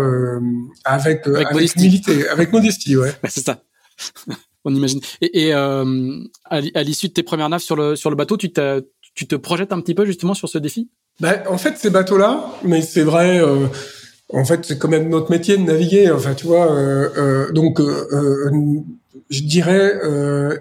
avec 0.85 1.27
avec, 1.27 1.53
modestie. 1.53 2.03
avec 2.31 2.53
modestie, 2.53 2.97
ouais. 2.97 3.13
c'est 3.29 3.45
ça. 3.45 3.63
on 4.65 4.75
imagine. 4.75 5.01
Et, 5.23 5.49
et 5.49 5.53
à 5.53 6.83
l'issue 6.83 7.09
de 7.09 7.15
tes 7.15 7.23
premières 7.23 7.49
naves 7.49 7.61
sur 7.61 7.77
le 7.77 7.97
sur 7.97 8.11
le 8.11 8.17
bateau, 8.17 8.37
tu 8.37 8.53
tu 9.15 9.27
te 9.27 9.37
projettes 9.37 9.73
un 9.73 9.81
petit 9.81 9.95
peu 9.95 10.05
justement 10.05 10.35
sur 10.35 10.49
ce 10.49 10.59
défi? 10.59 10.89
Ben, 11.21 11.43
en 11.49 11.59
fait, 11.59 11.79
ces 11.79 11.91
bateaux-là, 11.91 12.53
mais 12.65 12.83
c'est 12.83 13.03
vrai, 13.05 13.41
en 14.33 14.45
fait, 14.45 14.65
c'est 14.65 14.79
quand 14.79 14.89
même 14.89 15.09
notre 15.09 15.31
métier 15.31 15.57
de 15.57 15.63
naviguer. 15.63 16.11
Enfin, 16.11 16.35
tu 16.35 16.47
vois, 16.47 16.73
euh, 16.73 17.11
euh, 17.17 17.53
donc, 17.53 17.81
euh, 17.81 18.51
je 19.31 19.43
dirais, 19.43 19.93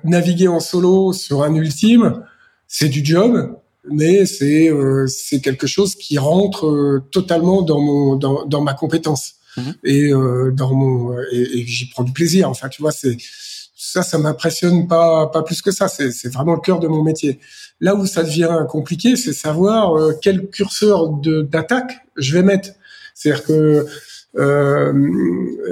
naviguer 0.03 0.47
en 0.47 0.59
solo 0.59 1.13
sur 1.13 1.43
un 1.43 1.53
ultime, 1.55 2.23
c'est 2.67 2.89
du 2.89 3.03
job, 3.03 3.55
mais 3.89 4.25
c'est 4.25 4.71
c'est 5.07 5.41
quelque 5.41 5.67
chose 5.67 5.95
qui 5.95 6.17
rentre 6.17 7.01
totalement 7.11 7.61
dans 7.61 7.79
mon 7.79 8.15
dans, 8.15 8.45
dans 8.45 8.61
ma 8.61 8.73
compétence 8.73 9.33
mhm. 9.57 9.73
et 9.83 10.11
dans 10.53 10.73
mon 10.73 11.13
et, 11.31 11.59
et 11.59 11.67
j'y 11.67 11.89
prends 11.89 12.03
du 12.03 12.13
plaisir. 12.13 12.49
Enfin, 12.49 12.69
tu 12.69 12.81
vois, 12.81 12.91
c'est 12.91 13.17
ça, 13.75 14.01
ça 14.01 14.17
m'impressionne 14.17 14.87
pas 14.87 15.27
pas 15.27 15.43
plus 15.43 15.61
que 15.61 15.71
ça. 15.71 15.87
C'est 15.87 16.11
c'est 16.11 16.31
vraiment 16.31 16.53
le 16.53 16.61
cœur 16.61 16.79
de 16.79 16.87
mon 16.87 17.03
métier. 17.03 17.39
Là 17.83 17.95
où 17.95 18.05
ça 18.05 18.23
devient 18.23 18.65
compliqué, 18.69 19.15
c'est 19.15 19.33
savoir 19.33 20.13
quel 20.21 20.47
curseur 20.47 21.09
d'attaque 21.09 21.91
je 22.15 22.33
vais 22.33 22.41
mettre. 22.41 22.69
C'est-à-dire 23.13 23.43
que 23.43 23.85
euh, 24.35 24.91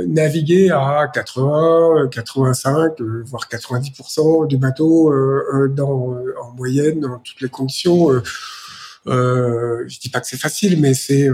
naviguer 0.08 0.70
à 0.70 1.10
80, 1.12 2.10
85, 2.12 3.02
euh, 3.02 3.24
voire 3.26 3.48
90% 3.50 4.48
du 4.48 4.58
bateau 4.58 5.12
euh, 5.12 5.44
euh, 5.54 5.68
dans, 5.68 6.16
en 6.42 6.52
moyenne, 6.56 7.00
dans 7.00 7.18
toutes 7.20 7.42
les 7.42 7.50
conditions. 7.50 8.12
Euh, 8.12 8.22
euh, 9.08 9.84
je 9.88 10.00
dis 10.00 10.10
pas 10.10 10.22
que 10.22 10.28
c'est 10.28 10.40
facile, 10.40 10.80
mais 10.80 10.94
c'est. 10.94 11.28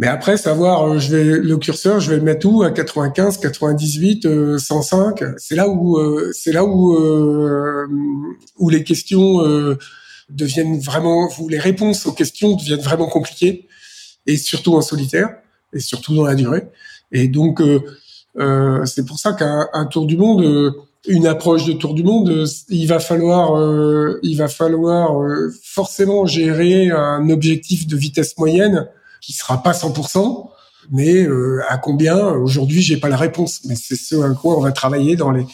Mais 0.00 0.08
après, 0.08 0.36
savoir, 0.36 0.98
je 0.98 1.14
vais 1.14 1.24
le 1.24 1.56
curseur, 1.58 2.00
je 2.00 2.10
vais 2.10 2.16
le 2.16 2.22
mettre 2.22 2.48
où 2.48 2.62
à 2.62 2.70
95, 2.70 3.38
98, 3.38 4.58
105. 4.58 5.22
C'est 5.36 5.54
là 5.54 5.68
où, 5.68 5.98
c'est 6.32 6.52
là 6.52 6.64
où, 6.64 6.96
où 8.58 8.70
les 8.70 8.82
questions 8.82 9.76
deviennent 10.30 10.80
vraiment, 10.80 11.28
où 11.38 11.48
les 11.48 11.58
réponses 11.58 12.06
aux 12.06 12.12
questions 12.12 12.56
deviennent 12.56 12.80
vraiment 12.80 13.08
compliquées 13.08 13.68
et 14.26 14.36
surtout 14.36 14.74
en 14.74 14.82
solitaire 14.82 15.30
et 15.72 15.80
surtout 15.80 16.14
dans 16.14 16.24
la 16.24 16.34
durée. 16.34 16.64
Et 17.12 17.28
donc 17.28 17.60
euh, 17.60 17.80
euh, 18.38 18.84
c'est 18.86 19.04
pour 19.04 19.18
ça 19.18 19.32
qu'un 19.32 19.86
tour 19.86 20.06
du 20.06 20.16
monde, 20.16 20.42
euh, 20.42 20.72
une 21.08 21.26
approche 21.26 21.64
de 21.64 21.72
tour 21.72 21.94
du 21.94 22.02
monde, 22.02 22.46
il 22.68 22.86
va 22.86 23.00
falloir, 23.00 23.58
il 24.22 24.36
va 24.36 24.48
falloir 24.48 25.18
forcément 25.62 26.26
gérer 26.26 26.90
un 26.90 27.30
objectif 27.30 27.86
de 27.86 27.96
vitesse 27.96 28.36
moyenne 28.36 28.86
qui 29.20 29.32
sera 29.32 29.62
pas 29.62 29.72
100%, 29.72 30.50
mais 30.90 31.26
à 31.68 31.78
combien 31.78 32.16
Aujourd'hui, 32.30 32.82
j'ai 32.82 32.96
pas 32.96 33.08
la 33.08 33.16
réponse, 33.16 33.62
mais 33.66 33.74
c'est 33.74 33.96
ce 33.96 34.16
à 34.16 34.34
quoi 34.34 34.56
on 34.56 34.60
va 34.60 34.72
travailler 34.72 35.16
dans 35.16 35.30
les 35.30 35.46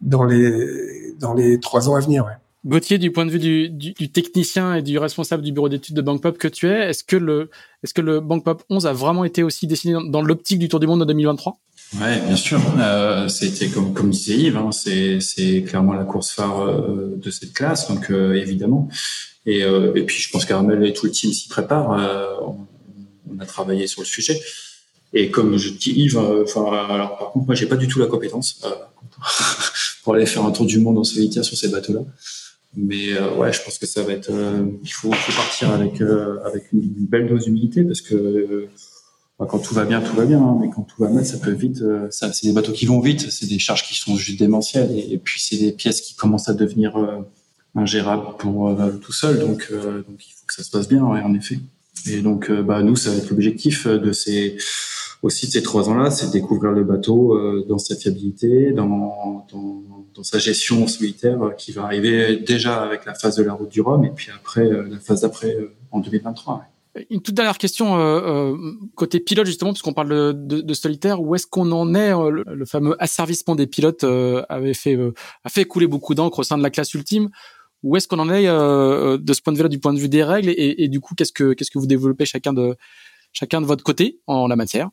dans 0.00 0.24
les 0.24 1.14
dans 1.18 1.34
les 1.34 1.60
trois 1.60 1.88
ans 1.88 1.94
à 1.94 2.00
venir. 2.00 2.24
Ouais. 2.24 2.32
Gauthier, 2.66 2.96
du 2.96 3.12
point 3.12 3.26
de 3.26 3.30
vue 3.30 3.38
du, 3.38 3.68
du, 3.68 3.92
du, 3.92 4.10
technicien 4.10 4.74
et 4.74 4.82
du 4.82 4.96
responsable 4.96 5.42
du 5.42 5.52
bureau 5.52 5.68
d'études 5.68 5.94
de 5.94 6.00
BankPop 6.00 6.38
que 6.38 6.48
tu 6.48 6.66
es, 6.66 6.88
est-ce 6.88 7.04
que 7.04 7.16
le, 7.16 7.50
est-ce 7.82 7.92
que 7.92 8.00
le 8.00 8.20
BankPop 8.20 8.62
11 8.70 8.86
a 8.86 8.94
vraiment 8.94 9.24
été 9.24 9.42
aussi 9.42 9.66
dessiné 9.66 9.92
dans, 9.92 10.02
dans 10.02 10.22
l'optique 10.22 10.58
du 10.58 10.68
Tour 10.70 10.80
du 10.80 10.86
Monde 10.86 11.00
de 11.00 11.04
2023 11.04 11.58
Ouais, 12.00 12.20
bien 12.26 12.36
sûr. 12.36 12.60
Euh, 12.78 13.28
c'était 13.28 13.68
comme 13.68 13.92
comme 13.92 14.10
disait 14.10 14.36
Yves, 14.36 14.56
hein, 14.56 14.72
c'est 14.72 15.20
c'est 15.20 15.62
clairement 15.62 15.92
la 15.92 16.04
course 16.04 16.30
phare 16.30 16.62
euh, 16.62 17.14
de 17.22 17.30
cette 17.30 17.52
classe, 17.52 17.88
donc 17.88 18.10
euh, 18.10 18.32
évidemment. 18.32 18.88
Et, 19.44 19.62
euh, 19.62 19.92
et 19.94 20.02
puis 20.04 20.16
je 20.16 20.30
pense 20.30 20.46
qu'Armel 20.46 20.86
et 20.86 20.94
tout 20.94 21.04
le 21.04 21.12
team 21.12 21.32
s'y 21.34 21.48
préparent. 21.48 21.90
On, 22.42 22.66
on, 23.30 23.38
a 23.40 23.46
travaillé 23.46 23.86
sur 23.86 24.02
le 24.02 24.06
sujet. 24.06 24.40
Et 25.12 25.30
comme 25.30 25.56
je 25.56 25.70
dis 25.70 25.92
Yves, 25.92 26.18
enfin 26.18 26.64
alors 26.88 27.16
par 27.18 27.30
contre 27.30 27.46
moi 27.46 27.54
j'ai 27.54 27.66
pas 27.66 27.76
du 27.76 27.86
tout 27.86 28.00
la 28.00 28.06
compétence 28.06 28.60
pour 30.02 30.14
aller 30.14 30.26
faire 30.26 30.44
un 30.44 30.50
tour 30.50 30.66
du 30.66 30.78
monde 30.80 30.98
en 30.98 31.04
solitaire 31.04 31.44
sur 31.44 31.56
ces 31.56 31.68
bateaux-là. 31.68 32.00
Mais 32.76 33.16
ouais, 33.36 33.52
je 33.52 33.62
pense 33.62 33.78
que 33.78 33.86
ça 33.86 34.02
va 34.02 34.12
être. 34.12 34.30
il 34.82 34.92
faut, 34.92 35.12
faut, 35.12 35.32
partir 35.32 35.70
avec 35.70 36.00
avec 36.44 36.72
une, 36.72 37.06
belle 37.08 37.28
dose 37.28 37.44
d'humilité 37.44 37.84
parce 37.84 38.00
que 38.00 38.68
quand 39.38 39.58
tout 39.58 39.74
va 39.74 39.84
bien, 39.84 40.00
tout 40.00 40.16
va 40.16 40.24
bien. 40.24 40.40
Hein, 40.42 40.58
mais 40.60 40.68
quand 40.74 40.82
tout 40.82 41.00
va 41.00 41.08
mal, 41.08 41.24
ça 41.24 41.38
peut 41.38 41.52
vite. 41.52 41.80
ça, 42.10 42.32
c'est 42.32 42.48
des 42.48 42.52
bateaux 42.52 42.72
qui 42.72 42.86
vont 42.86 42.98
vite. 42.98 43.30
C'est 43.30 43.46
des 43.46 43.60
charges 43.60 43.86
qui 43.86 43.94
sont 43.94 44.16
juste 44.16 44.40
démentielles. 44.40 44.90
Et, 44.90 45.18
puis 45.18 45.40
c'est 45.40 45.56
des 45.56 45.70
pièces 45.70 46.00
qui 46.00 46.16
commencent 46.16 46.48
à 46.48 46.54
devenir 46.54 46.96
ingérable 47.74 48.36
pour 48.38 48.68
euh, 48.68 48.92
tout 48.92 49.12
seul. 49.12 49.38
Donc, 49.38 49.68
euh, 49.70 50.02
donc 50.08 50.26
il 50.26 50.32
faut 50.32 50.46
que 50.46 50.54
ça 50.54 50.62
se 50.62 50.70
passe 50.70 50.88
bien, 50.88 51.04
ouais, 51.04 51.20
en 51.20 51.34
effet. 51.34 51.58
Et 52.06 52.20
donc, 52.20 52.50
euh, 52.50 52.62
bah, 52.62 52.82
nous, 52.82 52.96
ça 52.96 53.10
va 53.10 53.16
être 53.16 53.30
l'objectif 53.30 53.86
de 53.86 54.12
ces 54.12 54.56
aussi 55.22 55.46
de 55.46 55.52
ces 55.52 55.62
trois 55.62 55.88
ans-là, 55.88 56.10
c'est 56.10 56.30
découvrir 56.30 56.72
le 56.72 56.84
bateau 56.84 57.64
dans 57.66 57.78
sa 57.78 57.96
fiabilité, 57.96 58.72
dans, 58.72 59.46
dans, 59.50 59.82
dans, 60.14 60.22
sa 60.22 60.38
gestion 60.38 60.86
solitaire, 60.86 61.38
qui 61.56 61.72
va 61.72 61.84
arriver 61.84 62.36
déjà 62.36 62.82
avec 62.82 63.06
la 63.06 63.14
phase 63.14 63.36
de 63.36 63.42
la 63.42 63.54
route 63.54 63.70
du 63.70 63.80
Rhum, 63.80 64.04
et 64.04 64.10
puis 64.10 64.28
après 64.36 64.68
la 64.68 64.98
phase 64.98 65.22
d'après 65.22 65.56
en 65.92 66.00
2023. 66.00 66.66
Une 67.08 67.22
toute 67.22 67.34
dernière 67.34 67.56
question 67.56 67.98
euh, 67.98 68.54
côté 68.96 69.18
pilote 69.18 69.46
justement, 69.46 69.72
puisqu'on 69.72 69.94
parle 69.94 70.10
de, 70.10 70.32
de, 70.32 70.60
de, 70.60 70.74
solitaire, 70.74 71.22
où 71.22 71.34
est-ce 71.34 71.46
qu'on 71.46 71.72
en 71.72 71.94
est 71.94 72.10
le, 72.10 72.44
le, 72.46 72.66
fameux 72.66 72.94
asservissement 73.02 73.54
des 73.54 73.66
pilotes 73.66 74.04
avait 74.04 74.74
fait 74.74 74.98
a 75.42 75.48
fait 75.48 75.64
couler 75.64 75.86
beaucoup 75.86 76.14
d'encre 76.14 76.40
au 76.40 76.42
sein 76.42 76.58
de 76.58 76.62
la 76.62 76.70
classe 76.70 76.92
ultime? 76.92 77.30
Où 77.84 77.96
est-ce 77.96 78.08
qu'on 78.08 78.18
en 78.18 78.30
est 78.30 78.48
euh, 78.48 79.18
de 79.18 79.32
ce 79.34 79.42
point 79.42 79.52
de 79.52 79.58
vue-là, 79.58 79.68
du 79.68 79.78
point 79.78 79.92
de 79.92 79.98
vue 79.98 80.08
des 80.08 80.24
règles 80.24 80.52
et, 80.56 80.88
du 80.88 81.00
coup, 81.00 81.14
qu'est-ce 81.14 81.32
que 81.32 81.52
qu'est-ce 81.52 81.70
que 81.70 81.78
vous 81.78 81.86
développez 81.86 82.24
chacun 82.24 82.54
de 82.54 82.76
chacun 83.32 83.60
de 83.60 83.66
votre 83.66 83.84
côté 83.84 84.20
en 84.26 84.48
la 84.48 84.56
matière? 84.56 84.88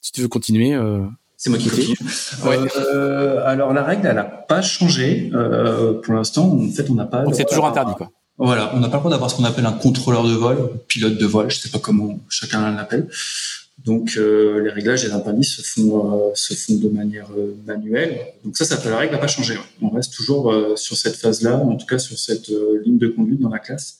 Si 0.00 0.12
tu 0.12 0.22
veux 0.22 0.28
continuer. 0.28 0.72
Euh, 0.72 1.04
c'est 1.36 1.50
moi 1.50 1.58
qui 1.58 1.68
continue. 1.68 1.96
Euh, 2.44 3.44
alors 3.44 3.72
la 3.72 3.82
règle, 3.82 4.06
elle 4.06 4.14
n'a 4.14 4.24
pas 4.24 4.62
changé 4.62 5.30
pour 6.04 6.14
l'instant. 6.14 6.52
En 6.52 6.70
fait, 6.70 6.88
on 6.88 6.94
n'a 6.94 7.06
pas. 7.06 7.24
Donc 7.24 7.34
c'est 7.34 7.44
toujours 7.44 7.66
interdit, 7.66 7.94
quoi. 7.94 8.10
Voilà, 8.42 8.70
on 8.74 8.80
n'a 8.80 8.88
pas 8.88 8.96
le 8.96 9.00
droit 9.00 9.10
d'avoir 9.10 9.30
ce 9.30 9.36
qu'on 9.36 9.44
appelle 9.44 9.66
un 9.66 9.72
contrôleur 9.72 10.24
de 10.24 10.32
vol, 10.32 10.70
pilote 10.88 11.18
de 11.18 11.26
vol, 11.26 11.50
je 11.50 11.58
sais 11.58 11.68
pas 11.68 11.78
comment 11.78 12.18
chacun 12.30 12.74
l'appelle. 12.74 13.06
Donc 13.84 14.16
euh, 14.16 14.62
les 14.62 14.70
réglages 14.70 15.04
des 15.04 15.12
impandices 15.12 15.56
se 15.56 15.62
font 15.62 16.28
euh, 16.28 16.30
se 16.34 16.54
font 16.54 16.74
de 16.74 16.88
manière 16.88 17.28
euh, 17.36 17.54
manuelle. 17.66 18.18
Donc 18.44 18.56
ça, 18.56 18.64
ça 18.64 18.90
la 18.90 18.98
règle 18.98 19.12
n'a 19.12 19.18
pas 19.18 19.26
changé. 19.26 19.54
On 19.80 19.88
reste 19.88 20.12
toujours 20.14 20.54
sur 20.76 20.96
cette 20.96 21.16
phase-là, 21.16 21.56
en 21.56 21.76
tout 21.76 21.86
cas 21.86 21.98
sur 21.98 22.18
cette 22.18 22.50
ligne 22.84 22.98
de 22.98 23.08
conduite 23.08 23.40
dans 23.40 23.48
la 23.48 23.58
classe. 23.58 23.98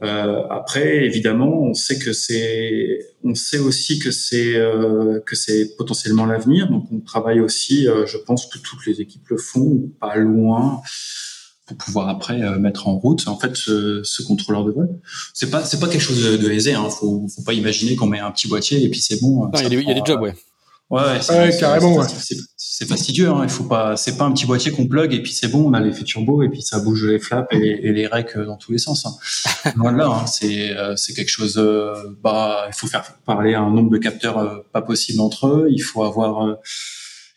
après, 0.00 1.04
évidemment, 1.04 1.62
on 1.62 1.74
sait 1.74 1.98
que 1.98 2.12
c'est, 2.12 3.06
on 3.24 3.34
sait 3.34 3.58
aussi 3.58 3.98
que 3.98 4.10
c'est 4.10 4.54
que 5.26 5.36
c'est 5.36 5.76
potentiellement 5.76 6.26
l'avenir. 6.26 6.68
Donc 6.68 6.86
on 6.92 7.00
travaille 7.00 7.40
aussi, 7.40 7.84
je 7.84 8.16
pense 8.16 8.46
que 8.46 8.58
toutes 8.58 8.84
les 8.86 9.00
équipes 9.00 9.28
le 9.28 9.38
font, 9.38 9.90
pas 10.00 10.16
loin 10.16 10.82
pour 11.68 11.76
pouvoir 11.76 12.08
après 12.08 12.42
euh, 12.42 12.58
mettre 12.58 12.88
en 12.88 12.98
route 12.98 13.28
en 13.28 13.38
fait 13.38 13.54
ce, 13.54 14.00
ce 14.02 14.22
contrôleur 14.22 14.64
de 14.64 14.72
vol. 14.72 14.88
C'est 15.34 15.50
pas 15.50 15.62
c'est 15.64 15.78
pas 15.78 15.86
quelque 15.86 16.00
chose 16.00 16.24
de, 16.24 16.36
de 16.36 16.50
aisé. 16.50 16.72
Hein. 16.72 16.88
Faut 16.88 17.26
faut 17.28 17.42
pas 17.42 17.52
imaginer 17.52 17.94
qu'on 17.94 18.06
met 18.06 18.18
un 18.18 18.30
petit 18.30 18.48
boîtier 18.48 18.82
et 18.82 18.88
puis 18.88 19.00
c'est 19.00 19.20
bon. 19.20 19.50
Il 19.54 19.60
y, 19.60 19.90
a 19.90 19.94
des 19.94 20.02
jobs, 20.04 20.20
ouais. 20.20 20.34
Ouais, 20.90 21.02
ouais 21.28 21.56
carrément. 21.60 22.02
C'est 22.56 22.88
fastidieux. 22.88 23.28
Hein. 23.28 23.40
Il 23.42 23.50
faut 23.50 23.64
pas. 23.64 23.96
C'est 23.98 24.16
pas 24.16 24.24
un 24.24 24.32
petit 24.32 24.46
boîtier 24.46 24.72
qu'on 24.72 24.86
plug 24.86 25.12
et 25.12 25.22
puis 25.22 25.32
c'est 25.32 25.48
bon. 25.48 25.68
On 25.68 25.74
a 25.74 25.80
l'effet 25.80 26.04
turbo 26.04 26.42
et 26.42 26.48
puis 26.48 26.62
ça 26.62 26.80
bouge 26.80 27.04
les 27.04 27.18
flaps 27.18 27.48
et, 27.52 27.88
et 27.88 27.92
les 27.92 28.06
recs 28.06 28.38
dans 28.38 28.56
tous 28.56 28.72
les 28.72 28.78
sens. 28.78 29.04
Hein. 29.04 29.72
Loin 29.76 29.92
de 29.92 29.98
là. 29.98 30.08
Hein. 30.08 30.26
C'est 30.26 30.74
euh, 30.74 30.96
c'est 30.96 31.12
quelque 31.12 31.28
chose. 31.28 31.58
Euh, 31.58 31.92
bah, 32.22 32.64
il 32.68 32.74
faut 32.74 32.86
faire 32.86 33.04
parler 33.26 33.54
un 33.54 33.68
nombre 33.70 33.90
de 33.90 33.98
capteurs 33.98 34.64
pas 34.72 34.80
possible 34.80 35.20
entre 35.20 35.48
eux. 35.48 35.68
Il 35.70 35.80
faut 35.80 36.02
avoir 36.02 36.56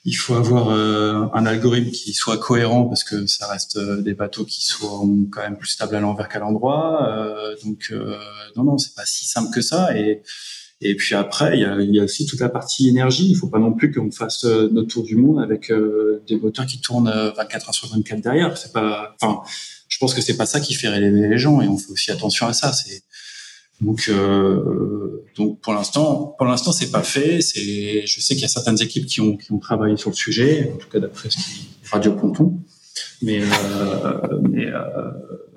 il 0.04 0.14
faut 0.14 0.34
avoir 0.34 0.70
euh, 0.70 1.28
un 1.34 1.46
algorithme 1.46 1.92
qui 1.92 2.14
soit 2.14 2.38
cohérent 2.38 2.86
parce 2.86 3.04
que 3.04 3.28
ça 3.28 3.48
reste 3.48 3.78
euh, 3.78 4.02
des 4.02 4.16
bateaux 4.16 4.46
qui 4.46 4.64
sont 4.64 5.28
quand 5.32 5.42
même 5.42 5.58
plus 5.58 5.70
stables 5.70 5.96
à 5.96 6.00
l'envers 6.00 6.28
qu'à 6.28 6.40
l'endroit. 6.40 7.08
Euh, 7.08 7.56
donc 7.64 7.94
non, 8.56 8.64
non, 8.64 8.78
c'est 8.78 8.96
pas 8.96 9.06
si 9.06 9.26
simple 9.26 9.54
que 9.54 9.62
ça. 9.62 9.98
Et 9.98 10.22
et 10.84 10.96
puis 10.96 11.14
après, 11.14 11.58
il 11.58 11.62
y 11.62 11.66
a, 11.66 11.80
y 11.80 12.00
a 12.00 12.04
aussi 12.04 12.26
toute 12.26 12.40
la 12.40 12.50
partie 12.50 12.90
énergie. 12.90 13.30
Il 13.30 13.36
faut 13.36 13.50
pas 13.50 13.60
non 13.60 13.72
plus 13.72 13.92
qu'on 13.92 14.10
fasse 14.10 14.46
notre 14.46 14.88
tour 14.88 15.04
du 15.04 15.16
monde 15.16 15.40
avec 15.40 15.72
des 16.28 16.38
moteurs 16.38 16.66
qui 16.66 16.82
tournent 16.82 17.08
24 17.38 17.68
heures 17.68 17.76
sur 17.76 17.88
24 17.90 18.20
derrière. 18.20 18.58
C'est 18.58 18.74
pas, 18.74 19.16
enfin, 19.22 19.44
je 19.88 20.00
pense 20.00 20.16
que 20.16 20.22
c'est 20.22 20.38
pas 20.38 20.48
ça 20.48 20.60
qui 20.60 20.74
fait 20.74 20.88
rêver 20.88 21.12
les 21.12 21.38
gens 21.38 21.62
et 21.62 21.68
on 21.68 21.78
fait 21.78 21.92
aussi 21.92 22.10
attention 22.10 22.48
à 22.48 22.54
ça. 22.54 22.74
C'est 22.74 23.04
donc, 23.82 24.06
euh, 24.10 25.26
donc 25.36 25.60
pour 25.60 25.74
l'instant, 25.74 26.36
pour 26.38 26.46
l'instant, 26.46 26.72
c'est 26.72 26.92
pas 26.92 27.02
fait. 27.02 27.42
C'est, 27.42 28.06
je 28.06 28.22
sais 28.22 28.36
qu'il 28.36 28.44
y 28.44 28.46
a 28.46 28.50
certaines 28.50 28.82
équipes 28.82 29.08
qui 29.08 29.22
ont 29.22 29.38
qui 29.38 29.52
ont 29.52 29.60
travaillé 29.60 29.98
sur 29.98 30.12
le 30.12 30.16
sujet, 30.16 30.72
en 30.74 30.78
tout 30.78 30.88
cas 30.88 31.00
d'après 31.00 31.30
ce 31.32 31.38
qui 31.38 31.70
Radio 31.92 32.14
Ponton. 32.14 32.60
Mais, 33.22 33.42
euh, 33.42 34.40
mais 34.50 34.68
euh, 34.68 34.82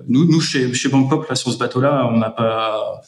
nous, 0.09 0.25
nous 0.25 0.41
chez 0.41 0.73
chez 0.73 0.89
Bangkok 0.89 1.29
là 1.29 1.35
sur 1.35 1.53
ce 1.53 1.59
bateau-là, 1.59 2.09
on 2.11 2.19
n'a 2.19 2.31
pas. 2.31 3.03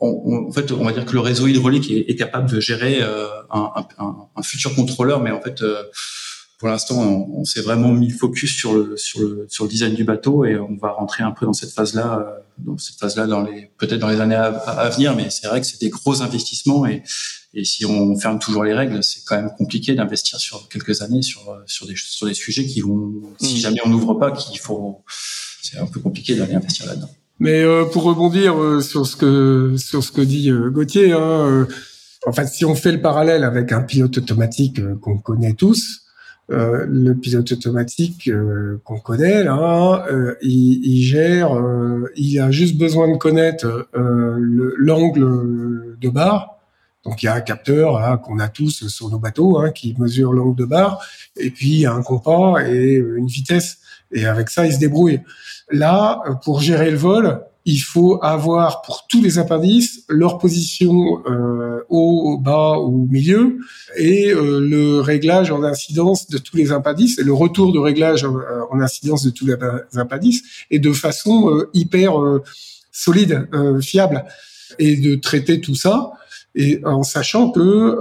On, 0.00 0.46
en 0.48 0.50
fait, 0.50 0.72
on 0.72 0.82
va 0.82 0.92
dire 0.92 1.04
que 1.04 1.12
le 1.12 1.20
réseau 1.20 1.46
hydraulique 1.46 1.90
est, 1.90 2.10
est 2.10 2.16
capable 2.16 2.50
de 2.50 2.58
gérer 2.58 3.02
euh, 3.02 3.26
un, 3.50 3.70
un, 3.98 4.16
un, 4.34 4.42
futur 4.42 4.74
contrôleur, 4.74 5.20
mais 5.20 5.30
en 5.30 5.42
fait, 5.42 5.60
euh, 5.60 5.82
pour 6.60 6.68
l'instant, 6.68 7.00
on, 7.00 7.42
s'est 7.46 7.62
vraiment 7.62 7.90
mis 7.90 8.10
focus 8.10 8.54
sur 8.54 8.74
le, 8.74 8.94
sur 8.98 9.20
le 9.20 9.46
sur 9.48 9.64
le 9.64 9.70
design 9.70 9.94
du 9.94 10.04
bateau 10.04 10.44
et 10.44 10.58
on 10.58 10.76
va 10.76 10.92
rentrer 10.92 11.24
un 11.24 11.30
peu 11.30 11.46
dans 11.46 11.54
cette 11.54 11.70
phase-là, 11.70 12.18
euh, 12.18 12.38
dans 12.58 12.76
cette 12.76 12.96
phase-là 12.96 13.26
dans 13.26 13.40
les 13.40 13.70
peut-être 13.78 13.98
dans 13.98 14.10
les 14.10 14.20
années 14.20 14.34
à, 14.34 14.90
venir. 14.90 15.16
Mais 15.16 15.30
c'est 15.30 15.46
vrai 15.46 15.62
que 15.62 15.66
c'est 15.66 15.80
des 15.80 15.88
gros 15.88 16.20
investissements 16.20 16.86
et 16.86 17.02
et 17.54 17.64
si 17.64 17.86
on 17.86 18.14
ferme 18.18 18.38
toujours 18.38 18.62
les 18.62 18.74
règles, 18.74 19.02
c'est 19.02 19.24
quand 19.24 19.36
même 19.36 19.50
compliqué 19.56 19.94
d'investir 19.94 20.38
sur 20.38 20.68
quelques 20.68 21.00
années 21.00 21.22
sur 21.22 21.40
sur 21.64 21.86
des 21.86 21.94
sur 21.96 22.26
des 22.26 22.34
sujets 22.34 22.66
qui 22.66 22.82
vont 22.82 23.10
si 23.40 23.54
mmh. 23.54 23.56
jamais 23.60 23.80
on 23.86 23.88
n'ouvre 23.88 24.12
pas, 24.12 24.30
qu'il 24.30 24.58
faut 24.58 25.02
c'est 25.62 25.78
un 25.78 25.86
peu 25.86 25.98
compliqué 25.98 26.34
d'aller 26.34 26.56
investir 26.56 26.84
là-dedans. 26.84 27.08
Mais 27.38 27.62
euh, 27.62 27.86
pour 27.86 28.02
rebondir 28.02 28.60
euh, 28.60 28.82
sur 28.82 29.06
ce 29.06 29.16
que 29.16 29.76
sur 29.78 30.04
ce 30.04 30.12
que 30.12 30.20
dit 30.20 30.50
Gauthier, 30.50 31.12
hein, 31.12 31.66
en 32.26 32.32
fait, 32.32 32.48
si 32.48 32.66
on 32.66 32.74
fait 32.74 32.92
le 32.92 33.00
parallèle 33.00 33.44
avec 33.44 33.72
un 33.72 33.80
pilote 33.80 34.18
automatique 34.18 34.78
qu'on 35.00 35.16
connaît 35.16 35.54
tous, 35.54 36.02
euh, 36.50 36.84
le 36.88 37.14
pilote 37.14 37.52
automatique 37.52 38.26
euh, 38.26 38.80
qu'on 38.82 38.98
connaît 38.98 39.44
là, 39.44 40.04
euh, 40.10 40.34
il, 40.42 40.84
il, 40.84 41.02
gère, 41.02 41.52
il 42.16 42.40
a 42.40 42.50
juste 42.50 42.76
besoin 42.76 43.10
de 43.10 43.16
connaître 43.16 43.88
l'angle 43.94 45.96
de 46.00 46.08
barre. 46.08 46.56
Donc 47.04 47.22
il 47.22 47.26
y 47.26 47.28
a 47.28 47.34
un 47.34 47.40
capteur 47.40 48.20
qu'on 48.22 48.40
a 48.40 48.48
tous 48.48 48.88
sur 48.88 49.10
nos 49.10 49.18
bateaux 49.18 49.58
hein, 49.58 49.70
qui 49.70 49.94
mesure 49.98 50.32
l'angle 50.32 50.56
de 50.56 50.64
barre, 50.64 51.00
et 51.36 51.50
puis 51.50 51.68
il 51.68 51.80
y 51.80 51.86
a 51.86 51.92
un 51.92 52.02
compas 52.02 52.58
et 52.66 52.94
une 52.94 53.28
vitesse. 53.28 53.78
Et 54.12 54.26
avec 54.26 54.50
ça, 54.50 54.66
il 54.66 54.72
se 54.72 54.80
débrouille. 54.80 55.20
Là, 55.70 56.20
pour 56.44 56.60
gérer 56.60 56.90
le 56.90 56.96
vol, 56.96 57.42
il 57.64 57.78
faut 57.78 58.18
avoir 58.22 58.82
pour 58.82 59.06
tous 59.06 59.22
les 59.22 59.38
appendices 59.38 60.04
leur 60.08 60.38
position 60.38 61.22
euh, 61.26 61.80
haut, 61.88 62.38
bas 62.38 62.78
ou 62.78 63.06
milieu 63.10 63.58
et 63.96 64.32
euh, 64.32 64.60
le 64.60 65.00
réglage 65.00 65.50
en 65.50 65.62
incidence 65.62 66.28
de 66.28 66.38
tous 66.38 66.56
les 66.56 66.72
appendices 66.72 67.18
et 67.18 67.22
le 67.22 67.32
retour 67.32 67.72
de 67.72 67.78
réglage 67.78 68.24
en, 68.24 68.36
en 68.70 68.80
incidence 68.80 69.24
de 69.24 69.30
tous 69.30 69.46
les 69.46 69.56
appendices 69.96 70.42
et 70.70 70.78
de 70.78 70.92
façon 70.92 71.50
euh, 71.50 71.70
hyper 71.74 72.20
euh, 72.20 72.42
solide, 72.92 73.48
fiable 73.80 74.24
et 74.78 74.96
de 74.96 75.14
traiter 75.14 75.60
tout 75.60 75.76
ça 75.76 76.10
et 76.56 76.80
en 76.84 77.04
sachant 77.04 77.52
que 77.52 77.96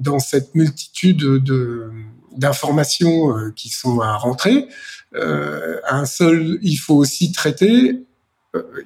dans 0.00 0.18
cette 0.18 0.54
multitude 0.54 1.18
de 1.18 1.90
d'informations 2.36 3.32
qui 3.56 3.70
sont 3.70 4.00
à 4.00 4.16
rentrer, 4.16 4.68
euh, 5.14 5.80
un 5.88 6.04
seul, 6.04 6.58
il 6.62 6.76
faut 6.76 6.96
aussi 6.96 7.32
traiter 7.32 7.92
euh, 7.92 8.06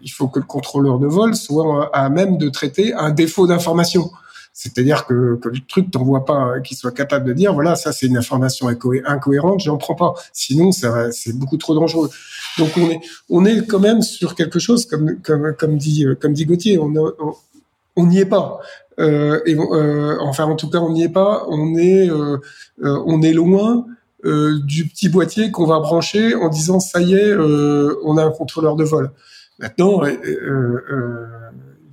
il 0.02 0.10
faut 0.10 0.28
que 0.28 0.38
le 0.38 0.44
contrôleur 0.44 0.98
de 0.98 1.06
vol 1.06 1.34
soit 1.34 1.90
à 1.94 2.08
même 2.08 2.38
de 2.38 2.48
traiter 2.48 2.92
un 2.94 3.10
défaut 3.10 3.46
d'information. 3.46 4.10
C'est-à-dire 4.54 5.06
que, 5.06 5.14
le 5.42 5.66
truc 5.66 5.90
t'envoie 5.90 6.26
pas, 6.26 6.60
qu'il 6.60 6.76
soit 6.76 6.92
capable 6.92 7.26
de 7.26 7.32
dire, 7.32 7.54
voilà, 7.54 7.74
ça 7.74 7.92
c'est 7.92 8.06
une 8.06 8.18
information 8.18 8.68
incohérente, 8.68 9.60
j'en 9.60 9.78
prends 9.78 9.94
pas. 9.94 10.14
Sinon, 10.32 10.72
ça, 10.72 11.10
c'est 11.10 11.32
beaucoup 11.32 11.56
trop 11.56 11.74
dangereux. 11.74 12.10
Donc 12.58 12.70
on 12.76 12.90
est, 12.90 13.00
on 13.30 13.44
est 13.46 13.66
quand 13.66 13.78
même 13.78 14.02
sur 14.02 14.34
quelque 14.34 14.58
chose 14.58 14.86
comme, 14.86 15.16
comme, 15.22 15.78
dit, 15.78 16.04
comme 16.20 16.34
dit 16.34 16.44
Gauthier, 16.44 16.78
on, 16.78 18.06
n'y 18.06 18.18
est 18.18 18.26
pas. 18.26 18.60
Euh, 18.98 19.40
et, 19.46 19.56
euh, 19.56 20.18
enfin, 20.20 20.44
en 20.44 20.56
tout 20.56 20.68
cas, 20.68 20.78
on 20.78 20.92
n'y 20.92 21.04
est 21.04 21.08
pas. 21.08 21.46
On 21.48 21.76
est, 21.76 22.10
euh, 22.10 22.36
euh 22.84 23.02
on 23.06 23.22
est 23.22 23.32
loin 23.32 23.86
euh, 24.24 24.58
du 24.64 24.86
petit 24.86 25.08
boîtier 25.08 25.50
qu'on 25.50 25.66
va 25.66 25.80
brancher 25.80 26.34
en 26.34 26.48
disant 26.48 26.78
ça 26.78 27.00
y 27.00 27.14
est, 27.14 27.34
on 27.34 28.18
a 28.18 28.24
un 28.24 28.30
contrôleur 28.30 28.76
de 28.76 28.84
vol. 28.84 29.10
Maintenant, 29.58 30.02
euh, 30.02 30.08
euh, 30.24 30.84
euh, 30.90 31.26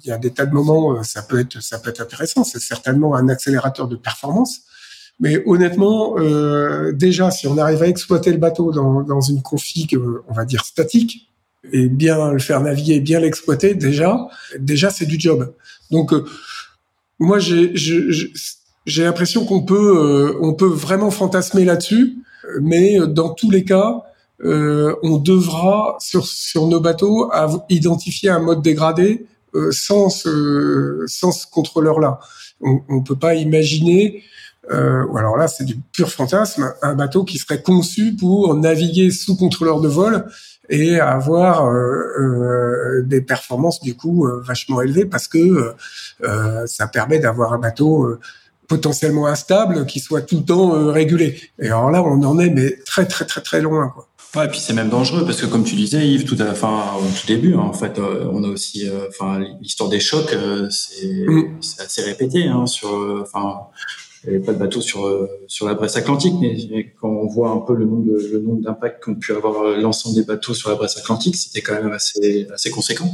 il 0.03 0.07
y 0.07 0.11
a 0.11 0.17
des 0.17 0.31
tas 0.31 0.45
de 0.45 0.53
moments, 0.53 1.03
ça 1.03 1.21
peut 1.21 1.39
être, 1.39 1.61
ça 1.61 1.77
peut 1.79 1.89
être 1.89 2.01
intéressant. 2.01 2.43
C'est 2.43 2.59
certainement 2.59 3.15
un 3.15 3.27
accélérateur 3.27 3.87
de 3.87 3.95
performance. 3.95 4.61
Mais 5.19 5.43
honnêtement, 5.45 6.15
déjà, 6.93 7.29
si 7.29 7.47
on 7.47 7.57
arrive 7.57 7.83
à 7.83 7.87
exploiter 7.87 8.31
le 8.31 8.37
bateau 8.37 8.71
dans, 8.71 9.19
une 9.19 9.41
config, 9.41 9.99
on 10.29 10.33
va 10.33 10.45
dire 10.45 10.63
statique, 10.63 11.29
et 11.73 11.89
bien 11.89 12.31
le 12.31 12.39
faire 12.39 12.61
naviguer, 12.61 13.01
bien 13.01 13.19
l'exploiter, 13.19 13.73
déjà, 13.73 14.29
déjà 14.57 14.89
c'est 14.89 15.05
du 15.05 15.19
job. 15.19 15.53
Donc, 15.91 16.13
moi, 17.19 17.39
j'ai, 17.39 17.73
j'ai 17.75 19.03
l'impression 19.03 19.43
qu'on 19.43 19.63
peut, 19.63 20.37
on 20.41 20.53
peut 20.53 20.65
vraiment 20.65 21.11
fantasmer 21.11 21.65
là-dessus, 21.65 22.15
mais 22.61 22.99
dans 23.05 23.33
tous 23.33 23.51
les 23.51 23.65
cas, 23.65 24.05
euh, 24.43 24.95
on 25.03 25.17
devra 25.17 25.97
sur 25.99 26.25
sur 26.25 26.67
nos 26.67 26.79
bateaux 26.79 27.29
identifier 27.69 28.29
un 28.29 28.39
mode 28.39 28.61
dégradé 28.61 29.25
euh, 29.55 29.71
sans 29.71 30.09
ce 30.09 31.03
sans 31.07 31.31
ce 31.31 31.45
contrôleur 31.47 31.99
là. 31.99 32.19
On, 32.61 32.81
on 32.89 33.01
peut 33.01 33.15
pas 33.15 33.35
imaginer 33.35 34.23
euh, 34.71 35.05
alors 35.15 35.37
là 35.37 35.47
c'est 35.47 35.63
du 35.63 35.77
pur 35.77 36.09
fantasme, 36.09 36.73
un 36.81 36.93
bateau 36.93 37.23
qui 37.23 37.37
serait 37.37 37.61
conçu 37.61 38.15
pour 38.15 38.53
naviguer 38.55 39.09
sous 39.11 39.35
contrôleur 39.35 39.81
de 39.81 39.87
vol 39.87 40.25
et 40.69 40.99
avoir 40.99 41.65
euh, 41.65 42.03
euh 42.19 43.01
des 43.03 43.21
performances 43.21 43.81
du 43.81 43.95
coup 43.95 44.27
euh, 44.27 44.41
vachement 44.45 44.81
élevées 44.81 45.05
parce 45.05 45.27
que 45.27 45.73
euh, 46.23 46.67
ça 46.67 46.87
permet 46.87 47.19
d'avoir 47.19 47.53
un 47.53 47.57
bateau 47.57 48.17
potentiellement 48.67 49.25
instable 49.25 49.85
qui 49.87 49.99
soit 49.99 50.21
tout 50.21 50.37
le 50.37 50.45
temps 50.45 50.91
régulé. 50.91 51.41
Et 51.57 51.67
alors 51.67 51.89
là, 51.89 52.03
on 52.03 52.21
en 52.23 52.37
est 52.37 52.49
mais 52.51 52.77
très 52.85 53.05
très 53.05 53.25
très 53.25 53.41
très 53.41 53.61
loin 53.61 53.89
quoi. 53.89 54.08
Ouais, 54.35 54.45
et 54.45 54.47
puis 54.47 54.59
c'est 54.59 54.73
même 54.73 54.89
dangereux 54.89 55.25
parce 55.25 55.41
que 55.41 55.47
comme 55.47 55.63
tu 55.63 55.75
disais 55.75 56.07
Yves 56.07 56.25
tout 56.25 56.37
à 56.39 56.53
fin 56.53 56.93
au 56.97 57.19
tout 57.19 57.25
début 57.25 57.55
hein, 57.55 57.61
en 57.61 57.73
fait 57.73 57.99
on 57.99 58.43
a 58.43 58.47
aussi 58.47 58.87
enfin 59.07 59.39
l'histoire 59.59 59.89
des 59.89 59.99
chocs 59.99 60.35
c'est 60.69 61.25
mm. 61.27 61.59
assez 61.79 62.03
répété 62.03 62.45
hein, 62.45 62.67
sur 62.67 62.89
enfin 63.23 63.69
il 64.23 64.29
n'y 64.31 64.35
avait 64.35 64.45
pas 64.45 64.53
de 64.53 64.57
bateau 64.57 64.81
sur 64.81 65.05
euh, 65.05 65.29
sur 65.47 65.65
la 65.67 65.75
Bresse 65.75 65.95
Atlantique, 65.95 66.33
mais 66.41 66.93
quand 66.99 67.09
on 67.09 67.27
voit 67.27 67.51
un 67.51 67.59
peu 67.59 67.73
le 67.73 67.85
nombre 67.85 68.05
de, 68.05 68.29
le 68.33 68.39
nombre 68.39 68.61
d'impacts 68.61 69.03
qu'ont 69.03 69.15
pu 69.15 69.31
avoir 69.31 69.61
euh, 69.61 69.77
l'ensemble 69.77 70.15
des 70.15 70.23
bateaux 70.23 70.53
sur 70.53 70.69
la 70.69 70.75
Bresse 70.75 70.97
Atlantique, 70.97 71.37
c'était 71.37 71.61
quand 71.61 71.73
même 71.73 71.91
assez 71.91 72.47
assez 72.53 72.69
conséquent. 72.69 73.09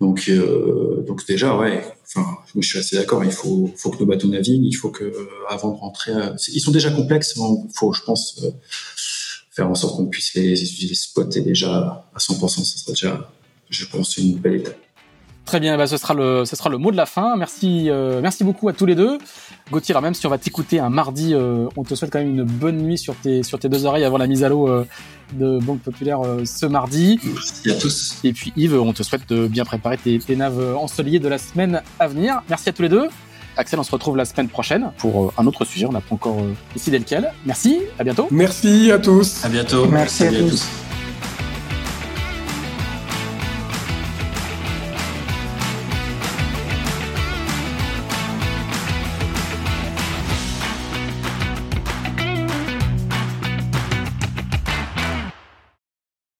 Donc 0.00 0.24
euh, 0.28 1.04
donc 1.06 1.26
déjà 1.26 1.56
ouais, 1.58 1.84
enfin 2.06 2.26
je 2.58 2.66
suis 2.66 2.78
assez 2.78 2.96
d'accord. 2.96 3.22
Il 3.22 3.32
faut 3.32 3.70
faut 3.76 3.90
que 3.90 3.98
nos 3.98 4.06
bateaux 4.06 4.28
naviguent, 4.28 4.64
il 4.64 4.72
faut 4.72 4.90
que 4.90 5.12
avant 5.48 5.72
de 5.72 5.76
rentrer, 5.76 6.12
ils 6.52 6.60
sont 6.60 6.72
déjà 6.72 6.90
complexes. 6.90 7.34
Il 7.36 7.68
faut 7.74 7.92
je 7.92 8.02
pense 8.02 8.40
faire 9.54 9.68
en 9.68 9.74
sorte 9.74 9.96
qu'on 9.96 10.06
puisse 10.06 10.34
les, 10.34 10.50
les 10.50 10.90
exploiter 10.90 11.40
déjà 11.40 12.04
à 12.14 12.18
100%. 12.18 12.48
Ça 12.48 12.78
sera 12.78 12.92
déjà 12.92 13.30
je 13.70 13.86
pense 13.86 14.16
une 14.18 14.36
belle 14.36 14.56
étape. 14.56 14.78
Très 15.44 15.60
bien, 15.60 15.76
bah 15.76 15.86
ce, 15.86 15.98
sera 15.98 16.14
le, 16.14 16.46
ce 16.46 16.56
sera 16.56 16.70
le 16.70 16.78
mot 16.78 16.90
de 16.90 16.96
la 16.96 17.04
fin. 17.04 17.36
Merci, 17.36 17.90
euh, 17.90 18.20
merci 18.22 18.44
beaucoup 18.44 18.66
à 18.70 18.72
tous 18.72 18.86
les 18.86 18.94
deux. 18.94 19.18
Gauthier, 19.70 19.94
même 20.00 20.14
si 20.14 20.26
on 20.26 20.30
va 20.30 20.38
t'écouter 20.38 20.80
un 20.80 20.88
mardi, 20.88 21.34
euh, 21.34 21.68
on 21.76 21.84
te 21.84 21.94
souhaite 21.94 22.10
quand 22.10 22.18
même 22.18 22.30
une 22.30 22.44
bonne 22.44 22.78
nuit 22.78 22.96
sur 22.96 23.14
tes, 23.14 23.42
sur 23.42 23.58
tes 23.58 23.68
deux 23.68 23.84
oreilles 23.84 24.04
avant 24.04 24.16
la 24.16 24.26
mise 24.26 24.42
à 24.42 24.48
l'eau 24.48 24.68
euh, 24.68 24.86
de 25.34 25.58
Banque 25.58 25.80
Populaire 25.80 26.20
ce 26.46 26.64
mardi. 26.64 27.20
Merci 27.22 27.70
à 27.70 27.74
tous. 27.74 28.20
Et 28.24 28.32
puis 28.32 28.54
Yves, 28.56 28.80
on 28.80 28.94
te 28.94 29.02
souhaite 29.02 29.28
de 29.28 29.46
bien 29.46 29.66
préparer 29.66 29.98
tes, 29.98 30.18
tes 30.18 30.34
naves 30.34 30.76
ensoleillées 30.76 31.20
de 31.20 31.28
la 31.28 31.38
semaine 31.38 31.82
à 31.98 32.08
venir. 32.08 32.42
Merci 32.48 32.70
à 32.70 32.72
tous 32.72 32.82
les 32.82 32.88
deux. 32.88 33.08
Axel, 33.56 33.78
on 33.78 33.82
se 33.84 33.90
retrouve 33.90 34.16
la 34.16 34.24
semaine 34.24 34.48
prochaine 34.48 34.90
pour 34.98 35.32
un 35.38 35.46
autre 35.46 35.64
sujet. 35.64 35.86
On 35.86 35.92
n'a 35.92 36.00
pas 36.00 36.14
encore 36.14 36.36
décidé 36.72 36.98
lequel. 36.98 37.30
Merci, 37.46 37.80
à 37.98 38.04
bientôt. 38.04 38.28
Merci 38.30 38.90
à 38.90 38.98
tous. 38.98 39.44
À 39.44 39.48
bientôt. 39.48 39.86
Merci, 39.86 40.26
à, 40.26 40.32
tous. 40.32 40.66